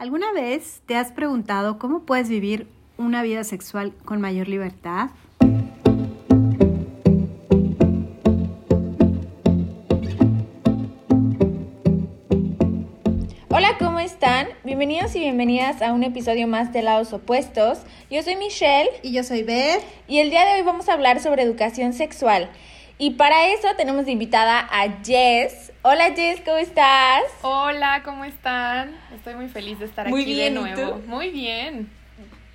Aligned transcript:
¿Alguna 0.00 0.32
vez 0.32 0.80
te 0.86 0.96
has 0.96 1.12
preguntado 1.12 1.78
cómo 1.78 2.06
puedes 2.06 2.30
vivir 2.30 2.66
una 2.96 3.22
vida 3.22 3.44
sexual 3.44 3.92
con 4.06 4.18
mayor 4.18 4.48
libertad? 4.48 5.10
Hola, 13.50 13.76
¿cómo 13.78 14.00
están? 14.00 14.48
Bienvenidos 14.64 15.14
y 15.16 15.18
bienvenidas 15.18 15.82
a 15.82 15.92
un 15.92 16.02
episodio 16.02 16.46
más 16.46 16.72
de 16.72 16.80
Lados 16.80 17.12
Opuestos. 17.12 17.80
Yo 18.10 18.22
soy 18.22 18.36
Michelle. 18.36 18.88
Y 19.02 19.12
yo 19.12 19.22
soy 19.22 19.42
Beth. 19.42 19.82
Y 20.08 20.20
el 20.20 20.30
día 20.30 20.46
de 20.46 20.54
hoy 20.54 20.62
vamos 20.62 20.88
a 20.88 20.94
hablar 20.94 21.20
sobre 21.20 21.42
educación 21.42 21.92
sexual. 21.92 22.48
Y 23.02 23.12
para 23.12 23.48
eso 23.48 23.66
tenemos 23.78 24.06
invitada 24.08 24.58
a 24.70 25.02
Jess. 25.02 25.72
Hola 25.80 26.12
Jess, 26.14 26.42
¿cómo 26.44 26.58
estás? 26.58 27.22
Hola, 27.40 28.02
¿cómo 28.04 28.26
están? 28.26 28.94
Estoy 29.14 29.36
muy 29.36 29.48
feliz 29.48 29.78
de 29.78 29.86
estar 29.86 30.06
Muy 30.10 30.20
aquí 30.20 30.34
bien, 30.34 30.52
de 30.52 30.60
¿y 30.60 30.62
nuevo. 30.74 30.96
tú? 30.96 31.06
Muy 31.06 31.30
bien. 31.30 31.88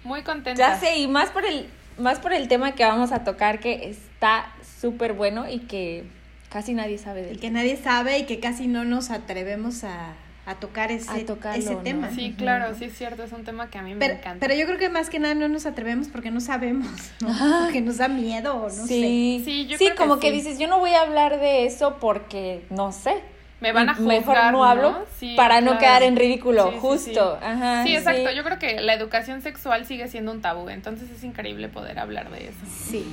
Muy 0.04 0.22
contenta. 0.22 0.60
Ya 0.60 0.80
sé, 0.80 1.00
y 1.00 1.08
más 1.08 1.32
por 1.32 1.46
el, 1.48 1.68
más 1.98 2.20
por 2.20 2.32
el 2.32 2.48
tema 2.48 2.74
que 2.76 2.86
vamos 2.86 3.12
a 3.12 3.24
tocar 3.24 3.60
que 3.60 3.90
está 3.90 4.54
súper 4.80 5.14
bueno 5.14 5.50
y 5.50 5.62
que 5.62 6.04
casi 6.50 6.76
nadie 6.76 7.00
sabe 7.00 7.24
de 7.24 7.30
Y 7.30 7.32
él. 7.32 7.40
que 7.40 7.50
nadie 7.50 7.76
sabe 7.76 8.20
y 8.20 8.26
que 8.26 8.40
casi 8.40 8.68
no 8.68 8.86
nos 8.86 9.10
atrevemos 9.10 9.84
a, 9.84 10.14
a 10.45 10.55
tocar 10.55 10.91
ese, 10.91 11.09
A 11.09 11.26
tocarlo, 11.26 11.59
ese 11.59 11.73
¿no? 11.73 11.80
tema. 11.80 12.12
Sí, 12.12 12.35
claro, 12.38 12.76
sí 12.77 12.85
es 12.85 12.98
cierto, 12.98 13.23
es 13.23 13.31
un 13.31 13.44
tema 13.44 13.70
que 13.70 13.77
a 13.77 13.81
mí 13.81 13.95
me 13.95 14.05
encanta. 14.05 14.38
pero 14.40 14.54
yo 14.54 14.66
creo 14.68 14.77
que 14.77 14.90
más 14.90 15.09
que 15.09 15.18
nada 15.20 15.34
no 15.34 15.48
nos 15.49 15.66
atrevemos 15.66 16.08
porque 16.08 16.30
no 16.31 16.40
sabemos, 16.40 16.88
¿no? 17.21 17.34
Porque 17.63 17.81
nos 17.81 17.98
da 17.98 18.08
miedo, 18.08 18.62
no 18.63 18.70
sí, 18.85 19.41
Sí, 19.44 19.66
yo 19.68 19.77
sí, 19.77 19.85
creo 19.85 19.95
que 19.95 20.02
como 20.04 20.20
que, 20.20 20.27
sí. 20.30 20.34
dices, 20.35 20.59
yo 20.59 20.68
no 20.68 20.80
voy 20.80 20.91
a 20.91 21.02
hablar 21.02 21.40
de 21.40 21.66
eso 21.66 21.98
porque 21.99 22.63
no 22.70 22.91
sé. 22.91 23.16
me 23.62 23.71
van 23.71 23.90
a 23.90 23.95
juzgar, 23.95 24.18
Mejor 24.20 24.52
no 24.52 24.66
hablo 24.66 25.05
Sí, 25.20 25.34
para 25.35 25.62
no 25.62 25.80
quedar 25.80 26.04
en 26.04 26.16
ridículo, 26.16 26.66
Sí, 26.68 26.73
sí, 26.73 26.80
justo. 26.80 27.38
sí. 27.40 27.46
Ajá, 27.46 27.84
Sí, 27.84 27.96
exacto. 27.96 28.30
Yo 28.32 28.43
creo 28.43 28.59
que 28.59 28.80
la 28.82 28.93
educación 28.93 29.41
sexual 29.41 29.85
sigue 29.88 30.07
siendo 30.09 30.32
un 30.32 30.41
tabú, 30.41 30.70
entonces 30.70 31.09
es 31.09 31.24
increíble 31.24 31.70
poder 31.70 31.98
hablar 31.98 32.30
de 32.30 32.49
eso. 32.49 32.59
sé. 32.68 32.91
Sí. 32.91 33.05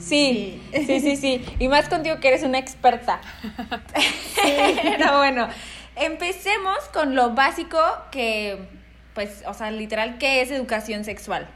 Sí, 0.00 0.60
Sí. 0.72 0.84
sí, 0.86 1.00
sí, 1.00 1.16
sí. 1.16 1.44
Y 1.58 1.68
más 1.68 1.88
contigo 1.88 2.18
que 2.20 2.28
eres 2.28 2.42
una 2.44 2.58
experta. 2.58 3.20
Pero 4.42 5.18
bueno, 5.18 5.48
empecemos 6.00 6.78
con 6.92 7.14
lo 7.14 7.34
básico 7.34 7.78
que, 8.10 8.58
pues, 9.14 9.42
o 9.46 9.54
sea, 9.54 9.70
literal, 9.70 10.18
¿qué 10.18 10.40
es 10.40 10.50
educación 10.50 11.04
sexual? 11.04 11.48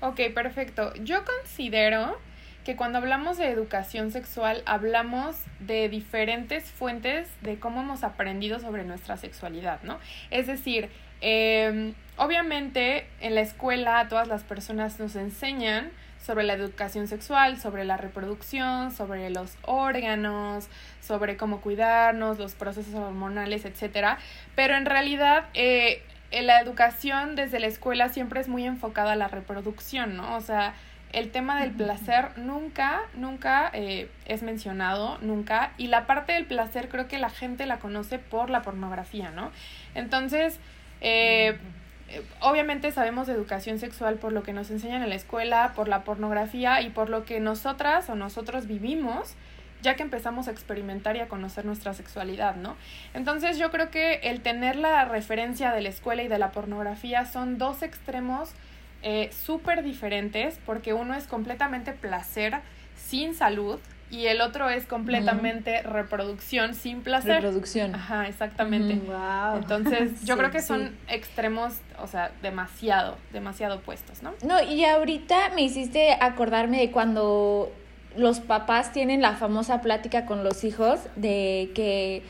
Ok, 0.00 0.20
perfecto. 0.34 0.92
Yo 0.96 1.24
considero 1.24 2.18
que 2.64 2.76
cuando 2.76 2.98
hablamos 2.98 3.38
de 3.38 3.48
educación 3.48 4.12
sexual 4.12 4.62
hablamos 4.66 5.36
de 5.58 5.88
diferentes 5.88 6.70
fuentes 6.70 7.28
de 7.40 7.58
cómo 7.58 7.80
hemos 7.80 8.04
aprendido 8.04 8.60
sobre 8.60 8.84
nuestra 8.84 9.16
sexualidad, 9.16 9.82
¿no? 9.82 9.98
Es 10.30 10.46
decir, 10.46 10.88
eh, 11.20 11.92
obviamente 12.16 13.06
en 13.20 13.34
la 13.34 13.40
escuela 13.40 14.06
todas 14.08 14.28
las 14.28 14.42
personas 14.42 14.98
nos 14.98 15.16
enseñan 15.16 15.90
sobre 16.24 16.44
la 16.44 16.52
educación 16.52 17.08
sexual, 17.08 17.60
sobre 17.60 17.84
la 17.84 17.96
reproducción, 17.96 18.92
sobre 18.92 19.30
los 19.30 19.56
órganos, 19.62 20.68
sobre 21.02 21.36
cómo 21.36 21.60
cuidarnos, 21.60 22.38
los 22.38 22.54
procesos 22.54 22.94
hormonales, 22.94 23.64
etcétera. 23.64 24.18
Pero 24.54 24.76
en 24.76 24.86
realidad 24.86 25.46
eh, 25.54 26.02
en 26.30 26.46
la 26.46 26.60
educación 26.60 27.36
desde 27.36 27.60
la 27.60 27.66
escuela 27.66 28.08
siempre 28.08 28.40
es 28.40 28.48
muy 28.48 28.64
enfocada 28.64 29.12
a 29.12 29.16
la 29.16 29.28
reproducción, 29.28 30.16
¿no? 30.16 30.36
O 30.36 30.40
sea, 30.40 30.74
el 31.12 31.30
tema 31.30 31.60
del 31.60 31.72
placer 31.72 32.38
nunca, 32.38 33.02
nunca 33.14 33.70
eh, 33.74 34.08
es 34.24 34.42
mencionado, 34.42 35.18
nunca. 35.20 35.72
Y 35.76 35.88
la 35.88 36.06
parte 36.06 36.32
del 36.32 36.46
placer 36.46 36.88
creo 36.88 37.06
que 37.06 37.18
la 37.18 37.28
gente 37.28 37.66
la 37.66 37.78
conoce 37.78 38.18
por 38.18 38.48
la 38.48 38.62
pornografía, 38.62 39.30
¿no? 39.30 39.50
Entonces, 39.94 40.58
eh, 41.02 41.58
obviamente 42.40 42.92
sabemos 42.92 43.26
de 43.26 43.34
educación 43.34 43.78
sexual 43.78 44.14
por 44.16 44.32
lo 44.32 44.42
que 44.42 44.52
nos 44.52 44.70
enseñan 44.70 45.02
en 45.02 45.10
la 45.10 45.16
escuela, 45.16 45.72
por 45.74 45.88
la 45.88 46.02
pornografía 46.04 46.80
y 46.80 46.88
por 46.88 47.10
lo 47.10 47.24
que 47.24 47.40
nosotras 47.40 48.08
o 48.08 48.14
nosotros 48.14 48.66
vivimos 48.66 49.34
ya 49.82 49.96
que 49.96 50.02
empezamos 50.02 50.48
a 50.48 50.50
experimentar 50.52 51.16
y 51.16 51.20
a 51.20 51.28
conocer 51.28 51.64
nuestra 51.64 51.92
sexualidad, 51.94 52.56
¿no? 52.56 52.76
Entonces 53.14 53.58
yo 53.58 53.70
creo 53.70 53.90
que 53.90 54.14
el 54.22 54.40
tener 54.40 54.76
la 54.76 55.04
referencia 55.04 55.72
de 55.72 55.80
la 55.82 55.88
escuela 55.88 56.22
y 56.22 56.28
de 56.28 56.38
la 56.38 56.52
pornografía 56.52 57.24
son 57.26 57.58
dos 57.58 57.82
extremos 57.82 58.50
eh, 59.02 59.30
súper 59.32 59.82
diferentes 59.82 60.60
porque 60.64 60.92
uno 60.92 61.14
es 61.14 61.26
completamente 61.26 61.92
placer 61.92 62.60
sin 62.96 63.34
salud 63.34 63.80
y 64.10 64.26
el 64.26 64.42
otro 64.42 64.68
es 64.68 64.84
completamente 64.84 65.80
reproducción 65.82 66.74
sin 66.74 67.00
placer. 67.00 67.36
Reproducción. 67.36 67.94
Ajá, 67.94 68.28
exactamente. 68.28 68.94
Wow. 69.06 69.56
Entonces, 69.56 70.20
yo 70.24 70.34
Sí, 70.34 70.38
creo 70.38 70.50
que 70.50 70.60
sí. 70.60 70.66
son 70.66 70.94
extremos, 71.08 71.80
o 71.98 72.06
sea, 72.06 72.30
demasiado, 72.42 73.16
demasiado 73.32 73.76
opuestos, 73.76 74.22
¿no? 74.22 74.34
No, 74.44 74.62
y 74.62 74.84
ahorita 74.84 75.48
me 75.54 75.62
hiciste 75.62 76.12
acordarme 76.20 76.78
de 76.80 76.90
cuando 76.90 77.72
los 78.16 78.40
papás 78.40 78.92
tienen 78.92 79.20
la 79.22 79.32
famosa 79.34 79.80
plática 79.80 80.26
con 80.26 80.44
los 80.44 80.64
hijos 80.64 81.00
de 81.16 81.70
que, 81.74 82.22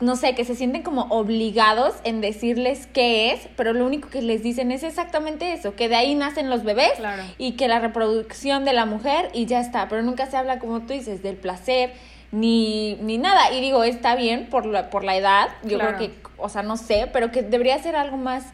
no 0.00 0.16
sé, 0.16 0.34
que 0.34 0.44
se 0.44 0.54
sienten 0.54 0.82
como 0.82 1.02
obligados 1.10 1.94
en 2.04 2.20
decirles 2.20 2.86
qué 2.92 3.32
es, 3.32 3.48
pero 3.56 3.72
lo 3.72 3.84
único 3.86 4.08
que 4.08 4.22
les 4.22 4.42
dicen 4.42 4.70
es 4.72 4.82
exactamente 4.82 5.52
eso, 5.52 5.74
que 5.74 5.88
de 5.88 5.96
ahí 5.96 6.14
nacen 6.14 6.50
los 6.50 6.62
bebés 6.64 6.92
Claro. 6.96 7.22
y 7.38 7.52
que 7.52 7.68
la 7.68 7.78
reproducción 7.80 8.64
de 8.64 8.72
la 8.72 8.86
mujer 8.86 9.30
y 9.34 9.46
ya 9.46 9.60
está, 9.60 9.88
pero 9.88 10.02
nunca 10.02 10.26
se 10.26 10.36
habla, 10.36 10.58
como 10.58 10.80
tú 10.80 10.92
dices, 10.92 11.22
del 11.22 11.36
placer. 11.36 11.92
Ni, 12.30 12.96
ni 12.96 13.16
nada, 13.16 13.52
y 13.54 13.60
digo, 13.62 13.84
está 13.84 14.14
bien 14.14 14.48
por 14.50 14.66
la, 14.66 14.90
por 14.90 15.02
la 15.02 15.16
edad, 15.16 15.48
yo 15.64 15.78
Claro. 15.78 15.96
creo 15.96 16.10
que, 16.10 16.16
o 16.36 16.50
sea, 16.50 16.62
no 16.62 16.76
sé, 16.76 17.08
pero 17.10 17.32
que 17.32 17.40
debería 17.42 17.78
ser 17.82 17.96
algo 17.96 18.18
más, 18.18 18.44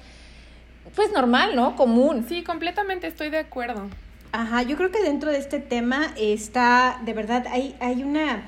pues 0.94 1.11
normal, 1.12 1.56
¿no? 1.56 1.75
Común. 1.75 2.25
Sí, 2.28 2.44
completamente 2.44 3.09
estoy 3.09 3.31
de 3.31 3.39
acuerdo. 3.39 3.89
Ajá, 4.37 4.62
yo 4.65 4.77
creo 4.77 4.91
que 4.91 5.00
dentro 5.00 5.31
de 5.31 5.39
este 5.39 5.61
tema 5.61 6.12
está, 6.17 7.00
de 7.05 7.12
verdad, 7.12 7.47
hay, 7.49 7.77
hay 7.78 8.03
una 8.03 8.43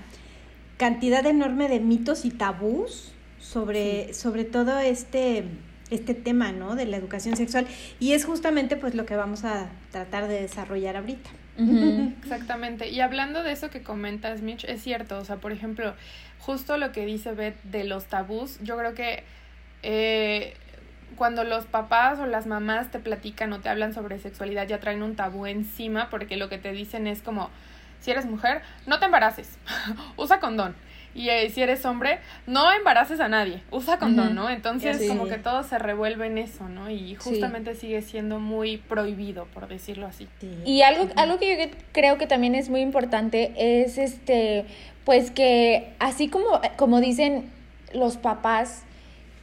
cantidad 0.79 1.25
enorme 1.25 1.69
de 1.69 1.79
mitos 1.79 2.25
y 2.25 2.31
tabús 2.33 3.13
sobre, 3.39 4.13
sobre 4.13 4.43
todo 4.43 4.81
este, 4.81 5.45
este 5.91 6.15
tema, 6.15 6.51
¿no? 6.51 6.75
De 6.75 6.87
la 6.87 6.97
educación 6.97 7.37
sexual. 7.37 7.69
Y 8.01 8.15
es 8.15 8.25
justamente 8.25 8.77
pues 8.77 8.97
lo 8.97 9.07
que 9.07 9.15
vamos 9.15 9.45
a 9.45 9.69
tratar 9.93 10.27
de 10.27 10.43
desarrollar 10.43 10.97
ahorita. 10.97 11.31
Exactamente. 12.21 12.89
Y 12.89 13.01
hablando 13.01 13.45
de 13.45 13.53
eso 13.53 13.71
que 13.71 13.85
comentas, 13.85 14.43
Mitch, 14.43 14.65
es 14.65 14.83
cierto. 14.83 15.19
O 15.19 15.25
sea, 15.25 15.37
por 15.37 15.53
ejemplo, 15.53 15.95
justo 16.41 16.79
lo 16.79 16.91
que 16.91 17.07
dice 17.07 17.31
Beth 17.31 17.63
de 17.63 17.85
los 17.85 18.07
tabús, 18.07 18.59
yo 18.61 18.77
creo 18.77 18.95
que 18.95 19.23
eh, 19.85 20.55
cuando 21.17 21.43
los 21.45 21.65
papás 21.67 22.19
o 22.21 22.27
las 22.27 22.47
mamás 22.47 22.91
te 22.91 22.99
platican 22.99 23.53
o 23.53 23.61
te 23.61 23.69
hablan 23.69 23.93
sobre 23.95 24.19
sexualidad, 24.19 24.67
ya 24.69 24.79
traen 24.81 25.03
un 25.03 25.17
tabú 25.17 25.47
encima, 25.47 26.09
porque 26.11 26.37
lo 26.37 26.49
que 26.49 26.59
te 26.59 26.73
dicen 26.73 27.07
es 27.07 27.23
como, 27.23 27.51
si 28.01 28.11
eres 28.11 28.27
mujer, 28.27 28.63
no 28.87 28.99
te 28.99 29.07
embaraces, 29.07 29.59
usa 30.17 30.39
condón. 30.41 30.75
Y 31.15 31.31
eh, 31.31 31.49
si 31.49 31.63
eres 31.63 31.83
hombre, 31.87 32.19
no 32.47 32.71
embaraces 32.71 33.21
a 33.21 33.29
nadie, 33.29 33.63
usa 33.71 33.99
condón, 33.99 34.27
Ujú. 34.27 34.35
¿no? 34.35 34.51
Entonces, 34.51 34.99
Sí. 34.99 35.09
como 35.09 35.27
que 35.27 35.39
todo 35.39 35.63
se 35.63 35.79
revuelve 35.79 36.27
en 36.27 36.37
eso, 36.37 36.69
¿no? 36.69 36.91
Y 36.91 37.15
justamente 37.15 37.75
sigue 37.75 38.03
siendo 38.03 38.39
muy 38.39 38.77
prohibido, 38.77 39.47
por 39.47 39.67
decirlo 39.67 40.07
así. 40.07 40.29
Sí. 40.41 40.51
Y 40.67 40.83
algo, 40.83 41.09
algo 41.17 41.39
que 41.39 41.57
yo 41.71 41.79
creo 41.93 42.19
que 42.19 42.27
también 42.27 42.55
es 42.55 42.69
muy 42.69 42.83
importante 42.83 43.55
es 43.57 43.97
este, 43.97 44.67
pues 45.07 45.31
que 45.31 45.95
así 46.01 46.29
como, 46.29 46.61
como 46.77 47.01
dicen 47.01 47.51
los 47.95 48.19
papás, 48.19 48.83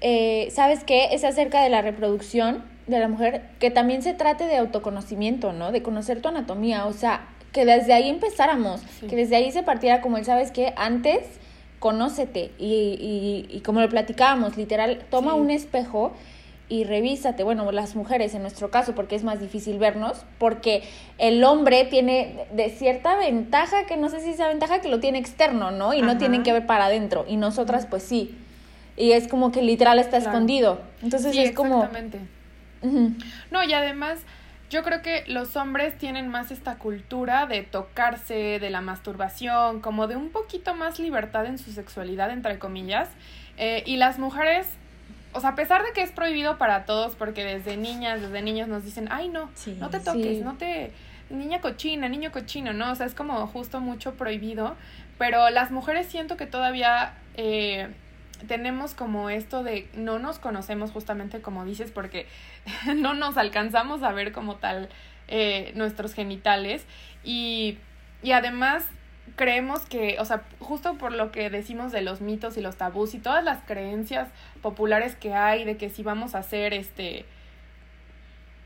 eh, 0.04 0.50
¿sabes 0.52 0.84
qué? 0.84 1.10
Es 1.14 1.24
acerca 1.24 1.64
de 1.64 1.70
la 1.70 1.82
reproducción 1.82 2.64
de 2.86 3.00
la 3.00 3.08
mujer, 3.08 3.42
que 3.60 3.72
también 3.72 4.04
se 4.04 4.14
trate 4.14 4.44
de 4.46 4.58
autoconocimiento, 4.58 5.54
¿no? 5.54 5.72
De 5.72 5.82
conocer 5.82 6.22
tu 6.22 6.28
anatomía, 6.28 6.86
o 6.86 6.94
sea, 6.94 7.28
que 7.54 7.66
desde 7.66 7.94
ahí 7.94 8.10
empezáramos, 8.10 8.82
Sí. 9.00 9.08
que 9.08 9.16
desde 9.16 9.36
ahí 9.38 9.52
se 9.52 9.64
partiera 9.64 10.02
como 10.02 10.18
el, 10.18 10.26
¿sabes 10.26 10.52
qué? 10.52 10.74
Antes, 10.76 11.22
conócete 11.80 12.52
y, 12.60 12.66
y, 13.50 13.56
y 13.56 13.60
como 13.62 13.82
lo 13.82 13.90
platicábamos, 13.90 14.58
literal, 14.58 15.02
toma 15.10 15.34
Sí. 15.34 15.40
un 15.40 15.52
espejo 15.52 16.12
y 16.70 16.86
revísate, 16.86 17.44
bueno, 17.44 17.72
las 17.72 17.96
mujeres 17.96 18.34
en 18.36 18.42
nuestro 18.42 18.72
caso, 18.72 18.96
porque 18.96 19.16
es 19.16 19.24
más 19.24 19.40
difícil 19.40 19.78
vernos, 19.80 20.26
porque 20.40 20.82
el 21.18 21.44
hombre 21.44 21.86
tiene 21.86 22.46
de 22.54 22.70
cierta 22.70 23.16
ventaja, 23.18 23.86
que 23.86 23.96
no 23.98 24.10
sé 24.10 24.22
si 24.22 24.32
esa 24.32 24.48
ventaja 24.48 24.80
que 24.82 24.88
lo 24.90 25.00
tiene 25.00 25.20
externo, 25.20 25.72
¿no? 25.72 25.94
Y 25.94 26.02
no 26.02 26.18
tienen 26.18 26.44
que 26.44 26.52
ver 26.54 26.66
para 26.66 26.86
adentro, 26.86 27.26
y 27.28 27.38
nosotras 27.38 27.86
pues 27.86 28.04
sí. 28.04 28.36
Y 28.96 29.12
es 29.14 29.28
como 29.28 29.52
que 29.52 29.62
literal 29.62 29.98
está 30.00 30.18
Claro. 30.20 30.32
escondido. 30.32 30.82
Entonces 31.02 31.32
Sí, 31.34 31.42
es 31.42 31.52
como... 31.54 31.78
exactamente. 31.84 32.20
Ujú. 32.82 33.14
No, 33.50 33.64
y 33.64 33.74
además, 33.74 34.20
yo 34.70 34.84
creo 34.84 35.02
que 35.02 35.24
los 35.28 35.56
hombres 35.56 35.98
tienen 35.98 36.28
más 36.28 36.52
esta 36.52 36.76
cultura 36.78 37.46
de 37.48 37.64
tocarse, 37.64 38.60
de 38.60 38.70
la 38.70 38.82
masturbación, 38.82 39.80
como 39.82 40.08
de 40.08 40.16
un 40.16 40.30
poquito 40.30 40.76
más 40.76 41.00
libertad 41.00 41.46
en 41.46 41.58
su 41.58 41.72
sexualidad, 41.72 42.30
entre 42.32 42.60
comillas. 42.60 43.10
Eh, 43.58 43.84
y 43.86 43.98
las 43.98 44.20
mujeres, 44.20 44.68
o 45.34 45.40
sea, 45.40 45.52
a 45.52 45.56
pesar 45.56 45.84
de 45.84 45.92
que 45.94 46.02
es 46.02 46.12
prohibido 46.12 46.58
para 46.58 46.86
todos, 46.86 47.16
porque 47.16 47.44
desde 47.44 47.78
niñas, 47.78 48.22
desde 48.22 48.42
niños 48.42 48.68
nos 48.68 48.84
dicen, 48.84 49.08
ay, 49.12 49.30
no, 49.30 49.50
Sí. 49.56 49.78
no 49.80 49.90
te 49.90 50.00
toques, 50.00 50.38
Sí. 50.38 50.42
no 50.44 50.56
te. 50.56 50.92
Niña 51.30 51.62
cochina, 51.62 52.10
niño 52.10 52.32
cochino, 52.32 52.74
¿no? 52.74 52.92
O 52.92 52.96
sea, 52.96 53.06
es 53.08 53.16
como 53.16 53.48
justo 53.48 53.80
mucho 53.80 54.14
prohibido. 54.16 54.76
Pero 55.18 55.50
las 55.50 55.72
mujeres 55.72 56.08
siento 56.08 56.38
que 56.38 56.46
todavía. 56.46 57.14
eh, 57.36 57.88
tenemos 58.48 58.94
como 58.94 59.30
esto 59.30 59.64
de 59.64 59.88
no 59.96 60.20
nos 60.20 60.40
conocemos 60.40 60.92
justamente 60.92 61.42
como 61.42 61.66
dices 61.66 61.92
porque 61.92 62.28
no 62.96 63.14
nos 63.14 63.38
alcanzamos 63.38 64.04
a 64.04 64.12
ver 64.12 64.32
como 64.32 64.56
tal 64.56 64.90
eh, 65.28 65.72
nuestros 65.76 66.14
genitales. 66.14 66.86
Y, 67.24 67.78
y 68.22 68.34
además 68.34 68.84
creemos 69.36 69.82
que, 69.82 70.18
o 70.20 70.26
sea, 70.26 70.44
justo 70.60 70.96
por 70.98 71.14
lo 71.14 71.32
que 71.32 71.50
decimos 71.50 71.92
de 71.92 72.02
los 72.02 72.22
mitos 72.22 72.58
y 72.58 72.62
los 72.62 72.76
tabús 72.76 73.14
y 73.16 73.20
todas 73.20 73.44
las 73.44 73.64
creencias 73.66 74.28
populares 74.62 75.16
que 75.16 75.34
hay 75.34 75.64
de 75.64 75.78
que 75.78 75.90
si 75.90 76.04
vamos 76.04 76.36
a 76.36 76.40
hacer 76.40 76.74
este 76.74 77.26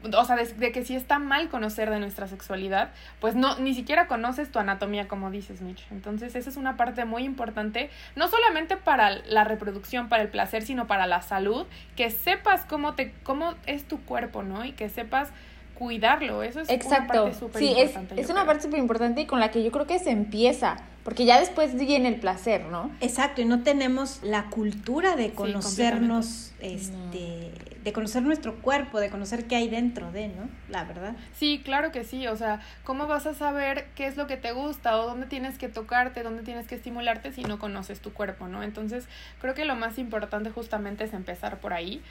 o 0.03 0.25
sea, 0.25 0.35
de, 0.35 0.71
que 0.71 0.85
si 0.85 0.95
está 0.95 1.19
mal 1.19 1.49
conocer 1.49 1.89
de 1.89 1.99
nuestra 1.99 2.27
sexualidad, 2.27 2.91
pues 3.19 3.35
no, 3.35 3.57
ni 3.59 3.73
siquiera 3.73 4.07
conoces 4.07 4.51
tu 4.51 4.59
anatomía, 4.59 5.07
como 5.07 5.31
dices, 5.31 5.61
Mitch. 5.61 5.85
Entonces, 5.91 6.35
esa 6.35 6.49
es 6.49 6.57
una 6.57 6.77
parte 6.77 7.05
muy 7.05 7.23
importante, 7.23 7.89
no 8.15 8.27
solamente 8.27 8.77
para 8.77 9.09
la 9.09 9.43
reproducción, 9.43 10.09
para 10.09 10.23
el 10.23 10.29
placer, 10.29 10.63
sino 10.63 10.87
para 10.87 11.07
la 11.07 11.21
salud, 11.21 11.65
que 11.95 12.11
sepas 12.11 12.65
cómo 12.65 12.93
te, 12.93 13.13
cómo 13.23 13.55
es 13.65 13.87
tu 13.87 13.99
cuerpo, 14.01 14.43
¿no? 14.43 14.65
Y 14.65 14.73
que 14.73 14.89
sepas 14.89 15.31
cuidarlo. 15.77 16.43
Eso 16.43 16.61
es 16.61 16.69
Exacto. 16.69 17.13
una 17.13 17.23
parte 17.23 17.39
súper 17.39 17.61
sí, 17.61 17.69
importante. 17.69 18.13
Es, 18.15 18.19
es 18.21 18.29
una 18.29 18.45
parte 18.45 18.63
súper 18.63 18.79
importante 18.79 19.21
y 19.21 19.25
con 19.25 19.39
la 19.39 19.51
que 19.51 19.63
yo 19.63 19.71
creo 19.71 19.87
que 19.87 19.99
se 19.99 20.11
empieza. 20.11 20.77
Porque 21.03 21.23
ya 21.23 21.39
después 21.39 21.73
viene 21.75 22.09
el 22.09 22.19
placer, 22.19 22.65
¿no? 22.65 22.91
Exacto, 22.99 23.41
y 23.41 23.45
no 23.45 23.63
tenemos 23.63 24.19
la 24.23 24.49
cultura 24.49 25.15
de 25.15 25.31
conocernos, 25.31 26.51
este, 26.59 27.53
de 27.81 27.93
conocer 27.93 28.23
nuestro 28.23 28.55
cuerpo, 28.55 28.99
de 28.99 29.09
conocer 29.09 29.47
qué 29.47 29.55
hay 29.55 29.69
dentro 29.69 30.11
de, 30.11 30.27
¿no? 30.27 30.49
La 30.67 30.83
verdad. 30.83 31.15
Sí, 31.33 31.61
claro 31.63 31.93
que 31.93 32.03
sí, 32.03 32.27
o 32.27 32.35
sea, 32.35 32.59
¿cómo 32.83 33.07
vas 33.07 33.25
a 33.25 33.33
saber 33.33 33.87
qué 33.95 34.05
es 34.05 34.17
lo 34.17 34.27
que 34.27 34.35
te 34.35 34.51
gusta 34.51 34.99
o 34.99 35.05
dónde 35.05 35.27
tienes 35.27 35.57
que 35.57 35.69
tocarte, 35.69 36.23
dónde 36.23 36.43
tienes 36.43 36.67
que 36.67 36.75
estimularte 36.75 37.31
si 37.31 37.43
no 37.45 37.57
conoces 37.57 38.01
tu 38.01 38.11
cuerpo, 38.11 38.49
¿no? 38.49 38.61
Entonces, 38.61 39.07
creo 39.39 39.53
que 39.53 39.63
lo 39.63 39.77
más 39.77 39.97
importante 39.99 40.49
justamente 40.49 41.05
es 41.05 41.13
empezar 41.13 41.61
por 41.61 41.71
ahí. 41.71 42.01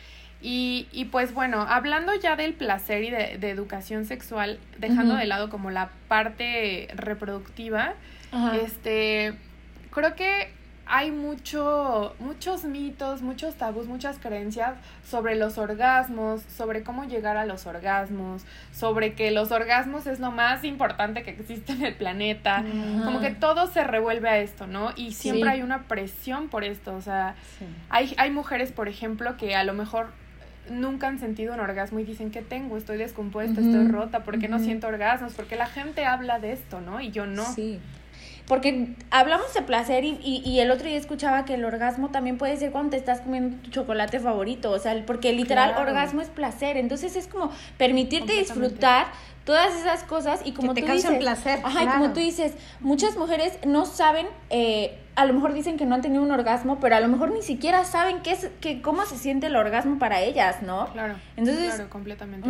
Y, 0.42 0.86
y 0.92 1.06
pues 1.06 1.32
bueno, 1.32 1.62
hablando 1.68 2.14
ya 2.14 2.36
del 2.36 2.54
placer 2.54 3.04
y 3.04 3.10
de, 3.10 3.38
de 3.38 3.50
educación 3.50 4.04
sexual, 4.04 4.58
dejando 4.78 5.16
de 5.16 5.26
lado 5.26 5.48
como 5.48 5.70
la 5.70 5.90
parte 6.08 6.88
reproductiva, 6.94 7.94
este, 8.62 9.34
creo 9.90 10.14
que 10.14 10.50
hay 10.88 11.10
mucho, 11.10 12.14
muchos 12.20 12.64
mitos, 12.64 13.20
muchos 13.20 13.56
tabús, 13.56 13.86
muchas 13.88 14.18
creencias 14.20 14.76
sobre 15.04 15.34
los 15.34 15.58
orgasmos, 15.58 16.42
sobre 16.42 16.84
cómo 16.84 17.04
llegar 17.04 17.36
a 17.36 17.44
los 17.44 17.66
orgasmos, 17.66 18.44
sobre 18.72 19.14
que 19.14 19.32
los 19.32 19.50
orgasmos 19.50 20.06
es 20.06 20.20
lo 20.20 20.30
más 20.30 20.62
importante 20.62 21.24
que 21.24 21.30
existe 21.30 21.72
en 21.72 21.84
el 21.84 21.94
planeta. 21.96 22.64
Como 23.04 23.20
que 23.20 23.30
todo 23.30 23.66
se 23.66 23.82
revuelve 23.82 24.28
a 24.28 24.38
esto, 24.38 24.68
¿no? 24.68 24.92
Y 24.94 25.12
siempre 25.12 25.50
hay 25.50 25.62
una 25.62 25.84
presión 25.84 26.48
por 26.48 26.62
esto. 26.62 26.94
O 26.94 27.00
sea, 27.00 27.34
hay, 27.90 28.14
hay 28.16 28.30
mujeres, 28.30 28.70
por 28.70 28.86
ejemplo, 28.88 29.36
que 29.36 29.56
a 29.56 29.64
lo 29.64 29.74
mejor 29.74 30.12
nunca 30.70 31.08
han 31.08 31.18
sentido 31.18 31.54
un 31.54 31.60
orgasmo 31.60 31.98
y 32.00 32.04
dicen 32.04 32.30
que 32.30 32.42
tengo, 32.42 32.76
estoy 32.76 32.98
descompuesta, 32.98 33.60
estoy 33.60 33.88
rota, 33.88 34.24
porque 34.24 34.48
no 34.48 34.58
siento 34.58 34.86
orgasmos? 34.86 35.34
Porque 35.34 35.56
la 35.56 35.66
gente 35.66 36.04
habla 36.04 36.38
de 36.38 36.52
esto, 36.52 36.80
¿no? 36.80 37.00
Y 37.00 37.10
yo 37.10 37.26
no. 37.26 37.44
Sí. 37.44 37.80
Porque 38.46 38.94
hablamos 39.10 39.52
de 39.54 39.62
placer 39.62 40.04
y, 40.04 40.18
y, 40.22 40.60
el 40.60 40.70
otro 40.70 40.86
día 40.86 40.96
escuchaba 40.96 41.44
que 41.44 41.54
el 41.54 41.64
orgasmo 41.64 42.10
también 42.10 42.38
puede 42.38 42.56
ser 42.56 42.70
cuando 42.70 42.90
te 42.90 42.96
estás 42.96 43.20
comiendo 43.20 43.56
tu 43.58 43.70
chocolate 43.70 44.20
favorito, 44.20 44.70
o 44.70 44.78
sea, 44.78 45.02
porque 45.04 45.32
literal 45.32 45.74
orgasmo 45.76 46.20
es 46.20 46.28
placer, 46.28 46.76
entonces 46.76 47.16
es 47.16 47.26
como 47.26 47.50
permitirte 47.76 48.34
disfrutar 48.34 49.06
todas 49.46 49.74
esas 49.76 50.02
cosas 50.02 50.40
y 50.44 50.52
como 50.52 50.74
que 50.74 50.82
te 50.82 50.86
tú 50.86 50.92
dices, 50.92 51.18
placer. 51.18 51.60
Ajá, 51.64 51.84
y 51.84 51.86
como 51.86 52.12
tú 52.12 52.20
dices, 52.20 52.54
muchas 52.80 53.16
mujeres 53.16 53.58
no 53.64 53.86
saben, 53.86 54.26
eh, 54.50 54.98
a 55.14 55.24
lo 55.24 55.32
mejor 55.32 55.52
dicen 55.52 55.76
que 55.76 55.86
no 55.86 55.94
han 55.94 56.02
tenido 56.02 56.22
un 56.22 56.32
orgasmo, 56.32 56.78
pero 56.78 56.96
a 56.96 57.00
lo 57.00 57.08
mejor 57.08 57.30
ni 57.30 57.42
siquiera 57.42 57.84
saben 57.84 58.20
qué 58.22 58.32
es, 58.32 58.50
que, 58.60 58.82
cómo 58.82 59.06
se 59.06 59.16
siente 59.16 59.46
el 59.46 59.56
orgasmo 59.56 59.98
para 59.98 60.20
ellas, 60.20 60.62
¿no? 60.62 60.88
Claro. 60.92 61.14
Entonces, 61.36 61.74
claro, 61.74 61.90
completamente. 61.90 62.48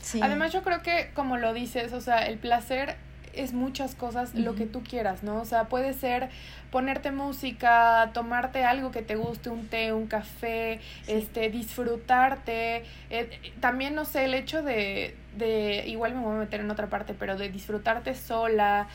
sí. 0.00 0.20
Además, 0.22 0.52
yo 0.52 0.62
creo 0.62 0.82
que, 0.82 1.10
como 1.14 1.38
lo 1.38 1.54
dices, 1.54 1.94
o 1.94 2.00
sea, 2.00 2.26
el 2.26 2.38
placer 2.38 2.96
es 3.32 3.52
muchas 3.52 3.94
cosas 3.94 4.34
lo 4.34 4.54
que 4.54 4.66
tú 4.66 4.82
quieras, 4.82 5.22
¿no? 5.22 5.40
O 5.40 5.44
sea, 5.44 5.68
puede 5.68 5.92
ser 5.92 6.28
ponerte 6.70 7.10
música, 7.10 8.10
tomarte 8.12 8.64
algo 8.64 8.90
que 8.90 9.02
te 9.02 9.16
guste, 9.16 9.50
un 9.50 9.66
té, 9.66 9.92
un 9.92 10.06
café, 10.06 10.80
este, 11.06 11.50
disfrutarte. 11.50 12.84
Eh, 13.10 13.52
también, 13.60 13.94
no 13.94 14.04
sé, 14.04 14.24
el 14.24 14.34
hecho 14.34 14.62
de, 14.62 15.16
de, 15.36 15.84
igual 15.86 16.14
me 16.14 16.22
voy 16.22 16.36
a 16.36 16.38
meter 16.38 16.60
en 16.60 16.70
otra 16.70 16.88
parte, 16.88 17.14
pero 17.14 17.36
de 17.36 17.48
disfrutarte 17.48 18.14
sola, 18.14 18.88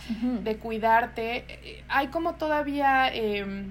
de 0.44 0.58
cuidarte. 0.58 1.46
Eh, 1.48 1.84
hay 1.88 2.08
como 2.08 2.36
todavía... 2.36 3.10
Eh, 3.14 3.66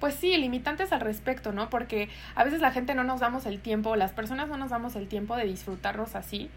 pues 0.00 0.14
sí, 0.14 0.36
limitantes 0.36 0.92
al 0.92 1.00
respecto, 1.00 1.52
¿no? 1.52 1.70
Porque 1.70 2.08
a 2.34 2.42
veces 2.42 2.60
la 2.60 2.72
gente 2.72 2.94
no 2.94 3.04
nos 3.04 3.20
damos 3.20 3.46
el 3.46 3.60
tiempo, 3.60 3.94
las 3.96 4.12
personas 4.12 4.48
no 4.48 4.56
nos 4.56 4.70
damos 4.70 4.96
el 4.96 5.06
tiempo 5.06 5.36
de 5.36 5.44
disfrutarnos 5.44 6.16
así. 6.16 6.50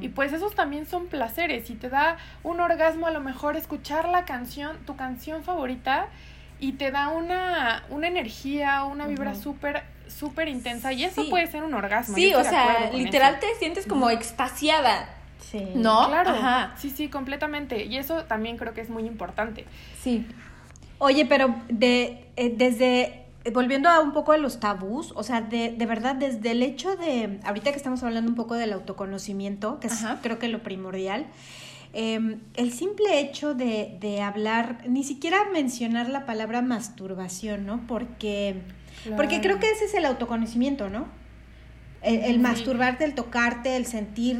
Y 0.00 0.08
pues 0.10 0.32
esos 0.34 0.54
también 0.54 0.86
son 0.86 1.06
placeres. 1.06 1.70
Y 1.70 1.74
te 1.74 1.88
da 1.88 2.18
un 2.42 2.60
orgasmo 2.60 3.06
a 3.06 3.10
lo 3.10 3.20
mejor 3.20 3.56
escuchar 3.56 4.06
la 4.08 4.26
canción, 4.26 4.76
tu 4.86 4.96
canción 4.96 5.42
favorita, 5.42 6.08
y 6.60 6.72
te 6.72 6.90
da 6.90 7.08
una, 7.08 7.84
una 7.88 8.06
energía, 8.06 8.84
una 8.84 9.06
vibra 9.06 9.34
súper 9.34 9.82
súper 10.10 10.48
intensa 10.48 10.92
y 10.92 11.04
eso 11.04 11.28
puede 11.30 11.46
ser 11.46 11.62
un 11.62 11.72
orgasmo. 11.72 12.14
Sí, 12.14 12.34
o 12.34 12.42
sea, 12.42 12.90
literal 12.92 13.38
te 13.40 13.46
sientes 13.58 13.86
como 13.86 14.10
extasiada. 14.10 15.08
Sí. 15.38 15.72
¿No? 15.74 16.08
Claro. 16.08 16.34
Sí, 16.76 16.90
sí, 16.90 17.08
completamente. 17.08 17.84
Y 17.84 17.96
eso 17.96 18.24
también 18.24 18.56
creo 18.56 18.74
que 18.74 18.82
es 18.82 18.90
muy 18.90 19.06
importante. 19.06 19.66
Sí. 20.00 20.26
Oye, 21.02 21.24
pero 21.24 21.54
de, 21.70 22.26
eh, 22.36 22.54
desde, 22.54 23.24
eh, 23.44 23.50
volviendo 23.54 23.88
a 23.88 24.00
un 24.00 24.12
poco 24.12 24.32
de 24.32 24.38
los 24.38 24.60
tabús, 24.60 25.14
o 25.16 25.22
sea, 25.22 25.40
de, 25.40 25.72
de 25.72 25.86
verdad, 25.86 26.14
desde 26.14 26.50
el 26.50 26.62
hecho 26.62 26.94
de, 26.94 27.40
ahorita 27.42 27.70
que 27.70 27.78
estamos 27.78 28.02
hablando 28.02 28.30
un 28.30 28.36
poco 28.36 28.54
del 28.54 28.74
autoconocimiento, 28.74 29.80
que 29.80 29.86
es 29.86 30.04
creo 30.20 30.38
que 30.38 30.48
lo 30.48 30.62
primordial, 30.62 31.24
em, 31.94 32.40
el 32.54 32.70
simple 32.74 33.18
hecho 33.18 33.54
de, 33.54 33.96
de, 33.98 34.20
hablar, 34.20 34.84
ni 34.86 35.02
siquiera 35.02 35.38
mencionar 35.50 36.10
la 36.10 36.26
palabra 36.26 36.60
masturbación, 36.60 37.64
¿no? 37.64 37.80
Porque, 37.86 38.60
porque 39.16 39.40
creo 39.40 39.58
que 39.58 39.70
ese 39.70 39.86
es 39.86 39.94
el 39.94 40.04
autoconocimiento, 40.04 40.90
¿no? 40.90 41.06
El, 42.02 42.40
masturbarte, 42.40 43.04
el 43.04 43.14
tocarte, 43.14 43.76
el 43.76 43.86
sentir 43.86 44.38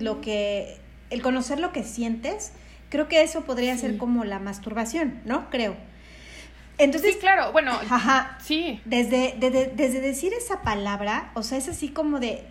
lo 0.00 0.20
que, 0.20 0.76
el 1.10 1.22
conocer 1.22 1.60
lo 1.60 1.70
que 1.70 1.84
sientes 1.84 2.52
Creo 2.90 3.08
que 3.08 3.22
eso 3.22 3.42
podría 3.42 3.76
ser 3.78 3.96
como 3.96 4.24
la 4.24 4.38
masturbación, 4.38 5.20
¿no? 5.24 5.48
Creo. 5.48 5.76
Entonces, 6.76 7.14
sí, 7.14 7.20
claro, 7.20 7.52
bueno, 7.52 7.72
ajá, 7.88 8.38
sí. 8.42 8.80
Desde, 8.84 9.36
desde, 9.38 9.66
desde 9.74 10.00
decir 10.00 10.32
esa 10.32 10.62
palabra, 10.62 11.30
o 11.34 11.42
sea, 11.42 11.58
es 11.58 11.68
así 11.68 11.90
como 11.90 12.20
de, 12.20 12.42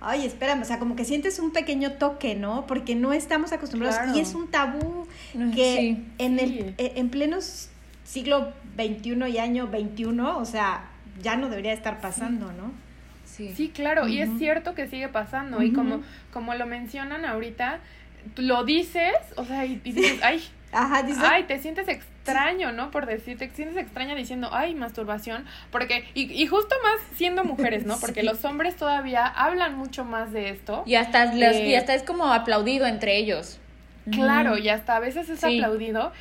ay, 0.00 0.24
espérame, 0.24 0.62
o 0.62 0.64
sea, 0.64 0.78
como 0.78 0.96
que 0.96 1.04
sientes 1.04 1.38
un 1.38 1.50
pequeño 1.50 1.92
toque, 1.92 2.34
¿no? 2.34 2.66
Porque 2.66 2.94
no 2.94 3.12
estamos 3.12 3.52
acostumbrados 3.52 4.16
y 4.16 4.20
es 4.20 4.34
un 4.34 4.48
tabú 4.48 5.06
que 5.54 5.98
en 6.18 6.38
el 6.38 6.74
e, 6.78 6.92
en 6.96 7.10
pleno 7.10 7.38
siglo 8.04 8.52
XXI 8.76 9.28
y 9.30 9.38
año 9.38 9.68
XXI, 9.68 10.20
o 10.20 10.44
sea, 10.44 10.84
ya 11.20 11.36
no 11.36 11.48
debería 11.48 11.72
estar 11.72 12.00
pasando, 12.00 12.52
¿no? 12.52 12.72
Sí. 13.26 13.54
sí, 13.56 13.70
claro, 13.70 14.08
y 14.08 14.20
es 14.20 14.28
cierto 14.38 14.74
que 14.74 14.88
sigue 14.88 15.08
pasando 15.08 15.62
y 15.62 15.72
como 15.72 16.02
como 16.32 16.54
lo 16.54 16.66
mencionan 16.66 17.24
ahorita, 17.24 17.80
lo 18.36 18.64
dices, 18.64 19.14
o 19.36 19.44
sea, 19.44 19.64
y, 19.64 19.76
dices, 19.76 20.20
ay, 20.22 20.42
Ajá, 20.72 21.04
ay, 21.30 21.44
te 21.44 21.58
sientes 21.58 21.86
extraño, 21.88 22.72
¿no? 22.72 22.90
Por 22.90 23.04
decir, 23.04 23.36
te 23.36 23.50
sientes 23.50 23.76
extraña 23.76 24.14
diciendo, 24.14 24.48
ay, 24.52 24.74
masturbación, 24.74 25.44
porque, 25.70 26.04
y, 26.14 26.32
y 26.32 26.46
justo 26.46 26.74
más 26.82 26.98
siendo 27.16 27.44
mujeres, 27.44 27.84
¿no? 27.84 27.96
Porque 28.00 28.22
los 28.22 28.44
hombres 28.44 28.76
todavía 28.76 29.26
hablan 29.26 29.76
mucho 29.76 30.04
más 30.04 30.32
de 30.32 30.48
esto. 30.48 30.82
Y 30.86 30.94
hasta, 30.94 31.34
los, 31.34 31.56
y 31.56 31.74
hasta 31.74 31.94
es 31.94 32.02
como 32.02 32.32
aplaudido 32.32 32.86
entre 32.86 33.18
ellos. 33.18 33.58
Claro, 34.10 34.58
y 34.58 34.68
hasta 34.68 34.96
a 34.96 35.00
veces 35.00 35.28
es 35.28 35.44
aplaudido, 35.44 36.12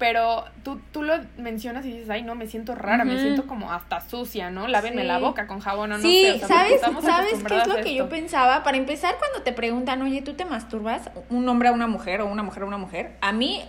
pero 0.00 0.46
tú, 0.64 0.80
tú 0.92 1.02
lo 1.02 1.12
mencionas 1.36 1.84
y 1.84 1.92
dices, 1.92 2.08
ay, 2.08 2.22
no, 2.22 2.34
me 2.34 2.46
siento 2.46 2.74
rara, 2.74 3.04
me 3.04 3.20
siento 3.20 3.46
como 3.46 3.70
hasta 3.70 4.00
sucia, 4.00 4.50
¿no? 4.50 4.66
Lávenme 4.66 5.04
la 5.04 5.18
boca 5.18 5.46
con 5.46 5.60
jabón 5.60 5.92
o 5.92 5.98
no 5.98 6.02
sí, 6.02 6.24
sé. 6.24 6.46
¿sabes, 6.46 6.80
¿sabes 6.80 7.44
qué 7.46 7.58
es 7.58 7.66
lo 7.66 7.76
que 7.76 7.94
yo 7.94 8.08
pensaba? 8.08 8.62
Para 8.62 8.78
empezar, 8.78 9.16
cuando 9.18 9.42
te 9.42 9.52
preguntan, 9.52 10.00
oye, 10.00 10.22
¿tú 10.22 10.32
te 10.32 10.46
masturbas? 10.46 11.10
Un 11.28 11.46
hombre 11.50 11.68
a 11.68 11.72
una 11.72 11.86
mujer 11.86 12.22
o 12.22 12.26
una 12.26 12.42
mujer 12.42 12.62
a 12.62 12.66
una 12.66 12.78
mujer, 12.78 13.18
a 13.20 13.32
mí 13.32 13.62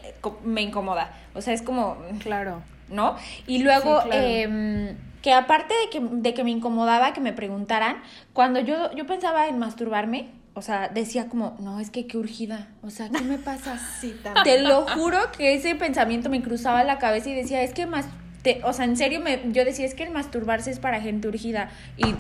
me 0.45 0.61
incomoda. 0.61 1.11
O 1.33 1.41
sea, 1.41 1.53
es 1.53 1.61
como... 1.61 1.97
Claro. 2.19 2.63
¿No? 2.87 3.17
Y 3.45 3.61
luego... 3.61 4.01
eh, 4.09 4.95
que 5.21 5.33
aparte 5.33 5.73
de 5.73 5.89
que, 5.89 5.99
de 5.99 6.33
que 6.33 6.45
me 6.45 6.51
incomodaba 6.51 7.11
que 7.11 7.19
me 7.19 7.33
preguntaran, 7.33 7.97
cuando 8.31 8.61
yo, 8.61 8.91
yo 8.93 9.05
pensaba 9.05 9.47
en 9.47 9.59
masturbarme, 9.59 10.29
o 10.53 10.61
sea, 10.61 10.89
decía 10.89 11.27
como, 11.27 11.55
no, 11.59 11.79
es 11.79 11.89
que 11.89 12.07
qué 12.07 12.17
urgida, 12.17 12.67
o 12.81 12.89
sea, 12.89 13.09
¿qué 13.09 13.21
me 13.21 13.37
pasa? 13.37 13.79
Sí, 14.01 14.15
Te 14.43 14.61
lo 14.61 14.85
juro 14.87 15.17
que 15.37 15.53
ese 15.53 15.75
pensamiento 15.75 16.29
me 16.29 16.41
cruzaba 16.41 16.83
la 16.83 16.97
cabeza 16.97 17.29
y 17.29 17.35
decía, 17.35 17.61
es 17.61 17.73
que 17.73 17.85
más, 17.85 18.05
te, 18.41 18.61
o 18.63 18.73
sea, 18.73 18.85
en 18.85 18.97
serio, 18.97 19.19
me, 19.19 19.41
yo 19.51 19.65
decía, 19.65 19.85
es 19.85 19.95
que 19.95 20.03
el 20.03 20.11
masturbarse 20.11 20.71
es 20.71 20.79
para 20.79 21.01
gente 21.01 21.27
urgida. 21.27 21.69
Y 21.97 22.15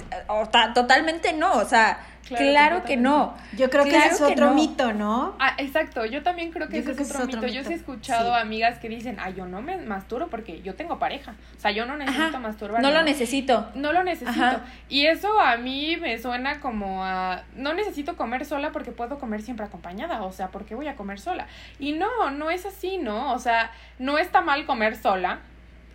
totalmente 0.73 1.33
no, 1.33 1.53
o 1.53 1.65
sea, 1.65 1.99
Claro, 2.27 2.83
que 2.83 2.97
no. 2.97 3.35
Yo 3.57 3.69
creo 3.69 3.83
que 3.83 3.97
ese 3.97 4.09
es 4.09 4.21
otro 4.21 4.53
mito, 4.53 4.93
¿no? 4.93 5.35
Ah, 5.39 5.55
exacto, 5.57 6.05
yo 6.05 6.23
también 6.23 6.51
creo 6.51 6.67
que 6.67 6.79
ese 6.79 6.91
es, 6.91 7.11
otro, 7.11 7.25
mito. 7.25 7.47
Yo 7.47 7.63
sí 7.63 7.73
he 7.73 7.75
escuchado 7.75 8.33
amigas 8.33 8.79
que 8.79 8.89
dicen, 8.89 9.17
ay, 9.19 9.33
yo 9.35 9.45
no 9.45 9.61
me 9.61 9.77
masturo 9.77 10.29
porque 10.29 10.61
yo 10.61 10.75
tengo 10.75 10.99
pareja. 10.99 11.35
O 11.57 11.59
sea, 11.59 11.71
yo 11.71 11.85
no 11.85 11.97
necesito 11.97 12.39
masturbar. 12.39 12.81
No 12.81 12.91
lo 12.91 13.03
necesito. 13.03 13.69
No 13.75 13.91
lo 13.91 14.03
necesito. 14.03 14.61
Y 14.89 15.07
eso 15.07 15.39
a 15.39 15.57
mí 15.57 15.97
me 15.97 16.17
suena 16.19 16.59
como 16.59 17.03
a, 17.03 17.43
no 17.55 17.73
necesito 17.73 18.15
comer 18.15 18.45
sola 18.45 18.71
porque 18.71 18.91
puedo 18.91 19.19
comer 19.19 19.41
siempre 19.41 19.65
acompañada. 19.65 20.23
O 20.23 20.31
sea, 20.31 20.49
¿por 20.49 20.65
qué 20.65 20.75
voy 20.75 20.87
a 20.87 20.95
comer 20.95 21.19
sola? 21.19 21.47
Y 21.79 21.93
no, 21.93 22.31
no 22.31 22.51
es 22.51 22.65
así, 22.65 22.97
¿no? 22.97 23.33
O 23.33 23.39
sea, 23.39 23.71
no 23.99 24.17
está 24.17 24.41
mal 24.41 24.65
comer 24.65 24.95
sola. 24.95 25.39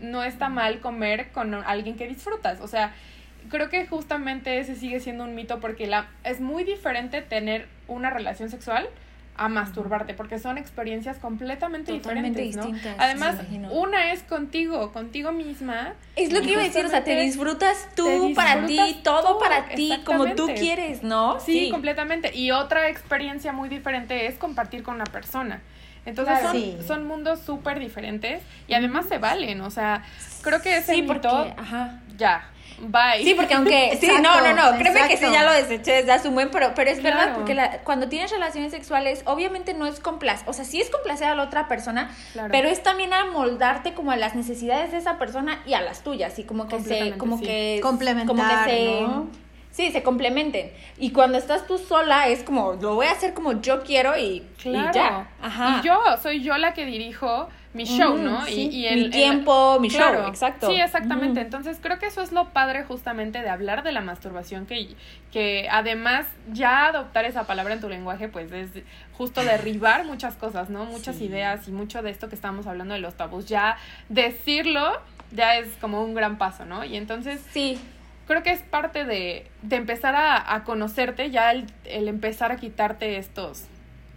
No 0.01 0.25
está 0.25 0.49
mal 0.49 0.81
comer 0.81 1.31
con 1.33 1.55
alguien 1.55 1.97
que 1.97 2.07
disfrutas. 2.07 2.61
O 2.61 2.69
sea, 2.69 2.95
creo 3.49 3.69
que 3.69 3.87
justamente 3.87 4.59
ese 4.59 4.75
sigue 4.77 5.01
siendo 5.01 5.25
un 5.25 5.35
mito 5.35 5.61
porque 5.61 5.87
la, 5.87 6.09
es 6.25 6.41
muy 6.41 6.65
diferente 6.65 7.23
tener 7.23 7.67
una 7.89 8.11
relación 8.11 8.51
sexual 8.51 8.89
a 9.39 9.49
masturbarte, 9.49 10.15
porque 10.15 10.39
son 10.39 10.57
experiencias 10.57 11.19
completamente 11.19 11.93
diferentes, 11.93 12.57
¿no? 12.57 12.73
Además, 12.97 13.37
una 13.71 14.13
es 14.13 14.23
contigo, 14.23 14.93
contigo 14.93 15.31
misma. 15.33 15.93
Es 16.17 16.33
lo 16.33 16.41
que 16.41 16.53
iba 16.53 16.63
a 16.63 16.65
decir, 16.65 16.87
o 16.87 16.89
sea, 16.89 17.05
te 17.05 17.21
disfrutas 17.21 17.89
tú 17.95 18.33
para 18.35 18.65
ti, 18.67 19.01
todo 19.03 19.39
para 19.39 19.69
ti, 19.69 19.93
como 20.05 20.35
tú 20.35 20.47
quieres, 20.57 21.03
¿no? 21.03 21.39
Sí, 21.41 21.71
completamente. 21.71 22.35
Y 22.35 22.51
otra 22.51 22.89
experiencia 22.89 23.53
muy 23.53 23.69
diferente 23.69 24.27
es 24.27 24.37
compartir 24.37 24.83
con 24.83 24.95
una 24.95 25.05
persona. 25.05 25.61
Entonces 26.07 26.39
son, 26.41 26.87
son 26.87 27.07
mundos 27.07 27.41
súper 27.41 27.79
diferentes 27.79 28.43
y 28.69 28.75
además 28.75 29.07
se 29.09 29.19
valen, 29.19 29.61
o 29.61 29.71
sea, 29.71 30.05
creo 30.43 30.63
que 30.63 30.79
ese 30.79 31.03
mito, 31.03 31.53
ajá. 31.57 32.01
ya, 32.17 32.49
Bye. 32.79 33.25
Sí, 33.25 33.35
porque 33.35 33.55
aunque. 33.55 33.97
sí, 34.01 34.09
no, 34.21 34.41
no, 34.41 34.53
no. 34.53 34.79
Créeme 34.79 35.09
que 35.09 35.17
sí, 35.17 35.27
ya 35.33 35.45
lo 35.45 35.53
deseché 35.53 35.93
desde 35.93 36.13
hace 36.13 36.29
un 36.29 36.35
buen, 36.35 36.51
pero, 36.51 36.73
pero 36.75 36.91
es 36.91 37.03
verdad, 37.03 37.35
porque 37.35 37.55
la, 37.55 37.79
cuando 37.79 38.09
tienes 38.09 38.31
relaciones 38.31 38.73
sexuales, 38.73 39.23
obviamente 39.25 39.75
no 39.75 39.87
es 39.87 40.01
complacer. 40.01 40.49
O 40.49 40.53
sea, 40.53 40.65
sí 40.65 40.81
es 40.81 40.91
complacer 40.91 41.29
a 41.29 41.35
la 41.35 41.45
otra 41.45 41.69
persona, 41.69 42.11
pero 42.51 42.69
es 42.69 42.83
también 42.83 43.13
amoldarte 43.13 43.95
como 43.95 44.11
a 44.11 44.17
las 44.17 44.35
necesidades 44.35 44.93
de 44.93 44.99
esa 44.99 45.19
persona 45.19 45.61
y 45.67 45.75
a 45.75 45.81
las 45.81 46.03
tuyas. 46.03 46.39
Y 46.39 46.45
como 46.45 46.69
que 46.69 46.81
se. 46.81 47.17
Como 47.17 47.41
que. 47.41 47.81
Complementar. 47.83 48.37
Como 48.37 48.43
que 48.43 48.71
se. 48.71 49.46
Sí, 49.77 49.93
se 49.93 50.03
complementen. 50.03 50.73
Y 50.97 51.11
cuando 51.11 51.37
estás 51.37 51.67
tú 51.67 51.77
sola 51.77 52.29
es 52.29 52.43
como, 52.43 52.79
lo 52.81 52.95
voy 52.95 53.09
a 53.09 53.11
hacer 53.11 53.35
como 53.35 53.61
yo 53.61 53.83
quiero 53.83 54.17
y, 54.17 54.43
y 54.65 54.73
ya. 54.73 55.29
Ajá. 55.43 55.81
Y 55.83 55.87
yo, 55.87 56.01
soy 56.23 56.43
yo 56.43 56.57
la 56.57 56.73
que 56.73 56.87
dirijo 56.87 57.47
mi 57.75 57.85
show, 57.85 58.17
¿no? 58.17 58.49
y, 58.49 58.87
el, 58.87 59.05
mi 59.05 59.11
tiempo, 59.11 59.79
mi 59.79 59.91
show, 59.91 60.27
exacto. 60.29 60.71
Sí, 60.71 60.81
exactamente. 60.81 61.43
Entonces 61.43 61.77
creo 61.83 61.99
que 61.99 62.07
eso 62.07 62.23
es 62.23 62.33
lo 62.33 62.55
padre 62.55 62.85
justamente 62.85 63.43
de 63.43 63.51
hablar 63.51 63.83
de 63.83 63.93
la 63.93 64.01
masturbación, 64.01 64.65
que, 64.65 64.97
que 65.31 65.69
además 65.71 66.25
ya 66.55 66.87
adoptar 66.87 67.27
esa 67.27 67.47
palabra 67.47 67.75
en 67.75 67.83
tu 67.83 67.91
lenguaje, 67.91 68.29
pues 68.29 68.51
es 68.53 68.71
justo 69.13 69.45
derribar 69.45 70.07
muchas 70.07 70.37
cosas, 70.37 70.71
¿no? 70.71 70.87
Muchas 70.87 71.21
ideas 71.21 71.69
y 71.69 71.71
mucho 71.71 72.01
de 72.01 72.09
esto 72.09 72.31
que 72.31 72.35
estamos 72.35 72.67
hablando 72.67 72.95
de 72.95 73.01
los 73.01 73.15
tabús. 73.15 73.45
Ya 73.45 73.77
decirlo 74.09 74.99
ya 75.33 75.59
es 75.59 75.69
como 75.81 76.03
un 76.03 76.15
gran 76.15 76.39
paso, 76.39 76.65
¿no? 76.65 76.83
Y 76.83 76.97
entonces... 76.97 77.45
Sí. 77.53 77.79
Creo 78.27 78.43
que 78.43 78.51
es 78.51 78.63
parte 78.63 79.05
de, 79.05 79.47
de 79.63 79.77
empezar 79.77 80.15
a, 80.15 80.55
a 80.55 80.65
conocerte, 80.65 81.31
ya 81.31 81.53
el, 81.53 81.67
el 81.85 82.09
empezar 82.09 82.51
a 82.53 82.57
quitarte 82.57 83.19
estos, 83.19 83.65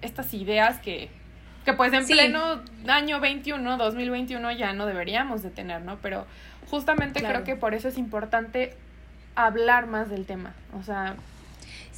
estas 0.01 0.33
ideas 0.33 0.79
que, 0.79 1.09
que 1.65 1.73
pues 1.73 1.93
en 1.93 2.05
pleno 2.05 2.61
año 2.87 3.19
21, 3.19 3.77
2021 3.77 4.51
ya 4.53 4.73
no 4.73 4.85
deberíamos 4.85 5.43
de 5.43 5.51
tener, 5.51 5.81
¿no? 5.81 5.97
Pero 6.01 6.25
justamente 6.69 7.21
creo 7.21 7.43
que 7.43 7.55
por 7.55 7.73
eso 7.73 7.87
es 7.87 7.97
importante 7.97 8.75
hablar 9.35 9.85
más 9.87 10.09
del 10.09 10.25
tema. 10.25 10.53
O 10.77 10.83
sea, 10.83 11.15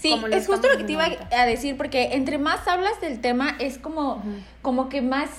Sí, 0.01 0.20
es 0.32 0.48
justo 0.48 0.68
lo 0.68 0.77
que 0.77 0.84
te 0.84 0.94
iba 0.94 1.06
a 1.32 1.46
decir, 1.46 1.77
porque 1.77 2.13
entre 2.13 2.39
más 2.39 2.68
hablas 2.68 3.00
del 3.01 3.22
tema 3.22 3.56
es 3.60 3.77
como, 3.77 4.24
como 4.63 4.89
que 4.89 5.03
más 5.03 5.30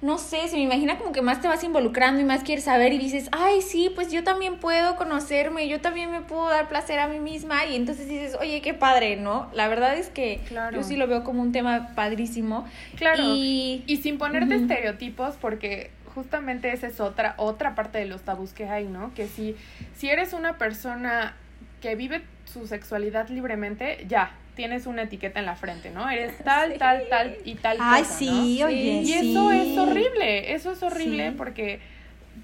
no 0.00 0.18
sé, 0.18 0.46
se 0.46 0.56
me 0.56 0.62
imagina 0.62 0.96
como 0.96 1.10
que 1.10 1.22
más 1.22 1.40
te 1.40 1.48
vas 1.48 1.64
involucrando 1.64 2.20
y 2.20 2.24
más 2.24 2.44
quieres 2.44 2.64
saber 2.64 2.92
y 2.92 2.98
dices, 2.98 3.28
ay, 3.32 3.62
sí, 3.62 3.90
pues 3.92 4.12
yo 4.12 4.22
también 4.22 4.58
puedo 4.58 4.94
conocerme, 4.94 5.68
yo 5.68 5.80
también 5.80 6.12
me 6.12 6.20
puedo 6.20 6.48
dar 6.48 6.68
placer 6.68 7.00
a 7.00 7.08
mí 7.08 7.18
misma 7.18 7.66
y 7.66 7.74
entonces 7.74 8.08
dices, 8.08 8.36
oye, 8.40 8.60
qué 8.60 8.74
padre, 8.74 9.16
¿no? 9.16 9.50
La 9.54 9.66
verdad 9.66 9.96
es 9.96 10.08
que 10.08 10.40
yo 10.72 10.84
sí 10.84 10.96
lo 10.96 11.08
veo 11.08 11.24
como 11.24 11.42
un 11.42 11.50
tema 11.50 11.94
padrísimo. 11.96 12.64
Claro. 12.96 13.24
Y, 13.26 13.82
y 13.88 13.96
sin 13.96 14.18
ponerte 14.18 14.54
estereotipos 14.54 15.34
porque 15.34 15.90
justamente 16.14 16.72
esa 16.72 16.86
es 16.86 17.00
otra, 17.00 17.34
otra 17.36 17.74
parte 17.74 17.98
de 17.98 18.06
los 18.06 18.22
tabús 18.22 18.52
que 18.52 18.68
hay, 18.68 18.86
¿no? 18.86 19.12
Que 19.14 19.26
si, 19.26 19.56
si 19.96 20.10
eres 20.10 20.32
una 20.32 20.58
persona 20.58 21.34
que 21.80 21.96
vive 21.96 22.22
su 22.44 22.66
sexualidad 22.66 23.28
libremente, 23.28 24.04
ya, 24.08 24.32
tienes 24.58 24.86
una 24.86 25.02
etiqueta 25.02 25.38
en 25.38 25.46
la 25.46 25.54
frente, 25.54 25.90
¿no? 25.90 26.10
Eres 26.10 26.36
tal, 26.44 26.74
tal, 26.78 27.04
tal 27.08 27.36
y 27.44 27.54
tal. 27.54 27.76
Ay, 27.80 28.04
sí, 28.04 28.60
oye. 28.64 29.02
Y 29.04 29.12
eso 29.12 29.52
es 29.52 29.78
horrible, 29.78 30.52
eso 30.52 30.72
es 30.72 30.82
horrible 30.82 31.32
porque 31.36 31.78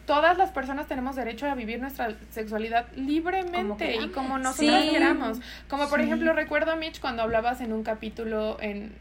todas 0.07 0.39
las 0.39 0.53
personas 0.53 0.87
tenemos 0.87 1.17
derecho 1.17 1.47
a 1.47 1.57
vivir 1.57 1.81
nuestra 1.81 2.15
sexualidad 2.31 2.87
libremente 2.95 3.97
y 3.97 4.11
como 4.11 4.39
nosotros 4.39 4.85
queramos. 4.93 5.41
Como 5.69 5.89
por 5.89 6.01
ejemplo, 6.01 6.33
recuerdo, 6.33 6.77
Mitch, 6.77 7.01
cuando 7.01 7.23
hablabas 7.23 7.61
en 7.61 7.73
un 7.73 7.83
capítulo 7.83 8.59
en 8.61 8.93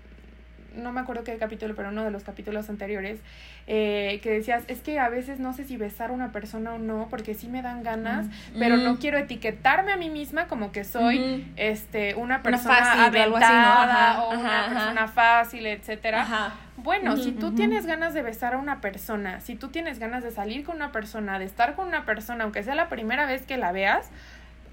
no 0.76 0.92
me 0.92 1.02
acuerdo 1.02 1.24
qué 1.24 1.36
capítulo, 1.38 1.76
pero 1.76 1.90
uno 1.90 2.04
de 2.04 2.12
los 2.12 2.24
capítulos 2.24 2.70
anteriores, 2.70 3.20
eh, 3.68 4.20
que 4.24 4.32
decías, 4.32 4.64
es 4.68 4.82
que 4.82 5.00
a 5.00 5.10
veces 5.10 5.40
no 5.40 5.54
sé 5.54 5.64
si 5.64 5.78
besar 5.78 6.10
a 6.10 6.14
una 6.14 6.32
persona 6.32 6.74
o 6.74 6.80
no, 6.80 7.08
porque 7.10 7.34
sí 7.34 7.48
me 7.48 7.62
dan 7.62 7.84
ganas, 7.84 8.28
pero 8.58 8.78
no 8.78 8.98
quiero 9.00 9.18
etiquetarme 9.18 9.92
a 9.92 9.98
mí 9.98 10.10
misma 10.10 10.48
como 10.48 10.72
que 10.72 10.84
soy 10.84 11.52
este 11.56 12.16
una 12.16 12.42
persona 12.44 12.76
fácil, 12.76 13.02
aventada 13.02 14.24
o, 14.24 14.40
una 14.40 14.66
persona 14.68 15.08
fácil, 15.08 15.66
etcétera. 15.66 16.54
Bueno, 16.76 17.18
si 17.18 17.32
tú 17.32 17.54
tienes 17.54 17.86
ganas 17.86 18.14
de 18.14 18.24
besar 18.24 18.56
a 18.56 18.58
una 18.58 18.82
persona, 18.82 19.40
si 19.40 19.56
tú 19.56 19.70
tienes 19.70 20.00
ganas 20.00 20.24
de 20.24 20.32
salir 20.32 20.66
con 20.66 20.76
una 20.76 20.92
persona, 20.92 21.38
de 21.38 21.46
estar 21.46 21.76
con 21.76 21.88
una 21.88 22.04
persona, 22.04 22.44
aunque 22.44 22.64
sea 22.64 22.76
la 22.76 22.90
primera 22.90 23.26
vez 23.26 23.46
que 23.46 23.58
la 23.58 23.72
veas, 23.72 24.10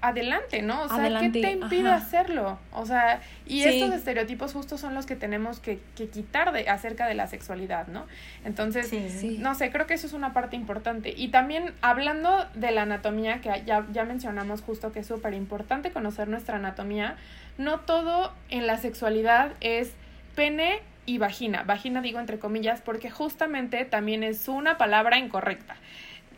adelante, 0.01 0.61
¿no? 0.61 0.83
O 0.83 0.89
sea, 0.89 1.19
¿qué 1.19 1.29
te 1.29 1.51
impide 1.51 1.89
hacerlo? 1.89 2.59
O 2.71 2.85
sea, 2.85 3.21
y 3.45 3.61
estos 3.63 3.93
estereotipos 3.93 4.53
justos 4.53 4.81
son 4.81 4.95
los 4.95 5.05
que 5.05 5.15
tenemos 5.15 5.59
que, 5.59 5.79
que, 5.95 6.09
quitar 6.09 6.51
de, 6.51 6.67
acerca 6.69 7.07
de 7.07 7.13
la 7.13 7.27
sexualidad, 7.27 7.87
¿no? 7.87 8.07
Entonces, 8.43 8.91
no 9.39 9.53
sé, 9.55 9.71
creo 9.71 9.85
que 9.85 9.93
eso 9.93 10.07
es 10.07 10.13
una 10.13 10.33
parte 10.33 10.55
importante. 10.55 11.13
Y 11.15 11.29
también 11.29 11.73
hablando 11.81 12.45
de 12.55 12.71
la 12.71 12.81
anatomía, 12.81 13.41
que 13.41 13.49
ya, 13.65 13.85
ya 13.91 14.03
mencionamos 14.05 14.61
justo 14.61 14.91
que 14.91 14.99
es 14.99 15.07
súper 15.07 15.33
importante 15.33 15.91
conocer 15.91 16.27
nuestra 16.27 16.57
anatomía, 16.57 17.15
no 17.57 17.81
todo 17.81 18.33
en 18.49 18.65
la 18.65 18.77
sexualidad 18.77 19.53
es 19.61 19.93
pene 20.35 20.79
y 21.05 21.19
vagina. 21.19 21.63
Vagina 21.63 22.01
digo 22.01 22.19
entre 22.19 22.39
comillas 22.39 22.81
porque 22.81 23.11
justamente 23.11 23.85
también 23.85 24.23
es 24.23 24.47
una 24.47 24.77
palabra 24.77 25.19
incorrecta. 25.19 25.75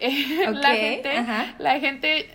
la 0.52 0.76
gente, 0.76 1.26
la 1.60 1.80
gente 1.80 2.30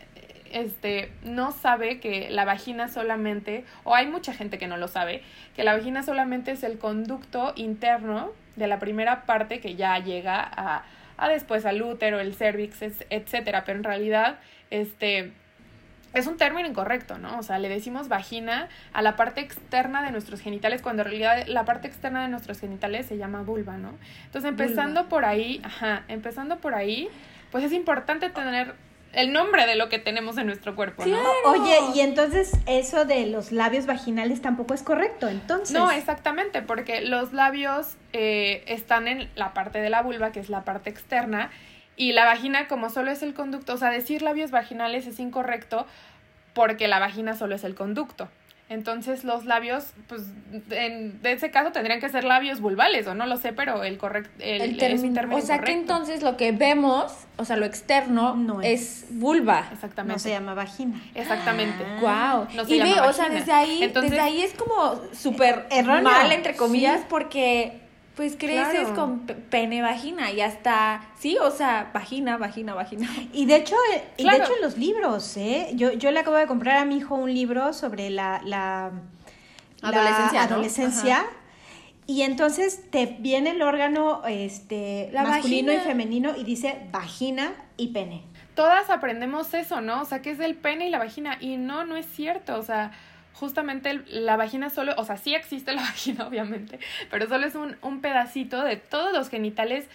este, 0.53 1.13
no 1.23 1.53
sabe 1.53 2.01
que 2.01 2.31
la 2.31 2.45
vagina 2.45 2.89
solamente, 2.89 3.65
o 3.85 3.95
hay 3.95 4.07
mucha 4.07 4.33
gente 4.33 4.59
que 4.59 4.67
no 4.67 4.77
lo 4.77 4.89
sabe, 4.89 5.23
que 5.57 5.65
la 5.65 5.75
vagina 5.75 6.03
solamente 6.03 6.53
es 6.53 6.63
el 6.63 6.79
conducto 6.79 7.53
interno 7.57 8.33
de 8.57 8.67
la 8.67 8.79
primera 8.79 9.25
parte 9.25 9.61
que 9.61 9.77
ya 9.77 9.99
llega 9.99 10.41
a, 10.41 10.85
a 11.17 11.29
después 11.29 11.67
al 11.67 11.83
útero, 11.83 12.21
el 12.21 12.35
cervix, 12.35 12.83
etcétera, 12.83 13.65
pero 13.65 13.79
en 13.79 13.85
realidad, 13.85 14.39
este, 14.71 15.33
es 16.15 16.27
un 16.27 16.37
término 16.37 16.69
incorrecto, 16.69 17.19
¿no? 17.19 17.39
O 17.39 17.43
sea, 17.43 17.59
le 17.59 17.69
decimos 17.69 18.09
vagina 18.09 18.69
a 18.93 19.03
la 19.03 19.17
parte 19.17 19.41
externa 19.41 20.03
de 20.03 20.11
nuestros 20.11 20.41
genitales, 20.41 20.83
cuando 20.83 21.03
en 21.03 21.09
realidad 21.09 21.47
la 21.47 21.65
parte 21.65 21.87
externa 21.87 22.23
de 22.23 22.29
nuestros 22.29 22.61
genitales 22.61 23.07
se 23.07 23.19
llama 23.19 23.43
vulva, 23.43 23.77
¿no? 23.77 23.93
Entonces, 24.25 24.49
empezando 24.49 25.09
por 25.09 25.25
ahí, 25.25 25.61
ajá, 25.65 26.05
empezando 26.09 26.59
por 26.59 26.75
ahí, 26.75 27.09
pues 27.51 27.65
es 27.65 27.73
importante 27.73 28.31
tener 28.31 28.75
el 29.13 29.33
nombre 29.33 29.67
de 29.67 29.77
lo 29.77 29.89
que 29.89 29.99
tenemos 29.99 30.37
en 30.39 30.47
nuestro 30.47 30.77
cuerpo, 30.77 31.05
¿no? 31.07 31.19
Oye, 31.47 31.79
y 31.95 32.01
entonces 32.01 32.53
eso 32.67 33.05
de 33.05 33.27
los 33.27 33.53
labios 33.53 33.87
vaginales 33.87 34.43
tampoco 34.43 34.75
es 34.75 34.83
correcto, 34.83 35.29
entonces. 35.29 35.77
No, 35.77 35.91
exactamente, 35.91 36.63
porque 36.63 37.01
los 37.01 37.33
labios 37.33 37.97
eh, 38.13 38.63
están 38.67 39.09
en 39.09 39.31
la 39.35 39.55
parte 39.55 39.81
de 39.81 39.91
la 39.91 40.03
vulva, 40.03 40.33
que 40.33 40.41
es 40.41 40.51
la 40.51 40.65
parte 40.65 40.91
externa, 40.91 41.51
y 41.97 42.13
la 42.13 42.25
vagina, 42.25 42.69
como 42.69 42.91
solo 42.91 43.11
es 43.11 43.23
el 43.23 43.35
conducto, 43.35 43.75
o 43.75 43.77
sea, 43.77 43.91
decir 43.91 44.23
labios 44.23 44.51
vaginales 44.51 45.07
es 45.07 45.19
incorrecto 45.19 45.87
porque 46.55 46.89
la 46.89 46.99
vagina 46.99 47.35
solo 47.37 47.55
es 47.55 47.65
el 47.65 47.75
conducto. 47.75 48.29
Entonces 48.71 49.25
los 49.25 49.47
labios, 49.47 49.95
pues 50.09 50.23
en 50.71 51.19
ese 51.23 51.51
caso 51.51 51.73
tendrían 51.73 52.01
que 52.01 52.09
ser 52.11 52.25
labios 52.25 52.61
vulvales, 52.61 53.07
o 53.07 53.15
no 53.15 53.25
lo 53.25 53.39
sé, 53.39 53.55
pero 53.55 53.83
el 53.83 53.97
correcto, 53.97 54.31
el, 54.41 54.77
término, 54.77 55.37
O 55.37 55.41
sea 55.41 55.61
que 55.61 55.73
entonces 55.73 56.23
lo 56.23 56.37
que 56.37 56.53
vemos, 56.53 57.13
o 57.39 57.47
sea, 57.47 57.57
lo 57.57 57.65
externo 57.65 58.37
no 58.37 58.61
es. 58.61 59.07
vulva. 59.11 59.71
Exactamente. 59.73 60.13
No 60.13 60.19
se 60.19 60.31
llama 60.31 60.53
vagina. 60.53 61.01
Exactamente. 61.15 61.83
wow. 62.03 62.47
y 62.67 62.79
ve, 62.79 63.01
o 63.01 63.13
sea, 63.15 63.31
desde 63.31 63.53
ahí, 63.53 63.91
desde 63.91 64.21
ahí 64.21 64.43
es 64.43 64.53
como 64.53 65.01
súper 65.15 65.67
mal, 66.03 66.31
entre 66.31 66.55
comillas, 66.55 67.01
porque 67.09 67.88
pues 68.19 68.35
creces 68.37 68.89
con 68.97 69.21
pene 69.21 69.81
vagina 69.81 70.33
y 70.33 70.41
hasta, 70.41 71.03
sí, 71.21 71.39
o 71.41 71.53
sea, 71.53 71.93
vagina, 71.95 72.37
vagina, 72.37 72.75
vagina. 72.75 73.09
Y 73.33 73.47
de 73.47 73.55
hecho, 73.55 73.77
eh, 73.95 74.03
y 74.17 74.29
de 74.29 74.37
hecho 74.37 74.57
en 74.57 74.61
los 74.61 74.77
libros, 74.77 75.37
¿eh? 75.37 75.69
Yo, 75.75 75.93
yo 75.93 76.11
le 76.11 76.19
acabo 76.19 76.37
de 76.37 76.49
comprar 76.49 76.79
a 76.79 76.85
mi 76.85 76.97
hijo 76.97 77.15
un 77.15 77.33
libro 77.33 77.73
sobre 77.73 78.11
la, 78.11 78.43
la 78.45 78.91
adolescencia, 79.83 80.43
adolescencia 80.43 81.27
y 82.09 82.23
entonces 82.23 82.91
te 82.91 83.07
viene 83.21 83.51
el 83.51 83.63
órgano 83.63 84.23
este, 84.27 85.13
masculino 85.13 85.73
y 85.73 85.77
femenino 85.77 86.37
y 86.37 86.43
dice 86.43 86.89
vagina 86.91 87.53
y 87.77 87.93
pene. 87.93 88.25
Todas 88.57 88.91
aprendemos 88.91 89.55
eso, 89.55 89.81
¿no? 89.81 90.03
O 90.03 90.05
sea, 90.07 90.23
que 90.23 90.33
es 90.33 90.41
el 90.41 90.57
pene 90.57 90.89
y 90.89 90.91
la 90.91 90.99
vagina. 90.99 91.39
Y 91.39 91.57
no, 91.57 91.85
no 91.85 91.97
es 91.97 92.07
cierto. 92.07 92.59
O 92.59 92.65
sea, 92.65 92.91
justamente 93.39 94.03
la 94.09 94.37
vagina 94.37 94.69
solo, 94.69 94.95
o 94.97 95.05
sea, 95.05 95.17
sí 95.17 95.35
existe 95.35 95.73
la 95.73 95.83
vagina, 95.91 96.27
obviamente, 96.27 96.79
pero 97.11 97.29
solo 97.29 97.47
es 97.47 97.55
un, 97.55 97.77
un 97.83 98.01
pedacito 98.01 98.63
de 98.63 98.77
todos 98.77 99.13
los 99.13 99.29
genitales 99.29 99.87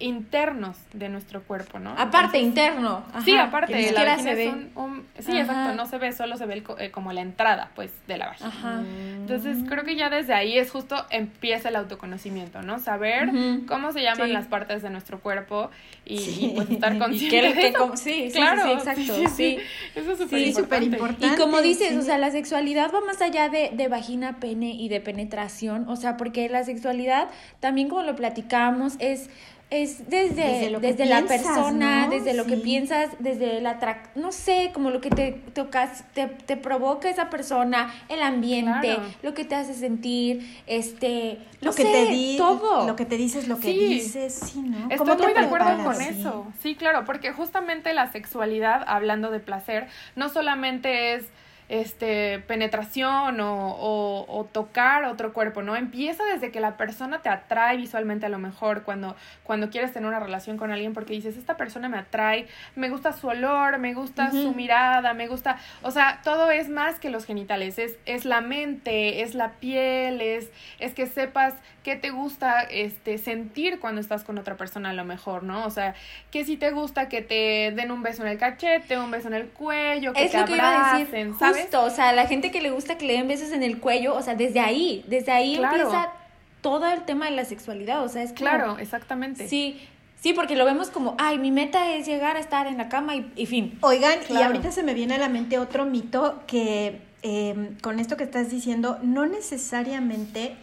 internos 0.00 0.76
de 0.92 1.08
nuestro 1.08 1.42
cuerpo, 1.42 1.78
¿no? 1.78 1.94
Aparte, 1.96 2.38
interno. 2.38 3.04
sí, 3.24 3.36
aparte, 3.36 3.92
la 3.92 4.04
vagina 4.04 4.18
se 4.18 4.34
ve. 4.34 4.48
un, 4.74 5.06
sí, 5.18 5.36
exacto, 5.36 5.74
no 5.74 5.86
se 5.86 5.98
ve, 5.98 6.12
solo 6.12 6.36
se 6.36 6.46
ve 6.46 6.62
eh, 6.78 6.90
como 6.90 7.12
la 7.12 7.20
entrada, 7.20 7.70
pues, 7.74 7.92
de 8.08 8.18
la 8.18 8.28
vagina. 8.28 8.48
Ajá. 8.48 8.82
Entonces, 9.16 9.58
creo 9.68 9.84
que 9.84 9.96
ya 9.96 10.10
desde 10.10 10.34
ahí 10.34 10.58
es 10.58 10.70
justo 10.70 11.06
empieza 11.10 11.68
el 11.68 11.76
autoconocimiento, 11.76 12.62
¿no? 12.62 12.78
Saber 12.78 13.30
cómo 13.68 13.92
se 13.92 14.02
llaman 14.02 14.32
las 14.32 14.46
partes 14.46 14.82
de 14.82 14.90
nuestro 14.90 15.20
cuerpo 15.20 15.70
y, 16.04 16.52
pues 16.54 16.70
estar 16.70 16.98
consciente 16.98 17.54
de 17.54 17.68
eso. 17.68 17.96
Sí, 17.96 18.30
claro, 18.32 18.62
sí, 18.64 18.70
exacto, 18.70 19.28
sí, 19.28 19.58
Eso 19.94 20.12
es 20.12 20.54
súper 20.54 20.82
importante. 20.82 21.26
Y 21.26 21.36
como 21.36 21.60
dices, 21.60 21.96
o 21.96 22.02
sea, 22.02 22.18
la 22.18 22.30
sexualidad 22.30 22.90
va 22.94 23.00
más 23.02 23.20
allá 23.20 23.48
de, 23.48 23.70
de 23.72 23.88
vagina, 23.88 24.40
pene 24.40 24.70
y 24.72 24.88
de 24.88 25.00
penetración, 25.00 25.88
o 25.88 25.96
sea, 25.96 26.16
porque 26.16 26.48
la 26.48 26.64
sexualidad, 26.64 27.28
también 27.60 27.88
como 27.88 28.02
lo 28.02 28.16
platicábamos, 28.16 28.94
es 28.98 29.28
es 29.70 30.10
desde, 30.10 30.76
desde, 30.80 31.06
la 31.06 31.22
persona, 31.22 32.08
desde 32.08 32.34
lo 32.34 32.44
que 32.44 32.56
piensas, 32.56 33.10
desde 33.20 33.60
la 33.60 33.78
no 34.16 34.32
sé, 34.32 34.72
como 34.74 34.90
lo 34.90 35.00
que 35.00 35.10
te 35.10 35.32
tocas, 35.54 36.04
te, 36.12 36.26
te 36.26 36.56
provoca 36.56 37.08
esa 37.08 37.30
persona, 37.30 37.94
el 38.08 38.20
ambiente, 38.20 38.98
lo 39.22 39.32
que 39.32 39.44
te 39.44 39.54
hace 39.54 39.74
sentir, 39.74 40.60
este, 40.66 41.38
lo 41.60 41.72
que 41.72 41.84
te 41.84 42.06
di, 42.06 42.36
todo. 42.36 42.86
Lo 42.86 42.96
que 42.96 43.06
te 43.06 43.16
dices, 43.16 43.46
lo 43.46 43.58
que 43.58 43.72
dices, 43.72 44.34
sí, 44.52 44.60
¿no? 44.60 44.90
Estoy 44.90 45.16
muy 45.16 45.32
de 45.32 45.38
acuerdo 45.38 45.84
con 45.84 46.00
eso. 46.00 46.46
Sí, 46.60 46.74
claro, 46.74 47.04
porque 47.04 47.32
justamente 47.32 47.94
la 47.94 48.10
sexualidad, 48.10 48.82
hablando 48.88 49.30
de 49.30 49.38
placer, 49.38 49.86
no 50.16 50.28
solamente 50.30 51.14
es 51.14 51.26
este, 51.70 52.40
penetración 52.40 53.38
o, 53.38 54.26
o, 54.28 54.44
tocar 54.46 55.04
otro 55.04 55.32
cuerpo, 55.32 55.62
¿no? 55.62 55.76
Empieza 55.76 56.24
desde 56.24 56.50
que 56.50 56.58
la 56.58 56.76
persona 56.76 57.22
te 57.22 57.28
atrae 57.28 57.76
visualmente 57.76 58.26
a 58.26 58.28
lo 58.28 58.38
mejor, 58.38 58.82
cuando, 58.82 59.14
cuando 59.44 59.70
quieres 59.70 59.92
tener 59.92 60.08
una 60.08 60.18
relación 60.18 60.56
con 60.56 60.72
alguien, 60.72 60.94
porque 60.94 61.12
dices, 61.12 61.36
esta 61.36 61.56
persona 61.56 61.88
me 61.88 61.96
atrae, 61.96 62.48
me 62.74 62.90
gusta 62.90 63.12
su 63.12 63.28
olor, 63.28 63.78
me 63.78 63.94
gusta 63.94 64.32
su 64.32 64.52
mirada, 64.52 65.14
me 65.14 65.28
gusta, 65.28 65.58
o 65.82 65.92
sea, 65.92 66.20
todo 66.24 66.50
es 66.50 66.68
más 66.68 66.98
que 66.98 67.08
los 67.08 67.24
genitales, 67.24 67.78
es, 67.78 67.96
es 68.04 68.24
la 68.24 68.40
mente, 68.40 69.22
es 69.22 69.36
la 69.36 69.52
piel, 69.52 70.20
es, 70.20 70.50
es 70.80 70.92
que 70.92 71.06
sepas 71.06 71.54
qué 71.84 71.94
te 71.94 72.10
gusta 72.10 72.62
este, 72.62 73.16
sentir 73.16 73.78
cuando 73.78 74.00
estás 74.00 74.24
con 74.24 74.38
otra 74.38 74.56
persona 74.56 74.90
a 74.90 74.92
lo 74.92 75.04
mejor, 75.04 75.44
¿no? 75.44 75.64
O 75.66 75.70
sea, 75.70 75.94
que 76.32 76.44
si 76.44 76.56
te 76.56 76.72
gusta 76.72 77.08
que 77.08 77.22
te 77.22 77.72
den 77.76 77.92
un 77.92 78.02
beso 78.02 78.22
en 78.22 78.28
el 78.28 78.38
cachete, 78.38 78.98
un 78.98 79.12
beso 79.12 79.28
en 79.28 79.34
el 79.34 79.48
cuello, 79.50 80.12
que 80.12 80.28
te 80.28 80.36
abracen, 80.36 81.38
¿sabes? 81.38 81.59
O 81.74 81.90
sea, 81.90 82.12
la 82.12 82.26
gente 82.26 82.50
que 82.50 82.60
le 82.60 82.70
gusta 82.70 82.98
que 82.98 83.06
le 83.06 83.14
den 83.14 83.28
besos 83.28 83.52
en 83.52 83.62
el 83.62 83.78
cuello, 83.78 84.14
o 84.14 84.22
sea, 84.22 84.34
desde 84.34 84.60
ahí, 84.60 85.04
desde 85.08 85.32
ahí 85.32 85.56
empieza 85.56 86.12
todo 86.60 86.86
el 86.86 87.02
tema 87.02 87.26
de 87.26 87.32
la 87.32 87.44
sexualidad, 87.44 88.04
o 88.04 88.08
sea, 88.08 88.22
es 88.22 88.32
Claro, 88.32 88.78
exactamente. 88.78 89.48
Sí, 89.48 89.80
sí, 90.20 90.32
porque 90.32 90.56
lo 90.56 90.64
vemos 90.64 90.90
como, 90.90 91.14
ay, 91.18 91.38
mi 91.38 91.50
meta 91.50 91.94
es 91.94 92.06
llegar 92.06 92.36
a 92.36 92.40
estar 92.40 92.66
en 92.66 92.76
la 92.76 92.88
cama 92.88 93.14
y, 93.16 93.46
fin. 93.46 93.78
Oigan, 93.80 94.18
y 94.28 94.36
ahorita 94.36 94.70
se 94.72 94.82
me 94.82 94.94
viene 94.94 95.14
a 95.14 95.18
la 95.18 95.28
mente 95.28 95.58
otro 95.58 95.84
mito 95.84 96.42
que 96.46 97.00
em, 97.22 97.76
con 97.80 97.98
esto 97.98 98.16
que 98.16 98.24
estás 98.24 98.50
diciendo, 98.50 98.98
no 99.02 99.26
necesariamente 99.26 100.54